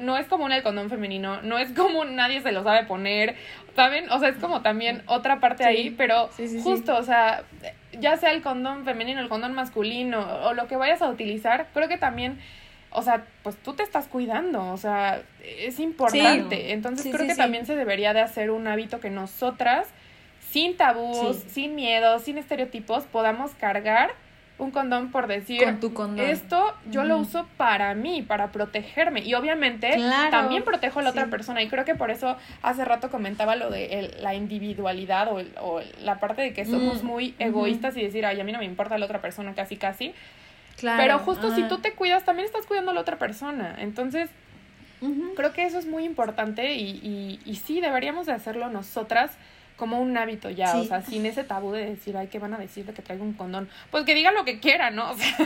no 0.00 0.16
es 0.16 0.26
común 0.26 0.52
el 0.52 0.62
condón 0.62 0.90
femenino, 0.90 1.42
no 1.42 1.58
es 1.58 1.70
común, 1.76 2.16
nadie 2.16 2.40
se 2.42 2.52
lo 2.52 2.62
sabe 2.62 2.84
poner, 2.84 3.36
¿saben? 3.76 4.10
O 4.10 4.18
sea, 4.18 4.30
es 4.30 4.36
como 4.36 4.62
también 4.62 5.02
otra 5.06 5.40
parte 5.40 5.64
ahí, 5.64 5.90
pero 5.90 6.30
justo, 6.62 6.96
o 6.96 7.02
sea, 7.02 7.44
ya 7.98 8.16
sea 8.16 8.32
el 8.32 8.42
condón 8.42 8.84
femenino, 8.84 9.20
el 9.20 9.28
condón 9.28 9.54
masculino 9.54 10.20
o 10.44 10.54
lo 10.54 10.66
que 10.66 10.76
vayas 10.76 11.02
a 11.02 11.08
utilizar, 11.08 11.68
creo 11.72 11.88
que 11.88 11.98
también, 11.98 12.40
o 12.90 13.02
sea, 13.02 13.24
pues 13.42 13.56
tú 13.56 13.74
te 13.74 13.82
estás 13.82 14.06
cuidando, 14.06 14.72
o 14.72 14.76
sea, 14.76 15.22
es 15.42 15.80
importante. 15.80 16.72
Entonces 16.72 17.14
creo 17.14 17.26
que 17.26 17.34
también 17.34 17.66
se 17.66 17.76
debería 17.76 18.12
de 18.12 18.20
hacer 18.20 18.50
un 18.50 18.66
hábito 18.66 19.00
que 19.00 19.10
nosotras, 19.10 19.88
sin 20.52 20.76
tabús, 20.76 21.38
sin 21.48 21.74
miedo, 21.74 22.18
sin 22.18 22.36
estereotipos, 22.36 23.04
podamos 23.04 23.52
cargar 23.52 24.12
un 24.58 24.70
condón 24.70 25.10
por 25.10 25.26
decir 25.26 25.64
Con 25.64 25.80
tu 25.80 25.94
condón. 25.94 26.24
esto 26.24 26.74
yo 26.90 27.04
lo 27.04 27.16
uso 27.16 27.46
para 27.56 27.94
mí, 27.94 28.22
para 28.22 28.52
protegerme 28.52 29.20
y 29.20 29.32
obviamente 29.34 29.98
también 30.30 30.62
protejo 30.62 31.00
a 31.00 31.02
la 31.02 31.10
otra 31.10 31.26
persona 31.28 31.62
y 31.62 31.68
creo 31.68 31.86
que 31.86 31.94
por 31.94 32.10
eso 32.10 32.36
hace 32.60 32.84
rato 32.84 33.10
comentaba 33.10 33.56
lo 33.56 33.70
de 33.70 34.14
la 34.20 34.34
individualidad 34.34 35.28
o, 35.32 35.80
la 36.02 36.20
parte 36.20 36.42
de 36.42 36.52
que 36.52 36.66
somos 36.66 37.02
mm, 37.02 37.06
muy 37.06 37.34
egoístas 37.38 37.96
y 37.96 38.02
decir, 38.02 38.26
ay, 38.26 38.38
a 38.38 38.44
mí 38.44 38.52
no 38.52 38.58
me 38.58 38.66
importa 38.66 38.98
la 38.98 39.06
otra 39.06 39.22
persona 39.22 39.54
casi 39.54 39.76
casi. 39.76 40.14
Claro. 40.76 41.02
Pero 41.02 41.18
justo 41.18 41.54
si 41.54 41.62
tú 41.64 41.78
te 41.78 41.94
cuidas, 41.94 42.24
también 42.24 42.46
estás 42.46 42.66
cuidando 42.66 42.90
a 42.90 42.94
la 42.94 43.00
otra 43.00 43.18
persona. 43.18 43.76
Entonces, 43.78 44.28
creo 45.34 45.52
que 45.52 45.64
eso 45.64 45.78
es 45.78 45.86
muy 45.86 46.04
importante 46.04 46.74
y, 46.74 46.90
y, 47.02 47.40
y 47.44 47.56
sí, 47.56 47.80
deberíamos 47.80 48.26
de 48.26 48.32
hacerlo 48.32 48.68
nosotras 48.68 49.32
como 49.76 50.00
un 50.00 50.16
hábito 50.16 50.50
ya, 50.50 50.76
o 50.76 50.84
sea, 50.84 51.02
sin 51.02 51.26
ese 51.26 51.44
tabú 51.44 51.72
de 51.72 51.84
decir, 51.86 52.16
ay, 52.16 52.28
¿qué 52.28 52.38
van 52.38 52.54
a 52.54 52.58
decir 52.58 52.84
de 52.84 52.92
que 52.92 53.02
traigo 53.02 53.24
un 53.24 53.32
condón? 53.32 53.68
Pues 53.90 54.04
que 54.04 54.14
diga 54.14 54.32
lo 54.32 54.44
que 54.44 54.60
quiera, 54.60 54.90
¿no? 54.90 55.10
O 55.10 55.14
sea, 55.16 55.36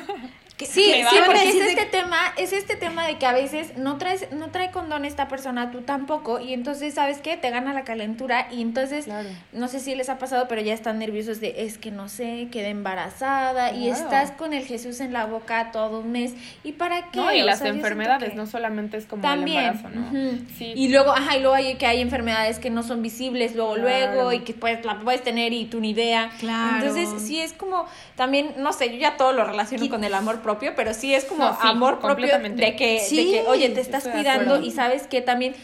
sí, 0.65 0.67
sí, 1.11 1.17
porque 1.25 1.49
es 1.49 1.55
este 1.55 1.85
tema, 1.87 2.19
es 2.37 2.53
este 2.53 2.77
tema 2.77 3.07
de 3.07 3.19
que 3.19 3.27
a 3.27 3.33
veces 3.33 3.77
no 3.77 3.99
traes, 3.99 4.33
no 4.33 4.51
trae 4.51 4.71
condón 4.71 5.05
esta 5.05 5.29
persona, 5.29 5.71
tú 5.71 5.83
tampoco, 5.83 6.41
y 6.41 6.55
entonces, 6.55 6.95
¿sabes 6.95 7.19
qué? 7.19 7.37
Te 7.37 7.51
gana 7.51 7.75
la 7.75 7.85
calentura, 7.85 8.49
y 8.51 8.63
entonces, 8.63 9.07
no 9.53 9.69
sé 9.69 9.81
si 9.81 9.95
les 9.95 10.09
ha 10.09 10.19
pasado, 10.19 10.47
pero 10.49 10.63
ya 10.63 10.73
están 10.73 10.99
nerviosos 10.99 11.41
de, 11.41 11.55
es 11.59 11.77
que 11.77 11.91
no 11.91 12.09
sé, 12.09 12.49
quedé 12.51 12.71
embarazada, 12.71 13.73
y 13.73 13.91
estás 13.91 14.31
con 14.33 14.55
el 14.55 14.65
Jesús 14.65 15.01
en 15.01 15.13
la 15.13 15.27
boca 15.27 15.71
todo 15.73 16.01
un 16.01 16.13
mes, 16.13 16.33
¿y 16.65 16.73
para 16.73 17.11
qué? 17.11 17.19
No, 17.19 17.33
y 17.33 17.43
las 17.43 17.61
enfermedades, 17.61 18.35
no 18.35 18.47
solamente 18.47 18.97
es 18.97 19.05
como 19.05 19.23
También. 19.23 19.59
el 19.59 19.71
embarazo, 19.71 19.95
¿no? 19.95 20.39
sí. 20.57 20.73
Y 20.75 20.89
luego, 20.89 21.11
ajá, 21.11 21.37
y 21.37 21.41
luego 21.41 21.55
hay 21.55 21.75
que 21.75 21.87
hay 21.87 22.01
enfermedades 22.01 22.59
que 22.59 22.71
no 22.71 22.83
son 22.83 23.03
visibles, 23.03 23.55
luego, 23.55 23.77
luego, 23.77 24.33
y 24.33 24.41
que 24.41 24.55
puedes, 24.55 24.85
la 24.85 24.99
puedes 25.01 25.23
tener 25.23 25.53
y 25.53 25.67
tú 25.67 25.81
ni 25.81 25.91
idea. 25.91 26.31
Claro. 26.39 26.87
Entonces, 26.87 27.23
sí 27.23 27.41
es 27.41 27.53
como, 27.53 27.87
también, 28.15 28.55
no 28.59 28.73
sé, 28.73 28.91
yo 28.91 28.99
ya 28.99 29.17
todo 29.17 29.33
lo 29.33 29.45
relaciono 29.45 29.89
con 29.89 30.05
el 30.05 30.15
amor 30.15 30.41
propio, 30.47 30.75
pero 30.77 30.95
sí 30.95 31.13
es 31.13 31.25
como 31.25 31.45
amor 31.45 31.99
propio 31.99 32.39
de 32.39 32.77
que, 32.77 33.03
de 33.11 33.25
que, 33.25 33.45
oye, 33.49 33.69
te 33.71 33.81
estás 33.81 34.07
cuidando 34.07 34.63
y 34.63 34.71
sabes 34.71 35.09
que 35.09 35.21
también 35.21 35.55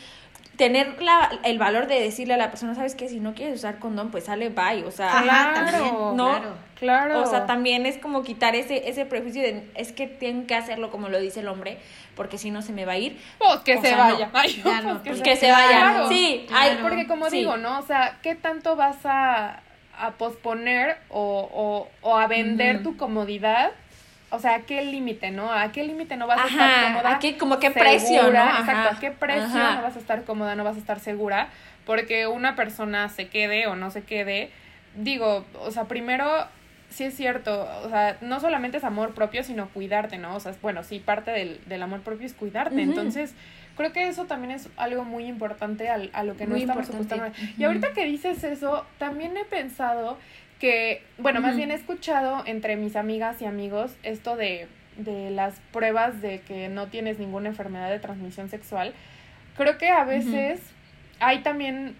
tener 0.56 1.00
la, 1.00 1.30
el 1.44 1.58
valor 1.58 1.86
de 1.86 2.00
decirle 2.00 2.34
a 2.34 2.36
la 2.36 2.50
persona, 2.50 2.74
sabes 2.74 2.94
que 2.94 3.08
si 3.08 3.20
no 3.20 3.34
quieres 3.34 3.60
usar 3.60 3.78
condón, 3.78 4.10
pues 4.10 4.24
sale 4.24 4.48
bye, 4.50 4.84
o 4.84 4.90
sea, 4.90 5.22
claro, 5.22 6.12
¿no? 6.14 6.40
Claro, 6.78 7.22
O 7.22 7.26
sea, 7.26 7.46
también 7.46 7.86
es 7.86 7.96
como 7.96 8.24
quitar 8.24 8.56
ese, 8.56 8.88
ese 8.88 9.06
prejuicio 9.06 9.40
de, 9.40 9.70
es 9.76 9.92
que 9.92 10.08
tengo 10.08 10.46
que 10.48 10.56
hacerlo 10.56 10.90
como 10.90 11.08
lo 11.08 11.20
dice 11.20 11.40
el 11.40 11.48
hombre, 11.48 11.78
porque 12.16 12.38
si 12.38 12.50
no 12.50 12.60
se 12.60 12.72
me 12.72 12.84
va 12.84 12.92
a 12.92 12.98
ir. 12.98 13.20
Pues 13.38 13.60
que 13.60 13.80
se 13.80 13.94
vaya. 13.94 14.30
pues, 14.32 15.22
que, 15.22 15.36
se 15.36 15.50
vaya. 15.50 16.08
Sí, 16.08 16.46
porque 16.82 17.06
como 17.06 17.30
digo, 17.30 17.56
¿no? 17.56 17.78
O 17.78 17.82
sea, 17.82 18.18
¿qué 18.22 18.34
tanto 18.34 18.74
vas 18.74 18.98
a, 19.04 19.62
a 19.96 20.10
posponer 20.18 20.96
o, 21.08 21.48
o, 21.52 22.08
o 22.08 22.16
a 22.18 22.26
vender 22.26 22.82
tu 22.82 22.96
comodidad 22.96 23.70
o 24.32 24.38
sea, 24.38 24.56
¿a 24.56 24.60
qué 24.62 24.82
límite, 24.82 25.30
no? 25.30 25.52
¿A 25.52 25.70
qué 25.72 25.84
límite 25.84 26.16
no 26.16 26.26
vas 26.26 26.40
a 26.40 26.46
estar 26.46 26.84
cómoda? 26.84 27.16
¿A 27.16 27.18
qué, 27.18 27.36
como 27.36 27.58
qué 27.58 27.70
precio, 27.70 28.22
¿no? 28.24 28.28
Exacto, 28.28 28.96
¿a 28.96 28.98
qué 28.98 29.10
precio 29.10 29.58
no 29.58 29.82
vas 29.82 29.94
a 29.94 29.98
estar 29.98 30.24
cómoda, 30.24 30.54
no 30.56 30.64
vas 30.64 30.76
a 30.76 30.80
estar 30.80 30.98
segura? 31.00 31.48
Porque 31.84 32.26
una 32.26 32.56
persona 32.56 33.08
se 33.10 33.28
quede 33.28 33.66
o 33.66 33.76
no 33.76 33.90
se 33.90 34.02
quede, 34.02 34.50
digo, 34.96 35.44
o 35.60 35.70
sea, 35.70 35.84
primero 35.84 36.46
sí 36.88 37.04
es 37.04 37.14
cierto, 37.14 37.68
o 37.84 37.88
sea, 37.88 38.16
no 38.20 38.40
solamente 38.40 38.78
es 38.78 38.84
amor 38.84 39.14
propio, 39.14 39.42
sino 39.42 39.68
cuidarte, 39.68 40.18
¿no? 40.18 40.36
O 40.36 40.40
sea, 40.40 40.54
bueno, 40.62 40.82
sí, 40.82 40.98
parte 40.98 41.30
del, 41.30 41.60
del 41.66 41.82
amor 41.82 42.00
propio 42.00 42.26
es 42.26 42.34
cuidarte. 42.34 42.82
Entonces, 42.82 43.34
creo 43.76 43.92
que 43.92 44.08
eso 44.08 44.26
también 44.26 44.52
es 44.52 44.68
algo 44.76 45.04
muy 45.04 45.24
importante 45.24 45.88
a, 45.88 45.98
a 46.12 46.24
lo 46.24 46.36
que 46.36 46.46
no 46.46 46.56
estamos 46.56 46.86
supuestando. 46.86 47.26
Y 47.58 47.64
ahorita 47.64 47.92
que 47.92 48.04
dices 48.04 48.44
eso, 48.44 48.86
también 48.98 49.36
he 49.36 49.44
pensado 49.44 50.18
que, 50.62 51.02
bueno, 51.18 51.40
más 51.40 51.56
bien 51.56 51.72
he 51.72 51.74
escuchado 51.74 52.44
entre 52.46 52.76
mis 52.76 52.94
amigas 52.94 53.42
y 53.42 53.46
amigos 53.46 53.96
esto 54.04 54.36
de, 54.36 54.68
de 54.96 55.30
las 55.30 55.58
pruebas 55.72 56.22
de 56.22 56.40
que 56.42 56.68
no 56.68 56.86
tienes 56.86 57.18
ninguna 57.18 57.48
enfermedad 57.48 57.90
de 57.90 57.98
transmisión 57.98 58.48
sexual. 58.48 58.94
Creo 59.56 59.76
que 59.76 59.88
a 59.88 60.04
veces 60.04 60.60
hay 61.18 61.40
también, 61.40 61.96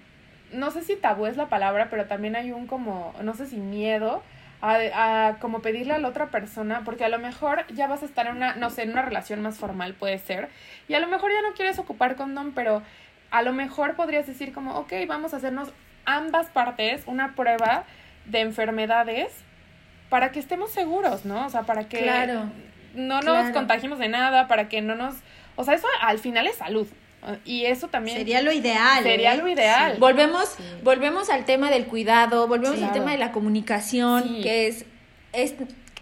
no 0.53 0.71
sé 0.71 0.83
si 0.83 0.95
tabú 0.95 1.27
es 1.27 1.37
la 1.37 1.49
palabra, 1.49 1.89
pero 1.91 2.07
también 2.07 2.37
hay 2.37 2.53
un 2.53 2.69
como, 2.69 3.13
no 3.21 3.35
sé 3.35 3.49
si 3.49 3.57
miedo 3.57 4.23
a, 4.61 4.77
a, 4.95 5.39
como 5.41 5.61
pedirle 5.61 5.95
a 5.95 5.99
la 5.99 6.07
otra 6.07 6.31
persona, 6.31 6.83
porque 6.85 7.05
a 7.05 7.09
lo 7.09 7.19
mejor 7.19 7.67
ya 7.75 7.89
vas 7.89 8.05
a 8.05 8.07
estar 8.07 8.29
en 8.29 8.37
una, 8.37 8.55
no 8.55 8.71
sé, 8.71 8.83
en 8.85 8.93
una 8.93 9.03
relación 9.03 9.43
más 9.43 9.59
formal 9.59 9.95
puede 9.95 10.19
ser, 10.19 10.51
y 10.87 10.95
a 10.95 11.01
lo 11.01 11.09
mejor 11.09 11.33
ya 11.33 11.43
no 11.43 11.57
quieres 11.57 11.81
ocupar 11.81 12.15
condón, 12.15 12.53
pero 12.55 12.81
a 13.33 13.43
lo 13.43 13.53
mejor 13.53 13.97
podrías 13.97 14.29
decir 14.29 14.53
como, 14.53 14.79
ok, 14.79 14.93
vamos 15.09 15.35
a 15.35 15.39
hacernos 15.39 15.73
ambas 16.05 16.47
partes 16.47 17.03
una 17.07 17.35
prueba 17.35 17.87
de 18.27 18.41
enfermedades 18.41 19.33
para 20.09 20.31
que 20.33 20.41
estemos 20.41 20.71
seguros, 20.71 21.25
¿no? 21.25 21.47
O 21.47 21.51
sea, 21.51 21.63
para 21.63 21.89
que 21.89 22.07
no 22.95 23.23
nos 23.23 23.51
contagiemos 23.53 23.99
de 23.99 24.09
nada, 24.09 24.49
para 24.49 24.69
que 24.69 24.83
no 24.83 24.95
nos... 24.95 25.15
O 25.57 25.65
sea, 25.65 25.75
eso 25.75 25.87
al 26.03 26.19
final 26.19 26.47
es 26.47 26.57
salud. 26.57 26.87
Y 27.45 27.67
eso 27.67 27.89
también 27.89 28.19
sería 28.19 28.43
lo 28.43 28.53
ideal. 28.53 29.03
Sería 29.03 29.35
¿eh? 29.35 29.37
lo 29.37 29.49
ideal. 29.49 29.97
Volvemos, 29.99 30.57
volvemos 30.83 31.31
al 31.31 31.45
tema 31.45 31.71
del 31.71 31.87
cuidado, 31.87 32.49
volvemos 32.49 32.83
al 32.83 32.93
tema 32.93 33.13
de 33.13 33.19
la 33.19 33.33
comunicación, 33.33 34.43
que 34.43 34.67
es, 34.67 34.85
es 35.33 35.55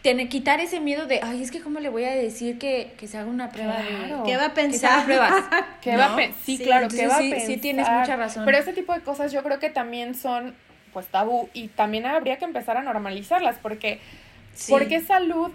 tener, 0.02 0.28
quitar 0.28 0.60
ese 0.60 0.80
miedo 0.80 1.06
de, 1.06 1.20
ay, 1.22 1.42
es 1.42 1.50
que 1.50 1.60
cómo 1.60 1.78
le 1.78 1.90
voy 1.90 2.04
a 2.04 2.10
decir 2.10 2.58
que, 2.58 2.94
que 2.96 3.06
se 3.06 3.18
haga 3.18 3.30
una 3.30 3.50
prueba 3.50 3.76
de... 3.76 4.22
¿Qué 4.24 4.36
va 4.36 4.46
a 4.46 4.54
pensar? 4.54 5.04
pruebas. 5.04 5.44
¿Qué 5.82 5.96
va 5.96 6.16
a 6.16 6.18
sí, 6.44 6.58
claro, 6.58 6.88
¿qué 6.88 7.06
va 7.06 7.16
a 7.16 7.18
pensar? 7.18 7.46
Sí, 7.46 7.58
tienes 7.58 7.88
mucha 7.88 8.16
razón. 8.16 8.44
Pero 8.46 8.58
ese 8.58 8.72
tipo 8.72 8.94
de 8.94 9.02
cosas 9.02 9.30
yo 9.30 9.42
creo 9.42 9.58
que 9.58 9.68
también 9.68 10.14
son 10.14 10.54
pues 10.92 11.06
tabú. 11.06 11.48
Y 11.52 11.68
también 11.68 12.06
habría 12.06 12.38
que 12.38 12.44
empezar 12.44 12.76
a 12.76 12.82
normalizarlas 12.82 13.56
porque 13.60 14.00
porque 14.68 15.00
salud 15.00 15.50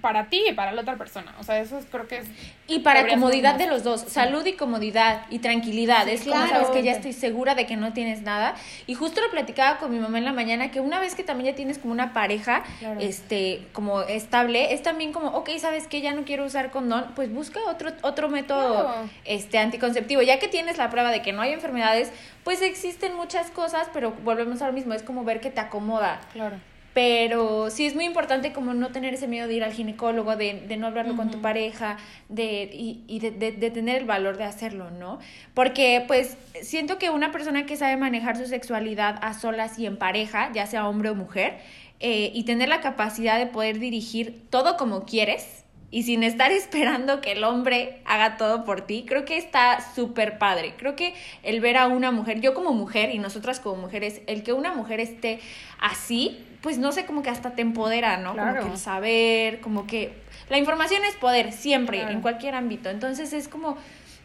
para 0.00 0.28
ti 0.28 0.42
y 0.48 0.52
para 0.52 0.72
la 0.72 0.82
otra 0.82 0.96
persona. 0.96 1.34
O 1.38 1.44
sea, 1.44 1.60
eso 1.60 1.78
creo 1.90 2.06
que 2.08 2.18
es... 2.18 2.26
Y 2.66 2.80
para 2.80 3.06
comodidad 3.06 3.54
de 3.54 3.66
los 3.66 3.84
dos. 3.84 4.00
Salud 4.02 4.44
y 4.44 4.54
comodidad 4.54 5.22
y 5.30 5.38
tranquilidad. 5.38 6.08
es 6.08 6.22
como 6.22 6.46
sabes 6.46 6.68
que 6.68 6.82
ya 6.82 6.92
estoy 6.92 7.12
segura 7.12 7.54
de 7.54 7.66
que 7.66 7.76
no 7.76 7.92
tienes 7.92 8.22
nada. 8.22 8.54
Y 8.86 8.94
justo 8.94 9.20
lo 9.20 9.30
platicaba 9.30 9.78
con 9.78 9.92
mi 9.92 9.98
mamá 9.98 10.18
en 10.18 10.24
la 10.24 10.32
mañana, 10.32 10.70
que 10.70 10.80
una 10.80 11.00
vez 11.00 11.14
que 11.14 11.22
también 11.22 11.52
ya 11.52 11.56
tienes 11.56 11.78
como 11.78 11.92
una 11.92 12.12
pareja, 12.12 12.64
este, 13.00 13.66
como 13.72 14.02
estable, 14.02 14.74
es 14.74 14.82
también 14.82 15.12
como, 15.12 15.28
ok, 15.28 15.50
sabes 15.58 15.86
que 15.86 16.00
ya 16.00 16.12
no 16.12 16.24
quiero 16.24 16.44
usar 16.44 16.70
condón, 16.70 17.12
pues 17.14 17.32
busca 17.32 17.60
otro, 17.68 17.92
otro 18.02 18.28
método 18.28 18.92
este, 19.24 19.58
anticonceptivo. 19.58 20.22
Ya 20.22 20.38
que 20.38 20.48
tienes 20.48 20.78
la 20.78 20.90
prueba 20.90 21.10
de 21.10 21.22
que 21.22 21.32
no 21.32 21.42
hay 21.42 21.52
enfermedades, 21.52 22.10
pues 22.44 22.62
existen 22.62 23.14
muchas 23.14 23.50
cosas, 23.50 23.88
pero 23.92 24.12
volvemos 24.24 24.62
a 24.62 24.66
lo 24.66 24.72
mismo, 24.72 24.94
es 24.94 25.02
como 25.02 25.24
ver 25.24 25.40
que 25.40 25.50
te 25.50 25.60
acomoda. 25.60 26.20
Claro. 26.32 26.56
Pero 26.96 27.68
sí 27.68 27.84
es 27.84 27.94
muy 27.94 28.06
importante 28.06 28.54
como 28.54 28.72
no 28.72 28.88
tener 28.88 29.12
ese 29.12 29.28
miedo 29.28 29.46
de 29.46 29.52
ir 29.52 29.64
al 29.64 29.74
ginecólogo, 29.74 30.34
de, 30.34 30.62
de 30.66 30.78
no 30.78 30.86
hablarlo 30.86 31.14
con 31.14 31.30
tu 31.30 31.42
pareja, 31.42 31.98
de, 32.30 32.70
y, 32.72 33.04
y 33.06 33.18
de, 33.18 33.32
de, 33.32 33.70
tener 33.70 33.96
el 33.96 34.06
valor 34.06 34.38
de 34.38 34.44
hacerlo, 34.44 34.90
¿no? 34.90 35.18
Porque 35.52 36.02
pues 36.06 36.38
siento 36.62 36.98
que 36.98 37.10
una 37.10 37.32
persona 37.32 37.66
que 37.66 37.76
sabe 37.76 37.98
manejar 37.98 38.38
su 38.38 38.46
sexualidad 38.46 39.18
a 39.20 39.34
solas 39.34 39.78
y 39.78 39.84
en 39.84 39.98
pareja, 39.98 40.50
ya 40.54 40.64
sea 40.64 40.88
hombre 40.88 41.10
o 41.10 41.14
mujer, 41.14 41.58
eh, 42.00 42.30
y 42.32 42.44
tener 42.44 42.70
la 42.70 42.80
capacidad 42.80 43.38
de 43.38 43.44
poder 43.44 43.78
dirigir 43.78 44.46
todo 44.48 44.78
como 44.78 45.04
quieres, 45.04 45.66
y 45.90 46.04
sin 46.04 46.22
estar 46.22 46.50
esperando 46.52 47.20
que 47.20 47.32
el 47.32 47.44
hombre 47.44 48.00
haga 48.06 48.38
todo 48.38 48.64
por 48.64 48.80
ti, 48.80 49.04
creo 49.06 49.26
que 49.26 49.36
está 49.36 49.80
súper 49.94 50.38
padre. 50.38 50.72
Creo 50.78 50.96
que 50.96 51.12
el 51.42 51.60
ver 51.60 51.76
a 51.76 51.88
una 51.88 52.10
mujer, 52.10 52.40
yo 52.40 52.54
como 52.54 52.72
mujer 52.72 53.14
y 53.14 53.18
nosotras 53.18 53.60
como 53.60 53.76
mujeres, 53.76 54.22
el 54.26 54.42
que 54.42 54.54
una 54.54 54.72
mujer 54.72 55.00
esté 55.00 55.40
así, 55.78 56.42
pues 56.66 56.78
no 56.78 56.90
sé, 56.90 57.06
como 57.06 57.22
que 57.22 57.30
hasta 57.30 57.50
te 57.52 57.62
empodera, 57.62 58.16
¿no? 58.16 58.34
Como 58.34 58.52
que 58.54 58.72
el 58.72 58.76
saber, 58.76 59.60
como 59.60 59.86
que 59.86 60.14
la 60.48 60.58
información 60.58 61.04
es 61.04 61.14
poder, 61.14 61.52
siempre, 61.52 62.02
en 62.02 62.20
cualquier 62.20 62.56
ámbito. 62.56 62.90
Entonces 62.90 63.32
es 63.32 63.46
como, 63.46 63.76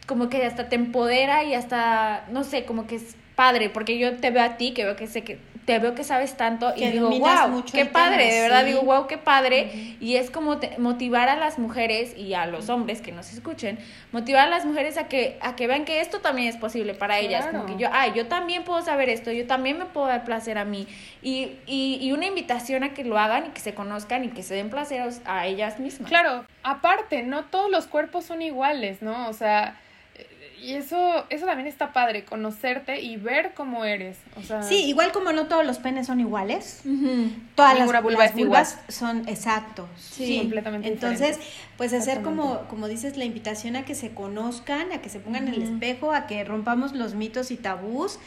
como 0.08 0.28
que 0.28 0.44
hasta 0.44 0.68
te 0.68 0.74
empodera 0.74 1.44
y 1.44 1.54
hasta, 1.54 2.24
no 2.32 2.42
sé, 2.42 2.64
como 2.64 2.88
que 2.88 2.96
es 2.96 3.14
padre, 3.34 3.70
porque 3.70 3.98
yo 3.98 4.16
te 4.16 4.30
veo 4.30 4.42
a 4.42 4.56
ti, 4.56 4.72
que 4.72 4.84
veo 4.84 4.96
que 4.96 5.06
sé 5.06 5.22
que 5.22 5.38
te 5.64 5.78
veo 5.78 5.94
que 5.94 6.02
sabes 6.02 6.36
tanto 6.36 6.72
y 6.74 6.86
digo, 6.88 7.08
wow, 7.08 7.64
qué 7.72 7.86
padre, 7.86 8.32
de 8.32 8.40
verdad 8.40 8.64
digo, 8.64 8.82
wow, 8.82 9.06
qué 9.06 9.16
padre. 9.16 9.96
Y 10.00 10.16
es 10.16 10.30
como 10.30 10.58
motivar 10.78 11.28
a 11.28 11.36
las 11.36 11.58
mujeres 11.58 12.16
y 12.16 12.34
a 12.34 12.46
los 12.46 12.68
hombres 12.68 13.00
que 13.00 13.12
nos 13.12 13.32
escuchen, 13.32 13.78
motivar 14.10 14.48
a 14.48 14.50
las 14.50 14.64
mujeres 14.64 14.98
a 14.98 15.06
que, 15.06 15.38
a 15.40 15.54
que 15.54 15.68
vean 15.68 15.84
que 15.84 16.00
esto 16.00 16.20
también 16.20 16.48
es 16.48 16.56
posible 16.56 16.94
para 16.94 17.20
ellas. 17.20 17.46
Como 17.46 17.66
que 17.66 17.76
yo, 17.76 17.88
ay, 17.92 18.12
yo 18.14 18.26
también 18.26 18.64
puedo 18.64 18.82
saber 18.82 19.08
esto, 19.08 19.30
yo 19.30 19.46
también 19.46 19.78
me 19.78 19.84
puedo 19.84 20.08
dar 20.08 20.24
placer 20.24 20.58
a 20.58 20.64
mí. 20.64 20.88
Y, 21.22 21.52
y, 21.66 21.98
y 22.00 22.10
una 22.10 22.26
invitación 22.26 22.82
a 22.82 22.92
que 22.92 23.04
lo 23.04 23.18
hagan 23.18 23.46
y 23.46 23.50
que 23.50 23.60
se 23.60 23.72
conozcan 23.72 24.24
y 24.24 24.28
que 24.28 24.42
se 24.42 24.54
den 24.54 24.68
placer 24.68 25.08
a 25.26 25.46
ellas 25.46 25.78
mismas. 25.78 26.08
Claro, 26.08 26.44
aparte, 26.64 27.22
no 27.22 27.44
todos 27.44 27.70
los 27.70 27.86
cuerpos 27.86 28.24
son 28.24 28.42
iguales, 28.42 29.00
¿no? 29.00 29.28
O 29.28 29.32
sea, 29.32 29.76
y 30.62 30.74
eso, 30.74 31.24
eso 31.28 31.44
también 31.44 31.66
está 31.66 31.92
padre, 31.92 32.24
conocerte 32.24 33.00
y 33.00 33.16
ver 33.16 33.52
cómo 33.54 33.84
eres. 33.84 34.18
O 34.36 34.42
sea, 34.42 34.62
sí, 34.62 34.84
igual 34.84 35.10
como 35.10 35.32
no 35.32 35.46
todos 35.46 35.66
los 35.66 35.78
penes 35.78 36.06
son 36.06 36.20
iguales, 36.20 36.82
todas 37.56 37.76
las, 37.78 38.02
vulvas 38.02 38.78
son 38.88 39.28
exactos. 39.28 39.88
Sí, 39.98 40.38
completamente 40.38 40.86
Entonces, 40.86 41.40
pues 41.76 41.92
hacer 41.92 42.22
como, 42.22 42.60
como 42.68 42.86
dices, 42.86 43.16
la 43.16 43.24
invitación 43.24 43.74
a 43.74 43.84
que 43.84 43.96
se 43.96 44.10
conozcan, 44.14 44.92
a 44.92 45.02
que 45.02 45.08
se 45.08 45.18
pongan 45.18 45.48
en 45.48 45.54
el 45.54 45.62
espejo, 45.62 46.12
a 46.12 46.28
que 46.28 46.44
rompamos 46.44 46.92
los 46.92 47.14
mitos 47.14 47.50
y 47.50 47.56
tabús 47.56 48.20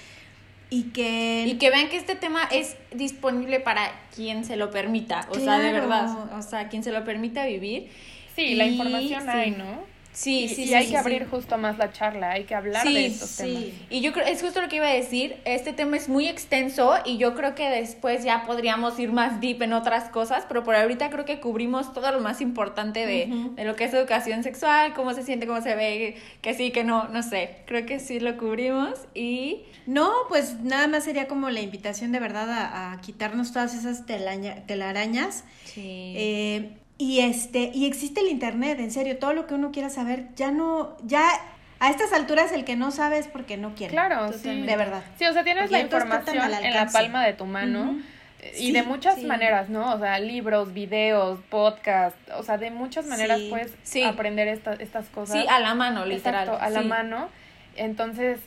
y 0.70 0.84
que... 0.92 1.46
Y 1.48 1.54
que 1.54 1.70
vean 1.70 1.88
que 1.88 1.96
este 1.96 2.16
tema 2.16 2.42
es 2.52 2.76
disponible 2.94 3.62
para 3.62 3.92
quien 4.14 4.44
se 4.44 4.58
lo 4.58 4.72
permita, 4.72 5.28
o 5.30 5.36
sea, 5.36 5.60
de 5.60 5.72
verdad, 5.72 6.34
o 6.38 6.42
sea, 6.42 6.68
quien 6.68 6.84
se 6.84 6.92
lo 6.92 7.06
permita 7.06 7.46
vivir. 7.46 7.90
Sí, 8.36 8.56
la 8.56 8.66
información 8.66 9.30
hay, 9.30 9.52
¿no? 9.52 9.95
Sí, 10.16 10.46
y, 10.46 10.48
sí, 10.48 10.64
y 10.64 10.68
sí, 10.68 10.74
hay 10.74 10.84
sí, 10.86 10.92
que 10.92 10.98
sí. 10.98 11.00
abrir 11.00 11.28
justo 11.30 11.58
más 11.58 11.78
la 11.78 11.92
charla, 11.92 12.32
hay 12.32 12.46
que 12.46 12.56
hablar 12.56 12.88
Sí, 12.88 12.94
de 12.94 13.06
estos 13.08 13.30
sí. 13.30 13.44
temas. 13.44 13.64
Y 13.90 14.00
yo 14.02 14.14
creo, 14.14 14.26
es 14.26 14.42
justo 14.42 14.62
lo 14.62 14.70
que 14.70 14.78
iba 14.78 14.88
a 14.88 14.94
decir, 14.94 15.36
este 15.44 15.74
tema 15.74 15.98
es 15.98 16.08
muy 16.08 16.28
extenso 16.28 16.94
y 17.06 17.18
yo 17.18 17.36
creo 17.36 17.54
que 17.54 17.70
después 17.70 18.24
ya 18.24 18.44
podríamos 18.46 18.98
ir 18.98 19.12
más 19.12 19.42
deep 19.42 19.62
en 19.62 19.74
otras 19.74 20.10
cosas, 20.10 20.46
pero 20.48 20.64
por 20.64 20.74
ahorita 20.76 21.10
creo 21.10 21.26
que 21.26 21.42
cubrimos 21.42 21.94
todo 21.94 22.12
lo 22.14 22.22
más 22.22 22.40
importante 22.40 23.06
de, 23.06 23.28
de 23.56 23.66
lo 23.66 23.76
que 23.76 23.84
es 23.84 23.94
educación 23.94 24.42
sexual, 24.44 24.94
cómo 24.94 25.14
se 25.14 25.24
siente, 25.24 25.48
cómo 25.48 25.62
se 25.62 25.76
ve, 25.76 26.16
que 26.42 26.54
sí, 26.54 26.72
que 26.72 26.84
no, 26.86 27.10
no 27.10 27.22
sé, 27.22 27.58
creo 27.66 27.86
que 27.86 28.00
sí 28.00 28.22
lo 28.22 28.38
cubrimos 28.38 28.94
y 29.14 29.64
No, 29.86 30.10
pues 30.30 30.62
nada 30.62 30.88
más 30.88 31.04
sería 31.04 31.28
como 31.28 31.50
la 31.50 31.60
invitación 31.62 32.12
de 32.14 32.20
verdad 32.20 32.50
a, 32.50 32.94
a 32.94 33.02
quitarnos 33.02 33.52
todas 33.52 33.76
esas 33.76 34.06
telaña- 34.06 34.66
telarañas. 34.66 35.44
Eh, 35.76 36.70
y 36.98 37.20
este, 37.22 37.72
y 37.74 37.86
existe 37.86 38.22
el 38.22 38.28
internet, 38.28 38.80
en 38.80 38.92
serio, 38.92 39.18
todo 39.18 39.34
lo 39.34 39.48
que 39.48 39.54
uno 39.54 39.72
quiera 39.72 39.90
saber, 39.90 40.28
ya 40.36 40.52
no, 40.52 40.96
ya 41.04 41.28
a 41.80 41.90
estas 41.92 42.14
alturas 42.14 42.52
el 42.54 42.64
que 42.64 42.76
no 42.78 42.92
sabe 42.92 43.18
es 43.18 43.28
porque 43.28 43.58
no 43.58 43.76
quiere. 43.76 43.92
Claro, 43.92 44.32
sí. 44.32 44.62
De 44.62 44.76
verdad. 44.78 45.04
Sí, 45.20 45.26
o 45.26 45.34
sea, 45.34 45.44
tienes 45.44 45.64
Porque 45.64 45.76
la 45.78 45.82
información 45.82 46.38
en 46.64 46.74
la 46.74 46.88
palma 46.88 47.26
de 47.26 47.34
tu 47.34 47.46
mano. 47.46 48.00
Sí, 48.54 48.68
Y 48.68 48.72
de 48.74 48.84
muchas 48.84 49.16
sí. 49.16 49.26
maneras, 49.26 49.70
¿no? 49.70 49.94
O 49.94 50.00
sea, 50.00 50.20
libros, 50.20 50.72
videos, 50.74 51.40
podcast, 51.50 52.16
o 52.38 52.44
sea, 52.44 52.58
de 52.60 52.70
muchas 52.70 53.08
maneras 53.08 53.40
Sí, 53.40 53.48
puedes 53.50 53.74
sí. 53.84 54.04
aprender 54.04 54.48
esta- 54.48 54.74
estas 54.76 55.08
cosas. 55.10 55.42
sí, 55.42 55.48
a 55.50 55.60
la 55.60 55.74
mano, 55.74 56.06
literal. 56.06 56.44
Exacto, 56.48 56.64
a 56.64 56.70
la 56.70 56.82
mano. 56.82 57.30
Entonces, 57.76 58.40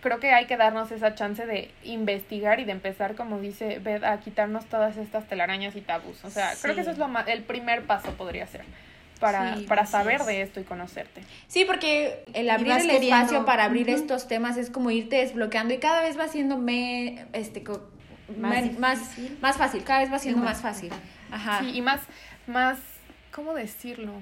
creo 0.00 0.20
que 0.20 0.30
hay 0.32 0.46
que 0.46 0.56
darnos 0.56 0.90
esa 0.92 1.14
chance 1.14 1.44
de 1.46 1.70
investigar 1.84 2.60
y 2.60 2.64
de 2.64 2.72
empezar, 2.72 3.14
como 3.14 3.38
dice 3.40 3.78
Beth, 3.78 4.04
a 4.04 4.18
quitarnos 4.20 4.66
todas 4.66 4.96
estas 4.96 5.26
telarañas 5.28 5.76
y 5.76 5.80
tabús. 5.80 6.24
O 6.24 6.30
sea, 6.30 6.52
creo 6.60 6.74
que 6.74 6.80
eso 6.82 6.90
Sí. 6.90 6.94
es 6.94 6.98
lo 6.98 7.08
ma- 7.08 7.22
el 7.26 7.42
primer 7.42 7.82
paso 7.84 8.10
podría 8.12 8.46
ser 8.46 8.62
para, 9.20 9.56
Sí, 9.56 9.62
para 9.66 9.86
saber 9.86 10.20
es. 10.20 10.26
de 10.26 10.42
esto 10.42 10.60
y 10.60 10.64
conocerte. 10.64 11.22
Sí, 11.48 11.64
porque 11.64 12.22
el 12.34 12.50
abrir 12.50 12.72
el 12.72 12.82
queriendo. 12.82 13.16
espacio 13.16 13.44
para 13.46 13.64
abrir 13.64 13.88
estos 13.90 14.28
temas 14.28 14.56
es 14.58 14.68
como 14.70 14.90
irte 14.90 15.16
desbloqueando 15.16 15.72
y 15.74 15.78
cada 15.78 16.02
vez 16.02 16.18
va 16.18 16.28
siendo 16.28 16.58
me, 16.58 17.24
este, 17.32 17.62
co- 17.62 17.88
Más 18.38 18.78
más, 18.78 18.98
más 19.40 19.56
fácil, 19.56 19.84
cada 19.84 20.00
vez 20.00 20.12
va 20.12 20.18
siendo 20.18 20.40
Más, 20.42 20.54
más 20.56 20.62
fácil. 20.62 20.90
ajá. 21.30 21.60
Sí, 21.60 21.70
y 21.76 21.80
más, 21.80 22.00
más, 22.46 22.76
¿cómo 23.32 23.54
decirlo? 23.54 24.12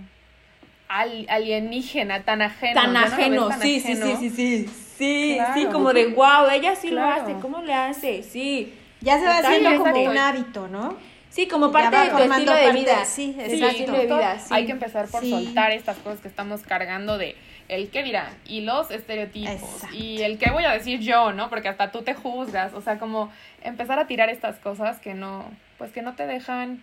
Al- 0.88 1.26
alienígena, 1.30 2.22
tan 2.22 2.42
ajeno. 2.42 2.74
tan 2.80 2.92
ya 2.92 3.00
no 3.00 3.00
lo 3.00 3.02
ves 3.02 3.12
ajeno, 3.12 3.52
sí, 3.62 3.80
sí, 3.80 3.92
ajeno. 3.92 4.16
sí, 4.20 4.30
sí, 4.30 4.70
sí, 4.96 5.30
sí, 5.30 5.34
Claro. 5.36 5.54
sí, 5.54 5.66
como 5.66 5.92
de 5.92 6.06
wow, 6.06 6.48
ella 6.52 6.74
sí 6.76 6.88
Claro. 6.88 7.16
lo 7.16 7.22
hace, 7.32 7.40
¿cómo 7.40 7.62
le 7.62 7.74
hace? 7.74 8.22
Sí, 8.22 8.74
Ya 9.00 9.18
se 9.18 9.26
va 9.26 9.38
haciendo 9.38 9.70
como 9.76 9.86
exacto. 9.88 10.10
un 10.10 10.18
hábito, 10.18 10.68
¿no? 10.68 10.96
sí, 11.30 11.48
como 11.48 11.72
parte 11.72 11.96
de 11.96 12.10
tu 12.10 12.16
estilo 12.18 12.54
de 12.54 12.62
parte, 12.64 12.72
vida, 12.78 13.04
sí, 13.04 13.36
Sí, 13.48 13.64
estilo 13.64 13.92
de 13.94 14.04
vida, 14.06 14.38
sí. 14.38 14.54
Hay 14.54 14.66
que 14.66 14.72
empezar 14.72 15.08
por 15.08 15.20
Sí. 15.20 15.30
soltar 15.30 15.72
estas 15.72 15.96
cosas 15.98 16.20
que 16.20 16.28
estamos 16.28 16.62
cargando 16.62 17.18
de 17.18 17.34
el 17.68 17.90
qué 17.90 18.02
dirán 18.04 18.28
y 18.46 18.60
los 18.60 18.90
estereotipos 18.92 19.52
Exacto. 19.52 19.96
y 19.96 20.22
el 20.22 20.38
qué 20.38 20.50
voy 20.52 20.64
a 20.64 20.70
decir 20.70 21.00
yo, 21.00 21.32
¿no? 21.32 21.50
Porque 21.50 21.68
hasta 21.68 21.90
tú 21.90 22.02
te 22.02 22.14
juzgas, 22.14 22.72
o 22.72 22.80
sea, 22.80 22.98
como 23.00 23.32
empezar 23.64 23.98
a 23.98 24.06
tirar 24.06 24.28
estas 24.30 24.56
cosas 24.56 25.00
que 25.00 25.14
no, 25.14 25.44
pues 25.76 25.90
que 25.90 26.02
no 26.02 26.14
te 26.14 26.24
dejan 26.26 26.82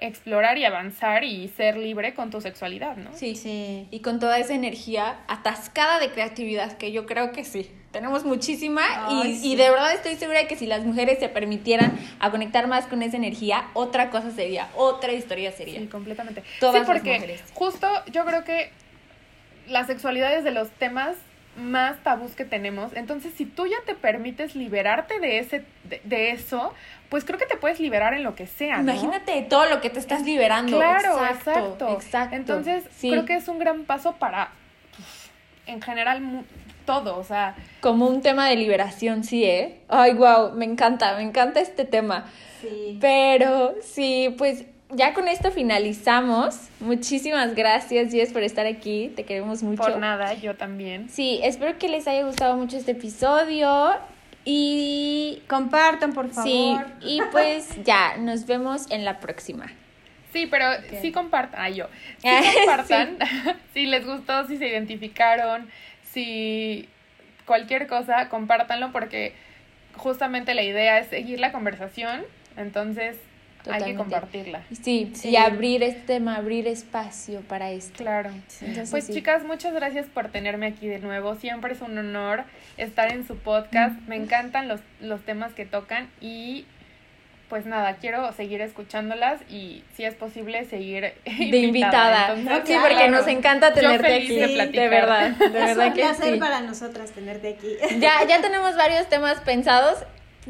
explorar 0.00 0.58
y 0.58 0.64
avanzar 0.64 1.24
y 1.24 1.48
ser 1.48 1.76
libre 1.76 2.14
con 2.14 2.30
tu 2.30 2.40
sexualidad, 2.40 2.96
¿no? 2.96 3.12
Sí, 3.14 3.34
Sí. 3.34 3.86
y 3.90 4.00
con 4.00 4.20
toda 4.20 4.38
esa 4.38 4.54
energía 4.54 5.18
atascada 5.26 5.98
de 5.98 6.10
creatividad, 6.10 6.76
que 6.76 6.92
yo 6.92 7.04
creo 7.06 7.32
que 7.32 7.44
sí. 7.44 7.70
Tenemos 7.90 8.24
muchísima 8.24 8.82
y, 9.10 9.34
sí. 9.34 9.52
y 9.52 9.56
de 9.56 9.70
verdad 9.70 9.92
estoy 9.94 10.14
segura 10.16 10.40
de 10.40 10.46
que 10.46 10.56
si 10.56 10.66
las 10.66 10.84
mujeres 10.84 11.18
se 11.18 11.28
permitieran 11.28 11.98
a 12.20 12.30
conectar 12.30 12.66
más 12.68 12.86
con 12.86 13.02
esa 13.02 13.16
energía, 13.16 13.66
otra 13.74 14.10
cosa 14.10 14.30
sería, 14.30 14.68
otra 14.76 15.12
historia 15.12 15.50
sería. 15.52 15.80
Sí, 15.80 15.86
completamente. 15.86 16.44
Todas 16.60 16.74
sí, 16.74 16.78
las 16.80 16.86
porque 16.86 17.14
mujeres. 17.14 17.42
justo 17.54 17.88
yo 18.12 18.24
creo 18.26 18.44
que 18.44 18.70
la 19.68 19.84
sexualidad 19.86 20.34
es 20.36 20.44
de 20.44 20.50
los 20.52 20.70
temas 20.70 21.16
más 21.58 22.02
tabús 22.02 22.32
que 22.32 22.44
tenemos. 22.44 22.92
Entonces, 22.94 23.32
si 23.36 23.44
tú 23.44 23.66
ya 23.66 23.76
te 23.84 23.94
permites 23.94 24.54
liberarte 24.54 25.20
de 25.20 25.38
ese 25.38 25.64
de, 25.84 26.00
de 26.04 26.30
eso, 26.30 26.72
pues 27.08 27.24
creo 27.24 27.38
que 27.38 27.46
te 27.46 27.56
puedes 27.56 27.80
liberar 27.80 28.14
en 28.14 28.22
lo 28.22 28.34
que 28.34 28.46
sea, 28.46 28.78
¿no? 28.78 28.92
Imagínate 28.92 29.42
todo 29.42 29.66
lo 29.68 29.80
que 29.80 29.90
te 29.90 29.98
estás 29.98 30.22
liberando. 30.24 30.76
Claro, 30.78 31.12
exacto. 31.24 31.50
exacto. 31.50 31.92
exacto. 31.94 32.36
Entonces, 32.36 32.84
Sí. 32.96 33.10
creo 33.10 33.24
que 33.24 33.34
es 33.34 33.48
un 33.48 33.58
gran 33.58 33.84
paso 33.84 34.12
para 34.16 34.50
pues, 34.96 35.30
en 35.66 35.82
general 35.82 36.44
todo, 36.86 37.18
o 37.18 37.24
sea, 37.24 37.54
Como 37.80 38.06
un 38.06 38.22
tema 38.22 38.48
de 38.48 38.56
liberación, 38.56 39.22
sí, 39.22 39.44
¿eh? 39.44 39.80
Ay, 39.88 40.14
wow, 40.14 40.52
me 40.52 40.64
encanta, 40.64 41.14
me 41.16 41.22
encanta 41.22 41.60
este 41.60 41.84
tema. 41.84 42.24
Sí. 42.62 42.98
Pero 43.00 43.74
sí, 43.82 44.34
pues 44.38 44.64
ya 44.90 45.14
con 45.14 45.28
esto 45.28 45.50
finalizamos. 45.50 46.68
Muchísimas 46.80 47.54
gracias, 47.54 48.12
Jess, 48.12 48.32
por 48.32 48.42
estar 48.42 48.66
aquí. 48.66 49.12
Te 49.14 49.24
queremos 49.24 49.62
mucho. 49.62 49.82
por 49.82 49.98
nada, 49.98 50.34
yo 50.34 50.56
también. 50.56 51.08
Sí, 51.08 51.40
espero 51.42 51.78
que 51.78 51.88
les 51.88 52.06
haya 52.08 52.24
gustado 52.24 52.56
mucho 52.56 52.76
este 52.76 52.92
episodio. 52.92 53.92
Y 54.44 55.42
Compartan, 55.46 56.14
por 56.14 56.30
favor. 56.30 56.48
sí, 56.48 56.74
y 57.02 57.20
pues 57.32 57.68
ya, 57.84 58.16
nos 58.16 58.46
vemos 58.46 58.90
en 58.90 59.04
la 59.04 59.20
próxima. 59.20 59.66
Sí, 60.32 60.46
pero 60.46 60.66
sí 61.00 61.10
compartan, 61.12 61.60
ay 61.60 61.74
yo, 61.74 61.86
sí 62.18 62.28
Ah, 62.28 62.40
compartan, 62.54 63.18
si 63.74 63.86
les 63.86 64.06
gustó, 64.06 64.46
si 64.46 64.56
se 64.58 64.68
identificaron, 64.68 65.68
si 66.02 66.88
cualquier 67.46 67.86
cosa, 67.86 68.28
compártanlo 68.28 68.92
porque 68.92 69.34
justamente 69.96 70.54
la 70.54 70.62
idea 70.62 70.98
es 70.98 71.08
seguir 71.08 71.40
la 71.40 71.50
conversación, 71.50 72.22
entonces 72.56 73.16
hay 73.72 73.82
que 73.84 73.94
compartirla. 73.94 74.62
Sí, 74.82 75.12
Sí. 75.14 75.30
y 75.30 75.36
abrir 75.36 75.82
este 75.82 76.00
tema, 76.02 76.36
abrir 76.36 76.66
espacio 76.68 77.40
para 77.42 77.70
esto. 77.70 77.98
Claro. 78.02 78.30
Entonces, 78.60 78.90
Pues 78.90 79.04
sí. 79.04 79.14
chicas, 79.14 79.44
muchas 79.44 79.72
gracias 79.74 80.06
por 80.06 80.28
tenerme 80.28 80.66
aquí 80.66 80.86
de 80.88 80.98
nuevo. 80.98 81.34
Siempre 81.36 81.72
es 81.74 81.80
un 81.80 81.96
honor 81.98 82.44
estar 82.76 83.10
en 83.12 83.26
su 83.26 83.36
podcast. 83.36 83.98
Me 84.08 84.16
encantan 84.16 84.68
los, 84.68 84.80
los 85.00 85.20
temas 85.22 85.52
que 85.54 85.66
tocan 85.66 86.08
y 86.20 86.64
pues 87.48 87.64
nada, 87.64 87.96
quiero 87.96 88.30
seguir 88.34 88.60
escuchándolas 88.60 89.40
y 89.48 89.82
si 89.96 90.04
es 90.04 90.14
posible 90.14 90.66
seguir 90.66 91.14
de 91.24 91.56
invitada. 91.56 92.34
Entonces, 92.34 92.58
sí, 92.66 92.72
claro. 92.74 92.88
porque 92.88 93.08
nos 93.08 93.26
encanta 93.26 93.72
tenerte 93.72 94.14
aquí. 94.16 94.36
de 94.70 94.88
verdad, 94.88 95.30
de 95.30 95.46
Es 95.46 95.52
verdad 95.52 95.86
un 95.86 95.92
que 95.94 96.00
placer 96.02 96.34
sí. 96.34 96.38
para 96.40 96.60
nosotras 96.60 97.10
tenerte 97.12 97.54
aquí. 97.54 97.74
Ya, 98.00 98.22
ya 98.28 98.42
tenemos 98.42 98.76
varios 98.76 99.08
temas 99.08 99.40
pensados 99.40 99.96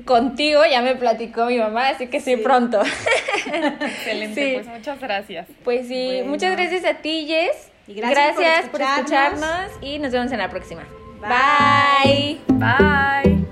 contigo, 0.05 0.63
ya 0.71 0.83
me 0.83 0.95
platicó 0.97 1.47
mi 1.47 1.59
mamá, 1.59 1.89
así 1.91 2.07
que 2.09 2.21
sí, 2.21 2.37
Sí. 2.37 2.43
pronto. 2.43 2.81
Excelente, 3.47 4.35
Sí. 4.45 4.53
pues 4.55 4.67
muchas 4.67 5.01
gracias. 5.01 5.47
Pues 5.65 5.87
sí, 5.89 6.07
Bueno. 6.17 6.31
muchas 6.31 6.53
gracias 6.53 6.85
a 6.85 6.95
ti, 6.95 7.27
Jess. 7.27 7.71
Y 7.87 7.95
gracias 7.95 8.65
por 8.69 8.73
por 8.73 8.81
escucharnos. 8.83 9.41
escucharnos 9.51 9.73
y 9.83 9.99
nos 9.99 10.13
vemos 10.13 10.31
en 10.33 10.39
la 10.39 10.51
próxima. 10.51 10.83
Bye. 11.21 12.39
Bye. 12.49 12.59
Bye. 12.59 13.48